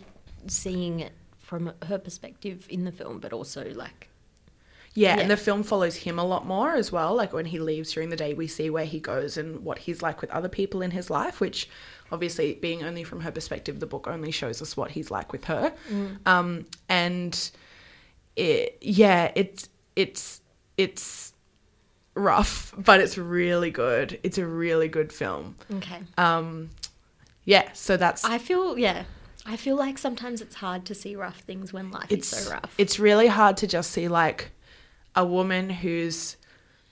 seeing 0.46 1.00
it 1.00 1.12
from 1.38 1.72
her 1.82 1.98
perspective 1.98 2.66
in 2.70 2.84
the 2.84 2.92
film, 2.92 3.18
but 3.18 3.32
also 3.34 3.70
like 3.74 4.08
Yeah, 4.94 5.16
Yeah. 5.16 5.22
and 5.22 5.30
the 5.30 5.36
film 5.38 5.62
follows 5.62 5.96
him 5.96 6.18
a 6.18 6.24
lot 6.24 6.46
more 6.46 6.74
as 6.74 6.92
well. 6.92 7.14
Like 7.14 7.32
when 7.32 7.46
he 7.46 7.58
leaves 7.58 7.92
during 7.92 8.10
the 8.10 8.16
day, 8.16 8.34
we 8.34 8.46
see 8.46 8.68
where 8.70 8.84
he 8.84 9.00
goes 9.00 9.36
and 9.38 9.64
what 9.64 9.78
he's 9.78 10.02
like 10.02 10.20
with 10.20 10.30
other 10.30 10.48
people 10.50 10.82
in 10.82 10.90
his 10.90 11.08
life, 11.08 11.40
which 11.40 11.68
obviously, 12.10 12.54
being 12.54 12.82
only 12.82 13.02
from 13.04 13.20
her 13.20 13.30
perspective, 13.30 13.80
the 13.80 13.86
book 13.86 14.06
only 14.06 14.30
shows 14.30 14.60
us 14.60 14.76
what 14.76 14.90
he's 14.90 15.10
like 15.10 15.32
with 15.32 15.44
her. 15.46 15.72
Um, 16.26 16.66
and 16.90 17.50
it, 18.36 18.78
yeah, 18.80 19.32
it's 19.34 19.68
it's 19.96 20.40
it's 20.76 21.32
rough, 22.14 22.74
but 22.76 23.00
it's 23.00 23.16
really 23.18 23.70
good. 23.70 24.18
It's 24.22 24.38
a 24.38 24.46
really 24.46 24.88
good 24.88 25.12
film. 25.12 25.56
okay. 25.74 26.00
Um, 26.18 26.70
yeah, 27.44 27.70
so 27.72 27.96
that's 27.96 28.24
I 28.24 28.38
feel 28.38 28.78
yeah. 28.78 29.04
I 29.44 29.56
feel 29.56 29.74
like 29.76 29.98
sometimes 29.98 30.40
it's 30.40 30.54
hard 30.56 30.84
to 30.84 30.94
see 30.94 31.16
rough 31.16 31.40
things 31.40 31.72
when 31.72 31.90
life 31.90 32.06
it's 32.12 32.32
is 32.32 32.44
so 32.44 32.52
rough. 32.52 32.72
it's 32.78 33.00
really 33.00 33.26
hard 33.26 33.56
to 33.56 33.66
just 33.66 33.90
see 33.90 34.06
like 34.06 34.52
a 35.14 35.24
woman 35.24 35.70
who's 35.70 36.36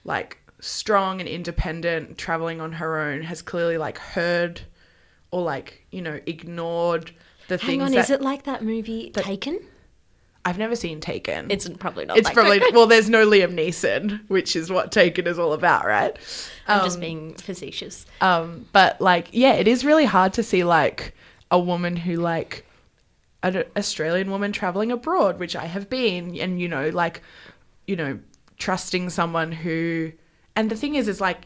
like 0.04 0.38
strong 0.60 1.20
and 1.20 1.28
independent 1.28 2.18
traveling 2.18 2.60
on 2.60 2.72
her 2.72 2.98
own 2.98 3.22
has 3.22 3.40
clearly 3.42 3.78
like 3.78 3.98
heard 3.98 4.60
or 5.30 5.42
like 5.42 5.86
you 5.90 6.02
know 6.02 6.20
ignored 6.26 7.12
the 7.48 7.56
Hang 7.56 7.66
things 7.66 7.68
Hang 7.68 7.82
on, 7.82 7.92
that 7.92 8.00
is 8.00 8.10
it 8.10 8.20
like 8.20 8.44
that 8.44 8.62
movie 8.62 9.10
Taken? 9.10 9.60
I've 10.44 10.58
never 10.58 10.74
seen 10.74 11.00
Taken. 11.00 11.50
It's 11.50 11.68
probably 11.68 12.06
not. 12.06 12.16
it's 12.16 12.26
like 12.26 12.34
probably 12.34 12.60
well 12.72 12.86
there's 12.86 13.10
no 13.10 13.26
Liam 13.26 13.54
Neeson 13.54 14.20
which 14.28 14.56
is 14.56 14.70
what 14.70 14.92
Taken 14.92 15.26
is 15.26 15.38
all 15.38 15.52
about 15.52 15.86
right 15.86 16.16
I'm 16.70 16.84
just 16.84 17.00
being 17.00 17.34
facetious. 17.34 18.06
Um, 18.20 18.66
but 18.72 19.00
like, 19.00 19.28
yeah, 19.32 19.54
it 19.54 19.66
is 19.66 19.84
really 19.84 20.04
hard 20.04 20.32
to 20.34 20.42
see 20.42 20.64
like 20.64 21.14
a 21.50 21.58
woman 21.58 21.96
who 21.96 22.16
like 22.16 22.64
an 23.42 23.64
Australian 23.76 24.30
woman 24.30 24.52
traveling 24.52 24.92
abroad, 24.92 25.38
which 25.38 25.56
I 25.56 25.66
have 25.66 25.88
been, 25.90 26.38
and 26.38 26.60
you 26.60 26.68
know, 26.68 26.90
like, 26.90 27.22
you 27.90 27.96
know, 27.96 28.18
trusting 28.56 29.10
someone 29.10 29.50
who, 29.52 30.12
and 30.56 30.70
the 30.70 30.76
thing 30.76 30.94
is, 30.94 31.08
is 31.08 31.20
like, 31.20 31.40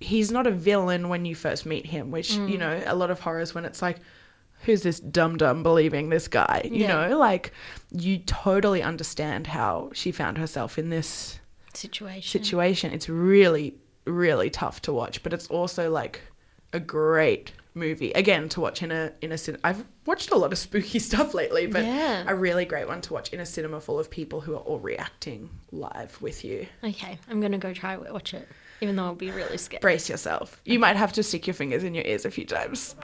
he's 0.00 0.30
not 0.30 0.46
a 0.46 0.50
villain 0.50 1.08
when 1.08 1.24
you 1.24 1.34
first 1.34 1.66
meet 1.66 1.86
him, 1.86 2.10
which 2.10 2.32
you 2.32 2.56
mm. 2.56 2.58
know, 2.58 2.82
a 2.86 2.94
lot 2.94 3.10
of 3.10 3.20
horrors 3.20 3.54
when 3.54 3.64
it's 3.64 3.82
like. 3.82 3.98
Who's 4.64 4.82
this 4.82 4.98
dum 4.98 5.36
dum 5.36 5.62
believing 5.62 6.08
this 6.08 6.26
guy? 6.26 6.62
You 6.64 6.80
Yeah. 6.80 7.08
know, 7.08 7.16
like 7.16 7.52
you 7.92 8.18
totally 8.18 8.82
understand 8.82 9.46
how 9.46 9.90
she 9.94 10.10
found 10.10 10.36
herself 10.36 10.80
in 10.80 10.90
this 10.90 11.38
Situation. 11.74 12.28
situation. 12.42 12.92
It's 12.92 13.08
really, 13.08 13.76
really 14.04 14.50
tough 14.50 14.82
to 14.82 14.92
watch, 14.92 15.22
but 15.22 15.32
it's 15.32 15.46
also 15.46 15.92
like 15.92 16.22
a 16.72 16.80
great 16.80 17.52
movie 17.74 18.10
again 18.12 18.48
to 18.50 18.60
watch 18.60 18.82
in 18.82 18.90
a 18.90 19.12
in 19.22 19.30
a 19.32 19.38
cin- 19.38 19.58
I've 19.62 19.84
watched 20.06 20.30
a 20.30 20.36
lot 20.36 20.52
of 20.52 20.58
spooky 20.58 20.98
stuff 21.10 21.34
lately, 21.34 21.66
but 21.66 21.84
Yeah. 21.84 22.24
a 22.26 22.34
really 22.34 22.64
great 22.64 22.88
one 22.88 23.00
to 23.02 23.12
watch 23.12 23.32
in 23.32 23.40
a 23.40 23.46
cinema 23.46 23.80
full 23.80 23.98
of 23.98 24.10
people 24.10 24.40
who 24.40 24.54
are 24.54 24.60
all 24.60 24.78
reacting 24.80 25.50
live 25.72 26.20
with 26.20 26.44
you. 26.44 26.66
Okay, 26.84 27.18
I'm 27.30 27.40
gonna 27.40 27.58
go 27.58 27.72
try 27.72 27.96
watch 27.96 28.34
it, 28.34 28.48
even 28.80 28.96
though 28.96 29.04
I'll 29.04 29.14
be 29.14 29.30
really 29.30 29.58
scared. 29.58 29.80
Brace 29.82 30.08
yourself. 30.08 30.60
You 30.64 30.78
might 30.78 30.96
have 30.96 31.12
to 31.14 31.22
stick 31.22 31.46
your 31.46 31.54
fingers 31.54 31.84
in 31.84 31.94
your 31.94 32.04
ears 32.04 32.24
a 32.24 32.30
few 32.30 32.44
times. 32.46 32.96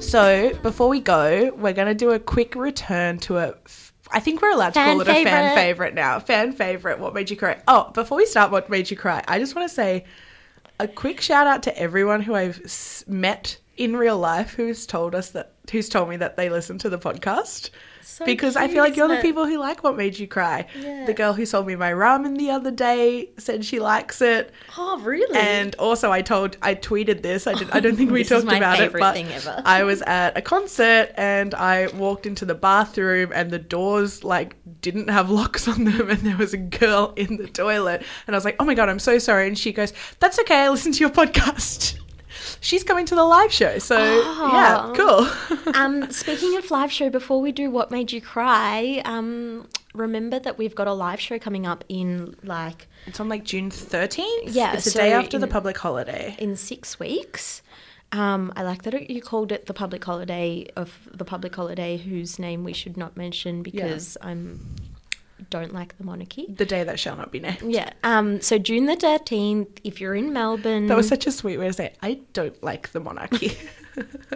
So 0.00 0.52
before 0.62 0.88
we 0.88 1.00
go, 1.00 1.50
we're 1.56 1.72
going 1.72 1.88
to 1.88 1.94
do 1.94 2.12
a 2.12 2.18
quick 2.18 2.54
return 2.54 3.18
to 3.20 3.38
a. 3.38 3.54
I 4.10 4.20
think 4.20 4.40
we're 4.40 4.52
allowed 4.52 4.68
to 4.68 4.74
Fan 4.74 4.92
call 4.92 5.00
it 5.00 5.08
a 5.08 5.24
fan 5.24 5.54
favourite. 5.56 5.94
now. 5.94 6.20
Fan 6.20 6.52
favorite. 6.52 6.98
What 6.98 7.14
made 7.14 7.30
you 7.30 7.36
cry? 7.36 7.60
Oh, 7.66 7.90
before 7.92 8.18
we 8.18 8.26
start, 8.26 8.50
what 8.50 8.70
made 8.70 8.90
you 8.90 8.96
cry? 8.96 9.22
I 9.26 9.38
just 9.38 9.54
want 9.54 9.68
to 9.68 9.74
say 9.74 10.04
a 10.78 10.86
quick 10.86 11.20
shout 11.20 11.46
out 11.46 11.62
to 11.64 11.78
everyone 11.78 12.22
who 12.22 12.34
I've 12.34 12.60
met 13.08 13.58
in 13.76 13.96
real 13.96 14.18
life 14.18 14.54
who's 14.54 14.86
told 14.86 15.14
us 15.14 15.30
that 15.30 15.52
who's 15.70 15.88
told 15.88 16.08
me 16.08 16.16
that 16.16 16.36
they 16.36 16.48
listen 16.48 16.78
to 16.78 16.88
the 16.88 16.98
podcast. 16.98 17.70
So 18.08 18.24
because 18.24 18.54
I 18.54 18.68
feel 18.68 18.84
like 18.84 18.94
you're 18.94 19.08
the 19.08 19.20
people 19.20 19.46
who 19.46 19.58
like 19.58 19.82
what 19.82 19.96
made 19.96 20.16
you 20.16 20.28
cry. 20.28 20.66
Yeah. 20.80 21.06
The 21.06 21.12
girl 21.12 21.32
who 21.32 21.44
sold 21.44 21.66
me 21.66 21.74
my 21.74 21.90
ramen 21.90 22.38
the 22.38 22.50
other 22.50 22.70
day 22.70 23.30
said 23.36 23.64
she 23.64 23.80
likes 23.80 24.22
it. 24.22 24.52
Oh, 24.78 25.00
really? 25.00 25.36
And 25.36 25.74
also, 25.74 26.12
I 26.12 26.22
told, 26.22 26.56
I 26.62 26.76
tweeted 26.76 27.22
this. 27.22 27.48
I, 27.48 27.54
did, 27.54 27.68
I 27.72 27.80
don't 27.80 27.96
think 27.96 28.10
we 28.12 28.22
talked 28.22 28.44
about 28.44 28.78
it, 28.78 28.92
but 28.92 29.14
thing 29.14 29.26
ever. 29.32 29.60
I 29.64 29.82
was 29.82 30.02
at 30.02 30.38
a 30.38 30.40
concert 30.40 31.10
and 31.16 31.52
I 31.54 31.88
walked 31.88 32.26
into 32.26 32.44
the 32.44 32.54
bathroom 32.54 33.32
and 33.34 33.50
the 33.50 33.58
doors 33.58 34.22
like 34.22 34.56
didn't 34.80 35.08
have 35.08 35.28
locks 35.40 35.66
on 35.66 35.82
them, 35.84 36.08
and 36.08 36.20
there 36.20 36.36
was 36.36 36.54
a 36.54 36.58
girl 36.58 37.12
in 37.16 37.38
the 37.38 37.48
toilet, 37.48 38.04
and 38.28 38.36
I 38.36 38.38
was 38.38 38.44
like, 38.44 38.56
"Oh 38.60 38.64
my 38.64 38.74
god, 38.74 38.88
I'm 38.88 39.00
so 39.00 39.18
sorry." 39.18 39.48
And 39.48 39.58
she 39.58 39.72
goes, 39.72 39.92
"That's 40.20 40.38
okay. 40.40 40.60
I 40.60 40.68
listen 40.68 40.92
to 40.92 41.00
your 41.00 41.10
podcast." 41.10 41.98
She's 42.60 42.82
coming 42.84 43.06
to 43.06 43.14
the 43.14 43.24
live 43.24 43.52
show, 43.52 43.78
so 43.78 43.98
yeah, 43.98 44.92
cool. 44.94 45.74
um, 45.74 46.10
speaking 46.10 46.56
of 46.56 46.70
live 46.70 46.92
show, 46.92 47.10
before 47.10 47.40
we 47.40 47.52
do 47.52 47.70
what 47.70 47.90
made 47.90 48.12
you 48.12 48.20
cry, 48.20 49.02
um, 49.04 49.68
remember 49.94 50.38
that 50.38 50.58
we've 50.58 50.74
got 50.74 50.86
a 50.86 50.92
live 50.92 51.20
show 51.20 51.38
coming 51.38 51.66
up 51.66 51.84
in 51.88 52.34
like 52.42 52.88
it's 53.06 53.20
on 53.20 53.28
like 53.28 53.44
June 53.44 53.70
13th. 53.70 54.24
Yeah, 54.46 54.74
it's 54.74 54.84
the 54.84 54.90
so 54.90 55.00
day 55.00 55.12
after 55.12 55.38
the 55.38 55.46
public 55.46 55.76
holiday. 55.78 56.34
in 56.38 56.56
six 56.56 56.98
weeks. 56.98 57.62
Um, 58.12 58.52
I 58.56 58.62
like 58.62 58.82
that 58.82 58.94
it, 58.94 59.10
you 59.10 59.20
called 59.20 59.50
it 59.50 59.66
the 59.66 59.74
public 59.74 60.04
holiday 60.04 60.66
of 60.76 61.08
the 61.12 61.24
public 61.24 61.54
holiday 61.54 61.96
whose 61.96 62.38
name 62.38 62.62
we 62.62 62.72
should 62.72 62.96
not 62.96 63.16
mention 63.16 63.62
because 63.62 64.16
I'm 64.22 64.60
don't 65.50 65.72
like 65.72 65.96
the 65.98 66.04
monarchy. 66.04 66.46
The 66.48 66.66
day 66.66 66.84
that 66.84 66.98
shall 66.98 67.16
not 67.16 67.32
be 67.32 67.40
named. 67.40 67.62
Yeah. 67.62 67.90
Um, 68.02 68.40
so 68.40 68.58
June 68.58 68.86
the 68.86 68.96
thirteenth, 68.96 69.80
if 69.84 70.00
you're 70.00 70.14
in 70.14 70.32
Melbourne, 70.32 70.86
That 70.86 70.96
was 70.96 71.08
such 71.08 71.26
a 71.26 71.32
sweet 71.32 71.58
way 71.58 71.66
to 71.66 71.72
say, 71.72 71.94
I 72.02 72.20
don't 72.32 72.60
like 72.62 72.92
the 72.92 73.00
monarchy. 73.00 73.56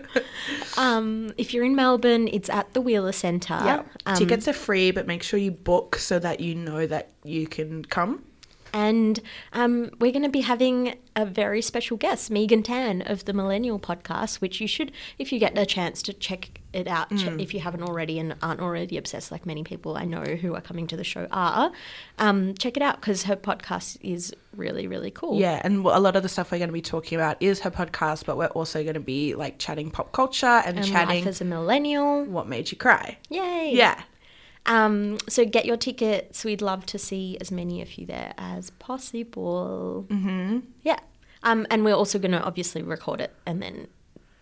um, 0.77 1.33
if 1.37 1.53
you're 1.53 1.65
in 1.65 1.75
Melbourne, 1.77 2.29
it's 2.29 2.49
at 2.49 2.73
the 2.75 2.81
Wheeler 2.81 3.13
Centre. 3.13 3.61
Yeah. 3.65 3.83
Um, 4.07 4.17
Tickets 4.17 4.49
are 4.49 4.53
free, 4.53 4.91
but 4.91 5.07
make 5.07 5.23
sure 5.23 5.39
you 5.39 5.51
book 5.51 5.97
so 5.97 6.19
that 6.19 6.41
you 6.41 6.55
know 6.55 6.87
that 6.87 7.11
you 7.25 7.47
can 7.47 7.85
come. 7.85 8.25
And 8.73 9.21
um, 9.53 9.91
we're 9.99 10.13
going 10.13 10.23
to 10.23 10.29
be 10.29 10.43
having 10.43 10.97
a 11.17 11.27
very 11.27 11.61
special 11.61 11.97
guest, 11.97 12.31
Megan 12.31 12.63
Tan 12.63 13.03
of 13.03 13.25
the 13.25 13.33
Millennial 13.33 13.81
Podcast, 13.81 14.37
which 14.41 14.61
you 14.61 14.69
should, 14.69 14.93
if 15.19 15.33
you 15.33 15.39
get 15.41 15.59
a 15.59 15.67
chance 15.67 16.03
to 16.03 16.13
check 16.13 16.60
it 16.73 16.87
out, 16.87 17.11
Mm. 17.11 17.41
if 17.43 17.53
you 17.53 17.61
haven't 17.61 17.83
already 17.83 18.19
and 18.19 18.35
aren't 18.43 18.61
already 18.61 18.97
obsessed, 18.97 19.33
like 19.33 19.45
many 19.45 19.65
people 19.65 19.97
I 19.97 20.05
know 20.05 20.23
who 20.23 20.55
are 20.55 20.61
coming 20.61 20.87
to 20.89 20.97
the 20.97 21.03
show 21.05 21.27
are, 21.33 21.73
um, 22.19 22.55
check 22.55 22.77
it 22.77 22.83
out 22.83 23.01
because 23.01 23.25
her 23.25 23.35
podcast 23.37 23.97
is 24.03 24.33
really, 24.55 24.87
really 24.87 25.11
cool. 25.11 25.39
Yeah, 25.41 25.61
and 25.65 25.85
a 25.85 25.99
lot 25.99 26.15
of 26.17 26.23
the 26.23 26.29
stuff 26.29 26.53
we're 26.53 26.59
going 26.59 26.69
to 26.69 26.73
be 26.73 26.81
talking 26.83 27.17
about 27.17 27.37
is 27.41 27.61
her 27.61 27.71
podcast, 27.71 28.25
but 28.25 28.37
we're 28.37 28.47
also 28.49 28.83
going 28.83 28.95
to 28.95 29.01
be 29.01 29.35
like 29.35 29.59
chatting 29.59 29.91
pop 29.91 30.13
culture 30.13 30.47
and, 30.47 30.79
And 30.79 30.87
chatting 30.87 31.09
life 31.21 31.27
as 31.27 31.41
a 31.41 31.45
millennial. 31.45 32.25
what 32.25 32.47
made 32.47 32.71
you 32.71 32.79
cry. 32.79 33.19
Yay. 33.29 33.73
Yeah. 33.75 34.01
Um, 34.67 35.19
so 35.29 35.45
get 35.45 35.65
your 35.65 35.77
tickets. 35.79 36.45
We'd 36.45 36.63
love 36.63 36.85
to 36.87 36.99
see 36.99 37.37
as 37.41 37.51
many 37.51 37.81
of 37.83 37.95
you 37.99 38.07
there 38.07 38.35
as 38.39 38.71
possible. 38.71 40.07
Mm-hmm. 40.09 40.59
Yeah. 40.83 40.99
Um, 41.43 41.67
and 41.71 41.85
we're 41.85 41.95
also 41.95 42.19
going 42.19 42.33
to 42.33 42.43
obviously 42.43 42.83
record 42.83 43.21
it 43.21 43.35
and 43.47 43.63
then 43.63 43.89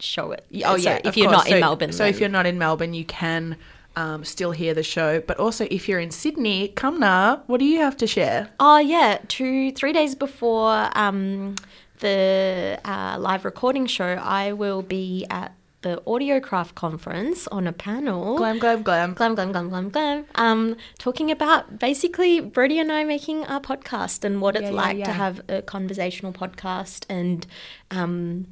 show 0.01 0.33
it. 0.33 0.45
Oh 0.65 0.77
So 0.77 0.91
yeah. 0.91 1.01
if 1.05 1.17
you're 1.17 1.31
course. 1.31 1.47
not 1.47 1.53
in 1.53 1.61
Melbourne, 1.61 1.93
So 1.93 2.05
if 2.05 2.21
you're 2.21 2.29
not 2.29 2.47
in 2.47 2.59
Melbourne, 2.59 2.95
you 2.95 3.05
can 3.05 3.57
um, 3.97 4.25
still 4.25 4.53
hear 4.53 4.75
the 4.75 4.83
show. 4.83 5.21
But 5.21 5.39
also, 5.39 5.67
if 5.71 5.89
you're 5.89 5.99
in 5.99 6.11
Sydney, 6.11 6.69
come 6.69 7.01
now. 7.01 7.43
What 7.47 7.59
do 7.59 7.65
you 7.65 7.81
have 7.81 7.97
to 7.99 8.07
share? 8.07 8.49
Oh 8.61 8.79
yeah, 8.79 9.19
two 9.29 9.73
three 9.73 9.93
days 9.93 10.15
before 10.15 10.91
um, 10.95 11.57
the 11.99 12.81
uh, 12.85 13.17
live 13.19 13.45
recording 13.45 13.87
show, 13.87 14.07
I 14.07 14.53
will 14.53 14.83
be 14.83 15.27
at 15.31 15.53
the 15.83 16.03
Audiocraft 16.07 16.75
conference 16.75 17.47
on 17.49 17.67
a 17.67 17.73
panel. 17.73 18.37
Glam, 18.37 18.59
glam, 18.59 18.83
glam. 18.83 19.15
Glam, 19.15 19.35
glam, 19.35 19.53
glam, 19.53 19.69
glam, 19.69 19.89
glam. 19.91 20.25
Um, 20.35 20.77
talking 20.99 21.31
about 21.31 21.79
basically 21.79 22.41
Brodie 22.41 22.81
and 22.81 22.91
I 22.91 23.05
making 23.05 23.45
our 23.45 23.61
podcast 23.61 24.25
and 24.25 24.41
what 24.41 24.57
it's 24.57 24.65
yeah, 24.65 24.71
like 24.71 24.99
yeah. 24.99 25.05
to 25.05 25.13
have 25.13 25.41
a 25.49 25.63
conversational 25.63 26.33
podcast 26.33 27.05
and, 27.09 27.47
um, 27.93 28.47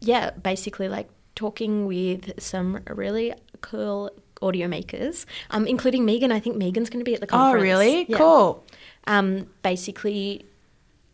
yeah, 0.00 0.30
basically 0.30 0.88
like 0.88 1.08
talking 1.34 1.86
with 1.86 2.40
some 2.40 2.80
really 2.88 3.34
cool 3.60 4.10
audio 4.42 4.68
makers, 4.68 5.26
um, 5.50 5.66
including 5.66 6.04
Megan. 6.04 6.32
I 6.32 6.40
think 6.40 6.56
Megan's 6.56 6.90
going 6.90 7.00
to 7.00 7.08
be 7.08 7.14
at 7.14 7.20
the 7.20 7.26
conference. 7.26 7.60
Oh, 7.60 7.62
really? 7.62 8.06
Yeah. 8.08 8.16
Cool. 8.16 8.64
Um, 9.06 9.46
basically, 9.62 10.44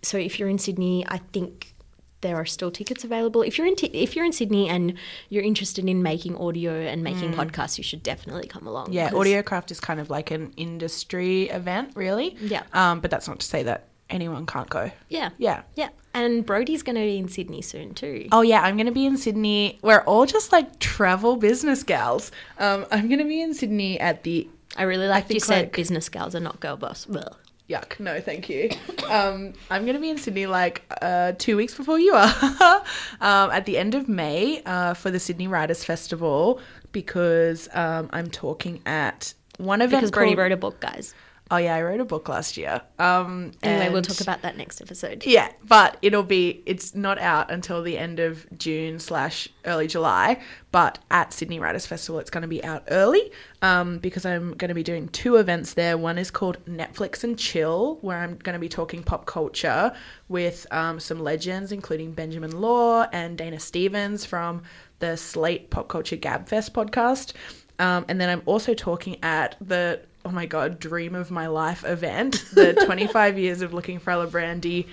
so 0.02 0.18
if 0.18 0.38
you're 0.38 0.48
in 0.48 0.58
Sydney, 0.58 1.04
I 1.08 1.18
think 1.18 1.74
there 2.22 2.36
are 2.36 2.46
still 2.46 2.70
tickets 2.70 3.04
available. 3.04 3.42
If 3.42 3.58
you're 3.58 3.66
in 3.66 3.76
Ti- 3.76 3.90
if 3.92 4.16
you're 4.16 4.24
in 4.24 4.32
Sydney 4.32 4.68
and 4.68 4.94
you're 5.28 5.44
interested 5.44 5.88
in 5.88 6.02
making 6.02 6.36
audio 6.36 6.72
and 6.72 7.02
making 7.02 7.32
podcasts, 7.32 7.78
you 7.78 7.84
should 7.84 8.02
definitely 8.02 8.48
come 8.48 8.66
along. 8.66 8.92
Yeah, 8.92 9.10
Audiocraft 9.10 9.70
is 9.70 9.80
kind 9.80 10.00
of 10.00 10.10
like 10.10 10.30
an 10.30 10.52
industry 10.56 11.44
event, 11.50 11.92
really. 11.94 12.36
Yeah. 12.40 12.62
Um, 12.72 13.00
but 13.00 13.10
that's 13.10 13.28
not 13.28 13.40
to 13.40 13.46
say 13.46 13.62
that 13.64 13.88
anyone 14.10 14.46
can't 14.46 14.68
go. 14.70 14.90
Yeah, 15.08 15.30
Yeah. 15.38 15.62
yeah. 15.74 15.88
And 16.14 16.46
Brodie's 16.46 16.82
going 16.82 16.96
to 16.96 17.02
be 17.02 17.18
in 17.18 17.28
Sydney 17.28 17.60
soon 17.60 17.92
too. 17.92 18.28
Oh 18.32 18.40
yeah, 18.40 18.62
I'm 18.62 18.76
gonna 18.78 18.90
be 18.92 19.04
in 19.04 19.16
Sydney. 19.18 19.78
We're 19.82 20.00
all 20.00 20.24
just 20.24 20.50
like 20.50 20.78
travel 20.78 21.36
business 21.36 21.82
gals. 21.82 22.30
Um, 22.58 22.86
I'm 22.90 23.08
gonna 23.10 23.24
be 23.26 23.42
in 23.42 23.52
Sydney 23.52 24.00
at 24.00 24.22
the 24.22 24.48
I 24.76 24.84
really 24.84 25.08
like 25.08 25.28
you 25.30 25.40
said 25.40 25.64
like- 25.66 25.76
business 25.76 26.08
gals 26.08 26.34
are 26.34 26.40
not 26.40 26.58
girl 26.60 26.76
boss. 26.78 27.06
Well, 27.06 27.36
yuck. 27.68 28.00
No, 28.00 28.18
thank 28.20 28.48
you. 28.48 28.70
Um, 29.10 29.52
I'm 29.70 29.84
gonna 29.84 29.98
be 30.00 30.08
in 30.08 30.16
Sydney 30.16 30.46
like 30.46 30.82
uh, 31.02 31.32
two 31.38 31.56
weeks 31.58 31.74
before 31.74 31.98
you 31.98 32.14
are, 32.14 32.32
um, 33.20 33.50
at 33.50 33.66
the 33.66 33.76
end 33.76 33.94
of 33.94 34.08
May 34.08 34.62
uh, 34.64 34.94
for 34.94 35.10
the 35.10 35.20
Sydney 35.20 35.48
Writers 35.48 35.84
Festival 35.84 36.60
because 36.92 37.68
um, 37.74 38.08
I'm 38.12 38.30
talking 38.30 38.80
at 38.86 39.34
one 39.58 39.82
event 39.82 40.00
because 40.00 40.10
Brodie 40.10 40.30
called- 40.30 40.38
wrote 40.38 40.52
a 40.52 40.56
book, 40.56 40.80
guys. 40.80 41.14
Oh 41.48 41.58
yeah, 41.58 41.76
I 41.76 41.82
wrote 41.82 42.00
a 42.00 42.04
book 42.04 42.28
last 42.28 42.56
year. 42.56 42.82
Um, 42.98 43.52
Anyway, 43.62 43.92
we'll 43.92 44.02
talk 44.02 44.20
about 44.20 44.42
that 44.42 44.56
next 44.56 44.80
episode. 44.80 45.24
Yeah, 45.24 45.52
but 45.62 45.96
it'll 46.02 46.24
be 46.24 46.62
it's 46.66 46.94
not 46.96 47.18
out 47.18 47.52
until 47.52 47.82
the 47.82 47.96
end 47.96 48.18
of 48.18 48.46
June 48.58 48.98
slash 48.98 49.48
early 49.64 49.86
July. 49.86 50.40
But 50.72 50.98
at 51.10 51.32
Sydney 51.32 51.60
Writers 51.60 51.86
Festival, 51.86 52.18
it's 52.18 52.30
going 52.30 52.42
to 52.42 52.48
be 52.48 52.64
out 52.64 52.82
early 52.88 53.30
um, 53.62 53.98
because 53.98 54.26
I'm 54.26 54.54
going 54.54 54.68
to 54.70 54.74
be 54.74 54.82
doing 54.82 55.08
two 55.08 55.36
events 55.36 55.74
there. 55.74 55.96
One 55.96 56.18
is 56.18 56.32
called 56.32 56.58
Netflix 56.66 57.22
and 57.22 57.38
Chill, 57.38 57.98
where 58.00 58.18
I'm 58.18 58.36
going 58.38 58.54
to 58.54 58.60
be 58.60 58.68
talking 58.68 59.04
pop 59.04 59.24
culture 59.24 59.92
with 60.28 60.66
um, 60.72 60.98
some 60.98 61.20
legends, 61.20 61.70
including 61.70 62.12
Benjamin 62.12 62.60
Law 62.60 63.06
and 63.12 63.38
Dana 63.38 63.60
Stevens 63.60 64.24
from 64.24 64.62
the 64.98 65.16
Slate 65.16 65.70
Pop 65.70 65.86
Culture 65.88 66.16
Gabfest 66.16 66.72
podcast. 66.72 67.34
Um, 67.78 68.04
and 68.08 68.20
then 68.20 68.28
I'm 68.30 68.42
also 68.46 68.74
talking 68.74 69.16
at 69.22 69.56
the 69.60 70.00
oh 70.26 70.30
my 70.32 70.44
god 70.46 70.80
dream 70.80 71.14
of 71.14 71.30
my 71.30 71.46
life 71.46 71.84
event, 71.84 72.44
the 72.52 72.72
25 72.84 73.38
years 73.38 73.62
of 73.62 73.72
looking 73.72 73.98
for 74.00 74.10
Alibrandi 74.12 74.86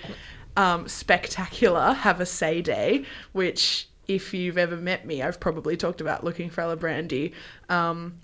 um, 0.55 0.87
spectacular 0.87 1.93
Have 1.93 2.21
a 2.21 2.25
Say 2.25 2.61
Day, 2.61 3.05
which 3.31 3.87
if 4.07 4.33
you've 4.33 4.57
ever 4.59 4.75
met 4.77 5.05
me, 5.07 5.23
I've 5.23 5.39
probably 5.39 5.75
talked 5.75 6.01
about 6.01 6.23
looking 6.23 6.49
for 6.51 6.61
Alibrandi, 6.61 7.33
um, 7.69 8.19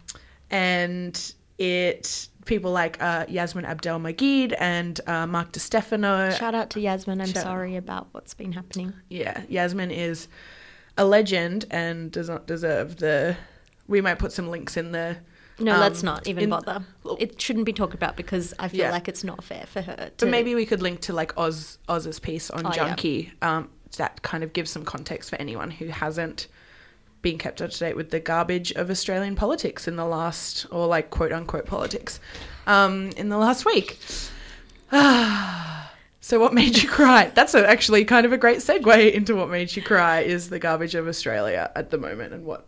and 0.51 1.34
it 1.57 2.28
people 2.45 2.72
like 2.72 3.01
uh, 3.01 3.26
Yassmin 3.26 3.64
Abdel 3.64 3.99
Magied 3.99 4.53
and 4.60 4.99
uh, 5.07 5.26
Mark 5.26 5.51
Di 5.51 5.60
Stefano. 5.60 6.30
Shout 6.32 6.53
out 6.55 6.70
to 6.72 6.80
Yassmin. 6.80 7.22
I'm 7.22 7.28
Shout- 7.28 7.43
sorry 7.43 7.76
about 7.76 8.07
what's 8.12 8.34
been 8.36 8.51
happening. 8.51 8.93
yeah, 9.10 9.41
Yassmin 9.49 9.91
is 9.91 10.28
a 10.97 11.05
legend 11.05 11.66
and 11.72 12.12
does 12.12 12.30
not 12.30 12.45
deserve 12.45 12.97
the. 12.97 13.36
We 13.88 14.01
might 14.01 14.20
put 14.20 14.32
some 14.32 14.49
links 14.49 14.78
in 14.78 14.91
the. 14.91 15.18
No, 15.60 15.74
um, 15.76 15.80
let's 15.80 16.03
not 16.03 16.28
even 16.28 16.45
in- 16.45 16.49
bother. 16.49 16.84
It 17.20 17.41
shouldn't 17.41 17.66
be 17.66 17.74
talked 17.74 17.93
about 17.93 18.16
because 18.18 18.53
I 18.60 18.68
feel 18.68 18.82
Yeah. 18.82 18.91
like 18.91 19.07
it's 19.07 19.24
not 19.24 19.43
fair 19.43 19.66
for 19.66 19.82
her. 19.82 19.95
To, 19.95 20.12
But 20.26 20.30
maybe 20.30 20.55
we 20.55 20.66
could 20.66 20.82
link 20.82 21.01
to 21.01 21.14
like 21.14 21.38
Oz 21.38 21.78
Oz's 21.88 22.20
piece 22.20 22.49
on 22.49 22.66
Oh, 22.66 22.72
yeah. 22.76 22.95
Junkee. 22.95 23.32
Um, 23.41 23.70
that 23.97 24.22
kind 24.22 24.43
of 24.43 24.53
gives 24.53 24.70
some 24.72 24.86
context 24.86 25.30
for 25.30 25.36
anyone 25.38 25.72
who 25.72 25.88
hasn't 25.88 26.47
been 27.22 27.38
kept 27.38 27.62
up 27.62 27.70
to 27.72 27.80
date 27.80 27.95
with 27.97 28.12
the 28.12 28.20
garbage 28.20 28.72
of 28.74 28.89
Australian 28.89 29.36
politics 29.36 29.88
in 29.88 29.95
the 29.97 30.05
last, 30.05 30.66
or 30.72 30.88
like 30.88 31.10
quote 31.10 31.32
unquote 31.34 31.66
politics, 31.66 32.20
um, 32.68 33.10
in 33.18 33.28
the 33.30 33.38
last 33.38 33.66
week. 33.66 33.97
so 36.22 36.39
what 36.39 36.53
made 36.53 36.82
you 36.82 36.88
cry? 36.89 37.32
That's 37.36 37.53
a, 37.53 37.68
actually 37.70 38.05
kind 38.05 38.26
of 38.26 38.34
a 38.34 38.38
great 38.38 38.60
segue 38.60 39.14
into 39.14 39.36
what 39.36 39.49
made 39.49 39.76
you 39.76 39.82
cry 39.82 40.22
is 40.22 40.49
the 40.49 40.60
garbage 40.60 40.95
of 40.95 41.07
Australia 41.07 41.72
at 41.76 41.89
the 41.89 41.97
moment 41.97 42.34
and 42.34 42.45
what 42.45 42.66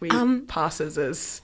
we 0.00 0.10
Um, 0.10 0.42
passes 0.46 0.98
as 0.98 1.40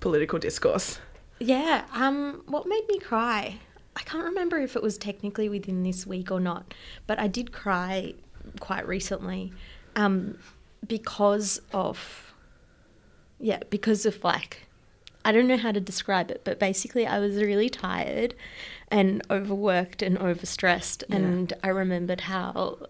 political 0.00 0.38
discourse. 0.38 0.98
Yeah. 1.38 1.84
Um, 1.92 2.42
what 2.46 2.66
made 2.66 2.86
me 2.88 2.98
cry? 2.98 3.58
I 3.96 4.00
can't 4.02 4.24
remember 4.24 4.58
if 4.58 4.76
it 4.76 4.82
was 4.82 4.96
technically 4.98 5.48
within 5.48 5.82
this 5.82 6.06
week 6.06 6.30
or 6.30 6.40
not, 6.40 6.74
but 7.06 7.18
I 7.18 7.26
did 7.26 7.52
cry 7.52 8.14
quite 8.60 8.86
recently, 8.86 9.52
um, 9.96 10.38
because 10.86 11.60
of 11.72 12.34
yeah, 13.40 13.60
because 13.70 14.06
of 14.06 14.22
like, 14.22 14.68
I 15.24 15.32
don't 15.32 15.48
know 15.48 15.56
how 15.56 15.72
to 15.72 15.80
describe 15.80 16.30
it, 16.30 16.42
but 16.44 16.58
basically 16.58 17.06
I 17.06 17.18
was 17.18 17.36
really 17.36 17.70
tired 17.70 18.34
and 18.90 19.22
overworked 19.30 20.02
and 20.02 20.18
overstressed. 20.18 21.04
And 21.08 21.52
I 21.64 21.68
remembered 21.68 22.22
how 22.22 22.86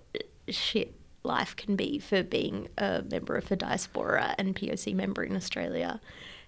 shit 0.49 0.95
life 1.23 1.55
can 1.55 1.77
be 1.77 1.99
for 1.99 2.23
being 2.23 2.69
a 2.79 3.05
member 3.09 3.37
of 3.37 3.51
a 3.51 3.57
diaspora 3.57 4.35
and 4.39 4.57
POC 4.57 4.95
member 4.95 5.23
in 5.23 5.37
Australia. 5.37 6.01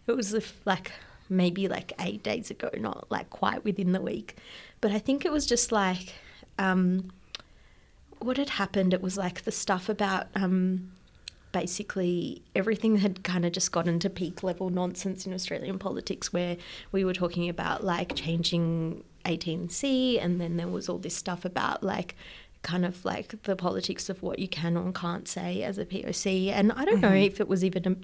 It 0.06 0.16
was 0.16 0.34
like 0.64 0.92
maybe 1.28 1.68
like 1.68 1.92
eight 1.98 2.22
days 2.22 2.50
ago, 2.50 2.70
not 2.78 3.10
like 3.10 3.30
quite 3.30 3.64
within 3.64 3.92
the 3.92 4.00
week. 4.00 4.36
But 4.80 4.92
I 4.92 4.98
think 4.98 5.24
it 5.24 5.32
was 5.32 5.46
just 5.46 5.72
like, 5.72 6.14
um, 6.58 7.10
what 8.18 8.36
had 8.36 8.50
happened? 8.50 8.94
It 8.94 9.02
was 9.02 9.16
like 9.16 9.42
the 9.42 9.52
stuff 9.52 9.88
about 9.88 10.26
um, 10.34 10.92
basically 11.52 12.42
everything 12.54 12.96
had 12.96 13.22
kind 13.22 13.44
of 13.44 13.52
just 13.52 13.70
gotten 13.72 13.98
to 14.00 14.10
peak 14.10 14.42
level 14.42 14.70
nonsense 14.70 15.26
in 15.26 15.32
Australian 15.32 15.78
politics 15.78 16.32
where 16.32 16.56
we 16.90 17.04
were 17.04 17.12
talking 17.12 17.48
about 17.48 17.84
like 17.84 18.14
changing 18.14 19.04
18C 19.24 20.22
and 20.22 20.40
then 20.40 20.56
there 20.56 20.68
was 20.68 20.88
all 20.88 20.98
this 20.98 21.14
stuff 21.14 21.44
about 21.44 21.82
like 21.82 22.16
kind 22.62 22.84
of 22.84 23.04
like 23.04 23.42
the 23.42 23.56
politics 23.56 24.08
of 24.08 24.22
what 24.22 24.38
you 24.38 24.48
can 24.48 24.76
or 24.76 24.92
can't 24.92 25.28
say 25.28 25.62
as 25.62 25.78
a 25.78 25.84
POC 25.84 26.48
and 26.48 26.72
I 26.72 26.84
don't 26.84 27.00
know 27.00 27.12
if 27.12 27.40
it 27.40 27.48
was 27.48 27.64
even 27.64 27.86
a 27.86 27.96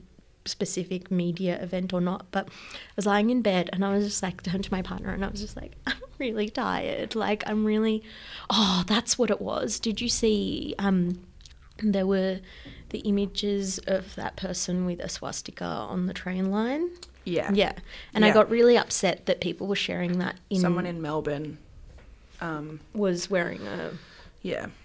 specific 0.48 1.10
media 1.10 1.62
event 1.62 1.92
or 1.92 2.00
not 2.00 2.26
but 2.30 2.48
I 2.48 2.92
was 2.96 3.06
lying 3.06 3.30
in 3.30 3.42
bed 3.42 3.70
and 3.72 3.84
I 3.84 3.94
was 3.94 4.04
just 4.04 4.22
like 4.22 4.42
turned 4.42 4.64
to 4.64 4.72
my 4.72 4.82
partner 4.82 5.12
and 5.12 5.24
I 5.24 5.28
was 5.28 5.40
just 5.40 5.56
like 5.56 5.72
I'm 5.86 5.94
really 6.18 6.48
tired 6.48 7.14
like 7.14 7.44
I'm 7.46 7.64
really 7.64 8.02
oh 8.50 8.84
that's 8.86 9.18
what 9.18 9.30
it 9.30 9.40
was 9.40 9.78
did 9.78 10.00
you 10.00 10.08
see 10.08 10.74
um 10.78 11.20
there 11.82 12.06
were 12.06 12.40
the 12.90 12.98
images 13.00 13.78
of 13.86 14.14
that 14.16 14.36
person 14.36 14.86
with 14.86 15.00
a 15.00 15.08
swastika 15.08 15.64
on 15.64 16.06
the 16.06 16.14
train 16.14 16.50
line. 16.50 16.90
Yeah. 17.24 17.50
Yeah. 17.52 17.72
And 18.14 18.24
I 18.24 18.30
got 18.30 18.48
really 18.50 18.78
upset 18.78 19.26
that 19.26 19.40
people 19.40 19.66
were 19.66 19.76
sharing 19.76 20.18
that 20.18 20.36
in 20.48 20.60
Someone 20.60 20.86
in 20.86 21.02
Melbourne. 21.02 21.58
Um, 22.40 22.80
was 22.94 23.28
wearing 23.28 23.66
a, 23.66 23.90
yeah. 24.42 24.66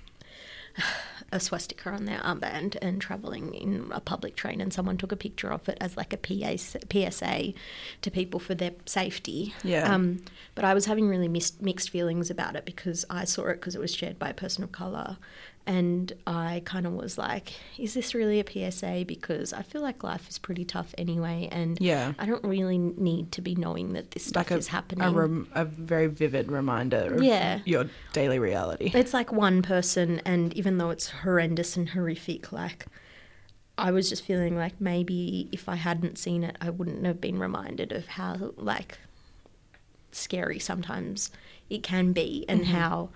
a 1.34 1.40
swastika 1.40 1.90
on 1.90 2.06
their 2.06 2.20
armband 2.20 2.78
and 2.80 3.02
traveling 3.02 3.56
in 3.56 3.92
a 3.92 4.00
public 4.00 4.36
train 4.36 4.62
and 4.62 4.72
someone 4.72 4.98
took 4.98 5.12
a 5.12 5.16
picture 5.16 5.52
of 5.52 5.68
it 5.68 5.78
as 5.82 5.98
like 5.98 6.14
a 6.14 6.18
PA, 6.18 6.56
PSA 6.56 7.54
to 8.02 8.12
people 8.12 8.40
for 8.40 8.54
their 8.54 8.72
safety. 8.86 9.54
Yeah. 9.64 9.92
Um, 9.92 10.20
but 10.54 10.64
I 10.64 10.76
was 10.76 10.86
having 10.86 11.10
really 11.10 11.28
mis- 11.28 11.60
mixed 11.60 11.90
feelings 11.90 12.30
about 12.30 12.56
it 12.56 12.66
because 12.66 13.04
I 13.10 13.26
saw 13.26 13.48
it 13.48 13.56
because 13.56 13.74
it 13.74 13.82
was 13.82 13.94
shared 13.94 14.20
by 14.20 14.30
a 14.30 14.34
person 14.34 14.64
of 14.64 14.72
colour 14.72 15.18
and 15.66 16.12
I 16.28 16.62
kind 16.66 16.86
of 16.86 16.94
was 16.94 17.18
like, 17.18 17.54
is 17.78 17.94
this 17.94 18.14
really 18.14 18.40
a 18.42 18.72
PSA? 18.72 19.06
Because 19.08 19.54
I 19.54 19.62
feel 19.62 19.82
like 19.82 20.04
life 20.04 20.30
is 20.30 20.38
pretty 20.38 20.66
tough 20.66 20.94
anyway, 20.98 21.48
and 21.52 21.78
Yeah. 21.80 22.14
I 22.20 22.26
don't 22.26 22.44
really 22.44 22.78
need 22.78 23.32
to 23.34 23.42
be 23.42 23.56
knowing 23.56 23.94
that 23.94 24.12
this 24.12 24.26
stuff 24.26 24.50
Like 24.50 24.52
a, 24.52 24.58
is 24.58 24.68
happening. 24.68 25.08
a, 25.08 25.12
rem- 25.12 25.48
a 25.54 25.64
very 25.66 26.08
vivid 26.08 26.52
reminder 26.52 27.14
of 27.16 27.24
Yeah. 27.24 27.60
your 27.66 27.86
daily 28.12 28.40
reality. 28.40 28.92
it's 28.94 29.14
like 29.14 29.32
one 29.32 29.62
person, 29.62 30.22
and 30.26 30.54
even 30.54 30.78
though 30.80 30.90
it's 30.90 31.10
horrendous 31.10 31.78
and 31.78 31.90
horrific, 31.90 32.52
like 32.52 32.86
I 33.78 33.92
was 33.92 34.10
just 34.10 34.24
feeling 34.24 34.56
like 34.56 34.80
maybe 34.80 35.50
if 35.52 35.68
I 35.70 35.76
hadn't 35.76 36.18
seen 36.18 36.44
it, 36.44 36.58
I 36.62 36.70
wouldn't 36.70 37.06
have 37.06 37.20
been 37.22 37.40
reminded 37.40 37.92
of 37.92 38.06
how 38.08 38.54
like 38.58 39.00
scary 40.12 40.60
sometimes 40.60 41.32
it 41.70 41.84
can 41.84 42.12
be, 42.12 42.46
and 42.50 42.62
mm-hmm. 42.62 42.72
how 42.72 43.10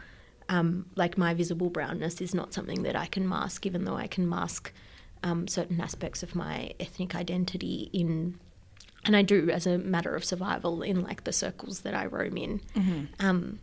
um, 0.49 0.85
like 0.95 1.17
my 1.17 1.33
visible 1.33 1.69
brownness 1.69 2.21
is 2.21 2.33
not 2.33 2.53
something 2.53 2.83
that 2.83 2.95
I 2.95 3.05
can 3.07 3.27
mask, 3.27 3.65
even 3.65 3.85
though 3.85 3.97
I 3.97 4.07
can 4.07 4.27
mask 4.27 4.71
um, 5.23 5.47
certain 5.47 5.81
aspects 5.81 6.23
of 6.23 6.35
my 6.35 6.71
ethnic 6.79 7.15
identity 7.15 7.89
in. 7.93 8.39
And 9.05 9.15
I 9.15 9.21
do 9.21 9.49
as 9.49 9.65
a 9.65 9.77
matter 9.77 10.15
of 10.15 10.25
survival 10.25 10.81
in 10.81 11.01
like 11.01 11.23
the 11.23 11.31
circles 11.31 11.81
that 11.81 11.93
I 11.93 12.05
roam 12.07 12.37
in. 12.37 12.61
Um, 13.19 13.59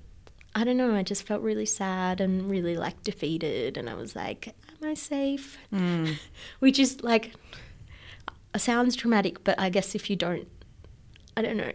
I 0.54 0.64
don't 0.64 0.76
know. 0.76 0.94
I 0.94 1.02
just 1.02 1.26
felt 1.26 1.42
really 1.42 1.66
sad 1.66 2.20
and 2.20 2.48
really 2.48 2.76
like 2.76 3.02
defeated, 3.02 3.76
and 3.76 3.90
I 3.90 3.94
was 3.94 4.14
like, 4.14 4.54
"Am 4.80 4.88
I 4.88 4.94
safe?" 4.94 5.58
Which 6.60 6.78
is 6.78 7.02
like 7.02 7.34
sounds 8.56 8.94
dramatic, 8.96 9.42
but 9.44 9.58
I 9.58 9.68
guess 9.68 9.94
if 9.94 10.08
you 10.08 10.16
don't, 10.16 10.46
I 11.36 11.42
don't 11.42 11.56
know. 11.56 11.72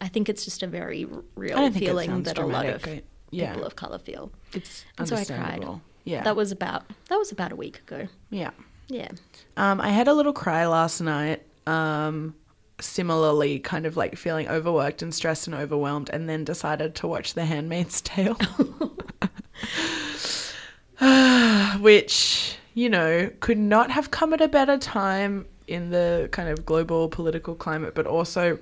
I 0.00 0.08
think 0.08 0.28
it's 0.28 0.44
just 0.44 0.62
a 0.62 0.66
very 0.66 1.06
real 1.34 1.56
don't 1.56 1.72
think 1.72 1.84
it 1.84 1.88
feeling 1.88 2.22
that 2.24 2.38
a 2.38 2.46
lot 2.46 2.66
of 2.66 2.82
dramatic. 2.82 3.04
Yeah. 3.30 3.52
people 3.52 3.66
of 3.66 3.76
color 3.76 3.98
feel. 3.98 4.30
It's 4.52 4.84
And 4.98 5.08
so 5.08 5.16
I 5.16 5.24
cried. 5.24 5.64
Yeah. 6.04 6.22
That 6.22 6.36
was 6.36 6.52
about 6.52 6.84
that 7.08 7.16
was 7.16 7.32
about 7.32 7.52
a 7.52 7.56
week 7.56 7.78
ago. 7.80 8.08
yeah. 8.30 8.50
Yeah. 8.88 9.10
Um, 9.58 9.80
I 9.82 9.90
had 9.90 10.08
a 10.08 10.14
little 10.14 10.32
cry 10.32 10.66
last 10.66 11.02
night. 11.02 11.42
Um, 11.66 12.34
similarly, 12.80 13.58
kind 13.58 13.84
of 13.84 13.96
like 13.98 14.16
feeling 14.16 14.48
overworked 14.48 15.02
and 15.02 15.14
stressed 15.14 15.46
and 15.46 15.54
overwhelmed, 15.54 16.08
and 16.10 16.28
then 16.28 16.44
decided 16.44 16.94
to 16.96 17.06
watch 17.06 17.34
The 17.34 17.44
Handmaid's 17.44 18.00
Tale, 18.00 18.38
which 21.80 22.56
you 22.74 22.88
know 22.88 23.30
could 23.40 23.58
not 23.58 23.90
have 23.90 24.10
come 24.10 24.32
at 24.32 24.40
a 24.40 24.48
better 24.48 24.78
time 24.78 25.46
in 25.66 25.90
the 25.90 26.28
kind 26.32 26.48
of 26.48 26.64
global 26.64 27.08
political 27.08 27.54
climate, 27.54 27.94
but 27.94 28.06
also 28.06 28.58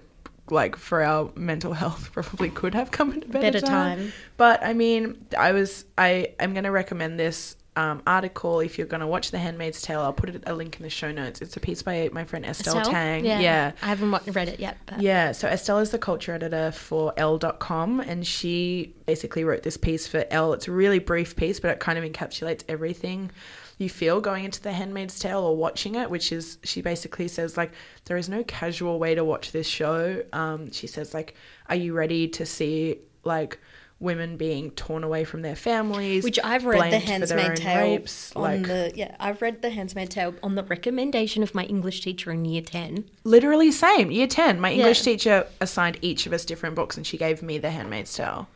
like 0.51 0.77
for 0.77 1.03
our 1.03 1.31
mental 1.35 1.73
health 1.73 2.11
probably 2.15 2.51
could 2.51 2.75
have 2.75 2.91
come 2.91 3.13
at 3.13 3.25
a 3.25 3.29
better, 3.29 3.53
Better 3.53 3.61
time. 3.61 4.13
but 4.37 4.63
I 4.65 4.73
mean, 4.73 5.27
I 5.37 5.53
was 5.53 5.85
I 5.97 6.35
am 6.39 6.53
going 6.53 6.65
to 6.65 6.71
recommend 6.71 7.19
this 7.19 7.57
um, 7.77 8.03
article 8.07 8.61
if 8.61 8.79
you're 8.79 8.87
going 8.87 9.03
to 9.03 9.07
watch 9.07 9.31
The 9.31 9.39
Handmaid's 9.39 9.83
Tale. 9.83 10.01
I'll 10.01 10.13
put 10.13 10.31
it, 10.31 10.43
a 10.47 10.55
link 10.55 10.77
in 10.77 10.83
the 10.83 10.91
show 10.91 11.13
notes. 11.13 11.43
It's 11.43 11.57
a 11.57 11.61
piece 11.61 11.83
by 11.83 12.09
my 12.11 12.25
friend 12.25 12.45
Estelle, 12.47 12.79
Estelle? 12.79 12.93
Tang. 12.93 13.25
Yeah. 13.25 13.41
yeah. 13.41 13.73
I 13.83 13.89
haven't 13.89 14.35
read 14.35 14.49
it 14.49 14.59
yet, 14.59 14.79
but 14.87 15.01
Yeah, 15.01 15.33
so 15.33 15.47
Estelle 15.47 15.79
is 15.79 15.91
the 15.91 15.99
culture 15.99 16.33
editor 16.33 16.73
for 16.73 17.13
Elle.com, 17.19 18.01
and 18.01 18.27
she 18.27 18.95
basically 19.05 19.45
wrote 19.45 19.63
this 19.63 19.77
piece 19.77 20.09
for 20.09 20.25
Elle. 20.31 20.55
It's 20.55 20.69
a 20.69 20.73
really 20.73 20.99
brief 20.99 21.37
piece, 21.37 21.61
but 21.61 21.71
it 21.71 21.81
kind 21.81 21.99
of 21.99 22.11
encapsulates 22.11 22.63
everything 22.69 23.31
you 23.79 23.89
feel 23.91 24.20
going 24.20 24.45
into 24.45 24.62
The 24.62 24.72
Handmaid's 24.72 25.18
Tale 25.18 25.41
or 25.41 25.57
watching 25.57 25.97
it, 25.97 26.09
which 26.11 26.33
is, 26.33 26.59
she 26.64 26.81
basically 26.83 27.29
says, 27.29 27.57
like, 27.57 27.72
there 28.07 28.16
is 28.16 28.29
no 28.29 28.43
casual 28.45 28.99
way 28.99 29.14
to 29.14 29.24
watch 29.24 29.53
this 29.53 29.66
show. 29.66 30.22
Um, 30.33 30.70
she 30.72 30.87
says, 30.87 31.12
like, 31.12 31.35
are 31.68 31.77
you 31.77 31.93
ready 31.93 32.27
to 32.29 32.47
see, 32.47 32.99
like, 33.24 33.59
women 33.99 34.37
being 34.37 34.70
torn 34.72 35.03
away 35.05 35.24
from 35.24 35.43
their 35.43 35.57
families? 35.57 36.22
which 36.24 36.39
I've 36.45 36.64
read 36.66 36.93
the 36.93 36.99
blamed 36.99 37.20
for 37.22 37.27
their 37.27 37.39
Handsmaid 37.39 37.51
own 37.51 37.57
Tale 37.57 37.91
rapes, 37.93 38.33
on 38.37 38.43
like, 38.43 38.62
the 38.66 38.93
yeah 38.95 39.16
I've 39.18 39.41
read 39.41 39.62
the 39.62 39.70
Handmaid's 39.70 40.14
Tale 40.14 40.35
on 40.43 40.55
the 40.55 40.62
recommendation 40.64 41.43
of 41.43 41.55
my 41.55 41.64
English 41.64 42.01
teacher 42.03 42.31
in 42.31 42.45
Year 42.45 42.61
Ten. 42.62 43.05
literally 43.24 43.72
same. 43.72 44.11
Year 44.11 44.27
10, 44.27 44.61
my 44.61 44.72
English 44.72 44.99
Yeah. 44.99 45.05
teacher 45.05 45.47
assigned 45.62 45.99
each 46.03 46.27
of 46.27 46.33
us 46.35 46.45
different 46.45 46.74
books, 46.77 46.97
and 46.99 47.07
she 47.07 47.16
gave 47.16 47.43
me 47.43 47.57
The 47.59 47.70
Handmaid's 47.70 48.14
Tale. 48.14 48.49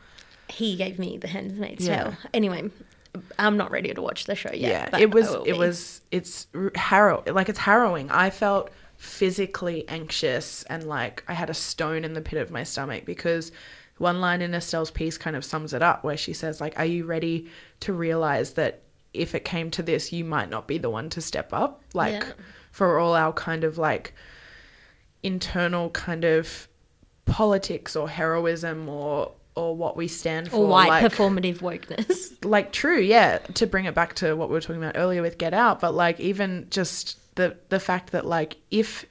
He 0.49 0.77
gave 0.77 0.99
me 0.99 1.17
the 1.17 1.29
Handmaid's 1.29 1.87
Yeah. 1.87 2.03
Tale. 2.05 2.15
Anyway, 2.35 2.71
I'm 3.39 3.57
not 3.57 3.71
ready 3.71 3.93
to 3.95 4.01
watch 4.03 4.25
the 4.25 4.35
show 4.35 4.53
yet. 4.53 4.91
yeah 4.93 4.99
it 4.99 5.11
was 5.13 5.35
it 5.47 5.57
was 5.57 6.01
it's 6.11 6.47
harrow 6.75 7.23
like 7.27 7.49
it's 7.49 7.59
harrowing 7.59 8.11
i 8.11 8.31
felt 8.31 8.71
physically 8.97 9.89
anxious 9.89 10.63
and 10.65 10.85
like 10.85 11.25
i 11.27 11.33
had 11.33 11.51
a 11.51 11.55
stone 11.55 12.05
in 12.05 12.13
the 12.15 12.21
pit 12.21 12.39
of 12.41 12.51
my 12.51 12.63
stomach 12.63 13.05
because 13.05 13.51
one 13.99 14.21
line 14.21 14.43
in 14.43 14.53
estelle's 14.55 14.91
piece 14.91 15.19
kind 15.19 15.35
of 15.37 15.45
sums 15.45 15.73
it 15.73 15.83
up 15.83 16.05
where 16.05 16.17
she 16.17 16.33
says 16.33 16.61
like 16.61 16.79
are 16.79 16.85
you 16.85 17.05
ready 17.05 17.49
to 17.81 17.93
realize 17.93 18.53
that 18.55 18.83
if 19.13 19.35
it 19.35 19.45
came 19.45 19.71
to 19.71 19.83
this 19.83 20.13
you 20.13 20.25
might 20.25 20.49
not 20.51 20.69
be 20.69 20.79
the 20.79 20.91
one 20.91 21.09
to 21.11 21.21
step 21.21 21.53
up 21.53 21.83
like 21.95 22.13
Yeah. 22.23 22.33
for 22.71 22.99
all 22.99 23.15
our 23.15 23.33
kind 23.33 23.65
of 23.65 23.77
like 23.79 24.15
internal 25.23 25.91
kind 25.91 26.25
of 26.25 26.69
politics 27.25 27.95
or 27.97 28.09
heroism 28.09 28.89
or 28.89 29.33
or 29.55 29.77
what 29.77 29.97
we 29.97 30.09
stand 30.09 30.51
for 30.51 30.57
or 30.57 30.67
white 30.67 30.89
like, 30.89 31.05
performative 31.05 31.59
wokeness. 31.59 32.45
like 32.45 32.73
true 32.73 32.99
yeah 32.99 33.39
to 33.39 33.67
bring 33.67 33.85
it 33.85 33.95
back 33.95 34.15
to 34.15 34.35
what 34.35 34.49
we 34.49 34.55
were 34.55 34.61
talking 34.61 34.83
about 34.83 34.97
earlier 34.97 35.23
with 35.23 35.39
get 35.39 35.55
out 35.55 35.81
but 35.81 35.95
like 35.95 36.19
even 36.21 36.67
just 36.71 37.19
the 37.37 37.57
the 37.69 37.81
fact 37.81 38.13
that 38.13 38.27
like 38.27 38.57
if 38.71 39.07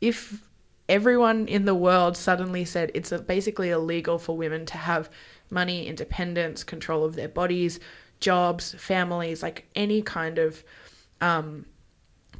if 0.00 0.42
everyone 0.88 1.46
in 1.48 1.64
the 1.64 1.74
world 1.74 2.16
suddenly 2.16 2.64
said 2.64 2.90
it's 2.94 3.12
a, 3.12 3.18
basically 3.18 3.70
illegal 3.70 4.18
for 4.18 4.36
women 4.36 4.64
to 4.66 4.76
have 4.76 5.10
money 5.50 5.86
independence 5.86 6.64
control 6.64 7.04
of 7.04 7.14
their 7.14 7.28
bodies 7.28 7.80
jobs 8.20 8.74
families 8.78 9.42
like 9.42 9.68
any 9.74 10.02
kind 10.02 10.38
of 10.38 10.62
um 11.20 11.64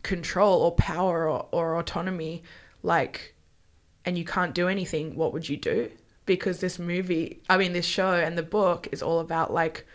control 0.03 0.63
or 0.63 0.73
power 0.73 1.29
or, 1.29 1.47
or 1.51 1.79
autonomy 1.79 2.43
like 2.83 3.37
and 4.07 4.17
you 4.17 4.25
can't 4.25 4.55
do 4.55 4.69
anything, 4.69 5.17
what 5.17 5.33
would 5.33 5.49
you 5.49 5.57
do? 5.57 5.91
Because 6.27 6.61
this 6.61 6.79
movie, 6.79 7.41
I 7.49 7.57
mean, 7.57 7.73
this 7.73 7.87
show 7.87 8.13
and 8.13 8.37
the 8.37 8.43
book 8.43 8.89
is 8.93 9.03
all 9.03 9.21
about 9.21 9.53
like, 9.53 9.87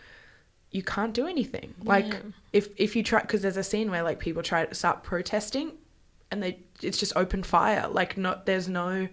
you 0.70 0.82
can't 0.82 1.12
do 1.12 1.26
anything. 1.26 1.74
Like, 1.84 2.22
if 2.52 2.68
if 2.78 2.96
you 2.96 3.02
try, 3.02 3.20
because 3.20 3.42
there's 3.42 3.58
a 3.58 3.62
scene 3.62 3.90
where 3.90 4.02
like 4.02 4.18
people 4.18 4.42
try 4.42 4.64
to 4.64 4.74
start 4.74 5.02
protesting, 5.02 5.72
and 6.30 6.42
they 6.42 6.58
it's 6.82 6.96
just 6.98 7.12
open 7.14 7.42
fire. 7.42 7.86
Like, 7.88 8.16
not 8.16 8.46
there's 8.46 8.68
no 8.68 9.08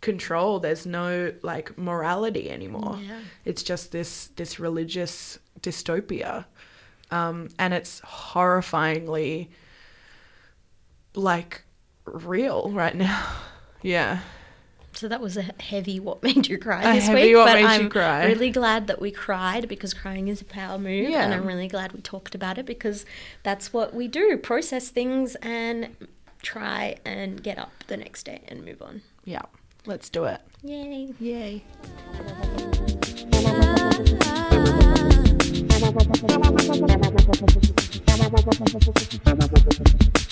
control. 0.00 0.60
There's 0.60 0.86
no 0.86 1.32
like 1.42 1.76
morality 1.76 2.50
anymore. 2.50 2.98
Yeah. 3.02 3.20
It's 3.44 3.62
just 3.64 3.90
this 3.90 4.28
this 4.36 4.60
religious 4.60 5.38
dystopia, 5.60 6.44
um, 7.10 7.48
and 7.58 7.74
it's 7.74 8.00
horrifyingly 8.02 9.48
like 11.14 11.62
real 12.04 12.70
right 12.70 12.94
now. 12.94 13.26
Yeah. 13.84 14.20
So 14.94 15.08
that 15.08 15.20
was 15.20 15.36
a 15.36 15.42
heavy 15.60 15.98
what 16.00 16.22
made 16.24 16.46
you 16.48 16.58
cry 16.58 16.82
A 16.82 16.94
this 16.94 17.06
heavy 17.06 17.28
week. 17.28 17.36
what 17.36 17.46
but 17.46 17.54
made 17.56 17.64
I'm 17.64 17.88
cry. 17.88 18.26
really 18.26 18.50
glad 18.50 18.86
that 18.88 19.00
we 19.00 19.10
cried 19.10 19.68
because 19.68 19.94
crying 19.94 20.28
is 20.28 20.40
a 20.40 20.44
power 20.44 20.78
move. 20.78 21.08
Yeah. 21.08 21.24
And 21.24 21.34
I'm 21.34 21.46
really 21.46 21.68
glad 21.68 21.92
we 21.92 22.00
talked 22.00 22.34
about 22.34 22.58
it 22.58 22.66
because 22.66 23.04
that's 23.42 23.72
what 23.72 23.94
we 23.94 24.06
do 24.08 24.36
process 24.36 24.90
things 24.90 25.34
and 25.36 25.96
try 26.42 26.96
and 27.04 27.42
get 27.42 27.58
up 27.58 27.72
the 27.86 27.96
next 27.96 28.24
day 28.24 28.42
and 28.48 28.64
move 28.64 28.82
on. 28.82 29.02
Yeah. 29.24 29.42
Let's 29.86 30.08
do 30.08 30.24
it. 30.24 30.40
Yay. 30.62 31.14
Yay. 31.18 31.64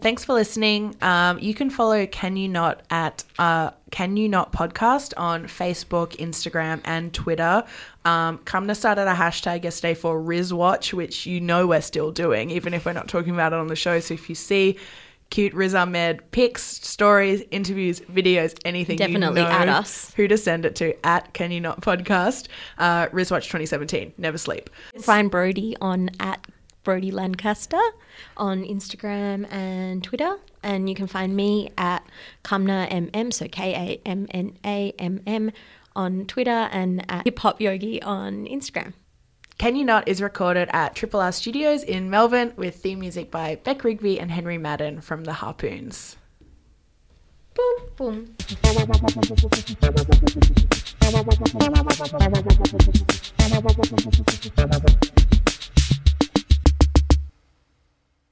Thanks 0.00 0.24
for 0.24 0.32
listening. 0.32 0.96
Um, 1.02 1.38
you 1.38 1.54
can 1.54 1.68
follow 1.68 2.06
Can 2.06 2.36
You 2.36 2.48
Not 2.48 2.82
at 2.90 3.22
uh, 3.38 3.70
Can 3.90 4.16
You 4.16 4.28
Not 4.28 4.52
Podcast 4.52 5.12
on 5.16 5.44
Facebook, 5.44 6.16
Instagram, 6.16 6.80
and 6.84 7.12
Twitter. 7.12 7.64
Um, 8.04 8.38
Kamna 8.38 8.74
started 8.74 9.02
a 9.02 9.14
hashtag 9.14 9.64
yesterday 9.64 9.94
for 9.94 10.20
RizWatch, 10.20 10.92
which 10.94 11.26
you 11.26 11.40
know 11.40 11.66
we're 11.66 11.82
still 11.82 12.12
doing, 12.12 12.50
even 12.50 12.72
if 12.72 12.86
we're 12.86 12.92
not 12.92 13.08
talking 13.08 13.34
about 13.34 13.52
it 13.52 13.58
on 13.58 13.66
the 13.66 13.76
show. 13.76 14.00
So 14.00 14.14
if 14.14 14.28
you 14.28 14.34
see 14.34 14.78
cute 15.28 15.54
Riz 15.54 15.74
Ahmed 15.74 16.28
pics, 16.30 16.62
stories, 16.62 17.42
interviews, 17.50 18.00
videos, 18.00 18.58
anything, 18.64 18.94
you 18.94 19.06
Definitely 19.06 19.42
know 19.42 19.48
at 19.48 19.68
us. 19.68 20.12
Who 20.14 20.28
to 20.28 20.38
send 20.38 20.64
it 20.64 20.74
to 20.76 20.94
at 21.06 21.32
Can 21.34 21.50
You 21.50 21.60
Not 21.60 21.80
Podcast, 21.82 22.48
uh, 22.78 23.06
RizWatch 23.08 23.44
2017. 23.44 24.14
Never 24.18 24.38
sleep. 24.38 24.70
Find 25.00 25.30
Brodie 25.30 25.76
on 25.80 26.10
at 26.20 26.46
Brodie 26.82 27.10
Lancaster 27.10 27.80
on 28.36 28.64
Instagram 28.64 29.50
and 29.52 30.02
Twitter. 30.02 30.36
And 30.62 30.88
you 30.88 30.94
can 30.94 31.06
find 31.06 31.34
me 31.34 31.70
at 31.78 32.04
Kamna 32.44 32.90
MM, 32.90 33.32
so 33.32 33.48
K 33.48 33.74
A 33.74 34.08
M 34.08 34.26
N 34.30 34.58
A 34.64 34.92
M 34.98 35.20
M 35.26 35.52
on 35.96 36.26
Twitter 36.26 36.50
and 36.50 37.04
at 37.10 37.24
Hip 37.24 37.38
Hop 37.40 37.60
Yogi 37.60 38.02
on 38.02 38.46
Instagram. 38.46 38.92
Can 39.58 39.76
You 39.76 39.84
Not 39.84 40.08
is 40.08 40.22
recorded 40.22 40.70
at 40.72 40.94
Triple 40.94 41.20
R 41.20 41.32
Studios 41.32 41.82
in 41.82 42.08
Melbourne 42.08 42.54
with 42.56 42.76
theme 42.76 43.00
music 43.00 43.30
by 43.30 43.56
Beck 43.56 43.84
Rigby 43.84 44.18
and 44.18 44.30
Henry 44.30 44.56
Madden 44.56 45.02
from 45.02 45.24
the 45.24 45.34
Harpoons. 45.34 46.16
Boom, 47.54 47.76
boom. 47.96 48.36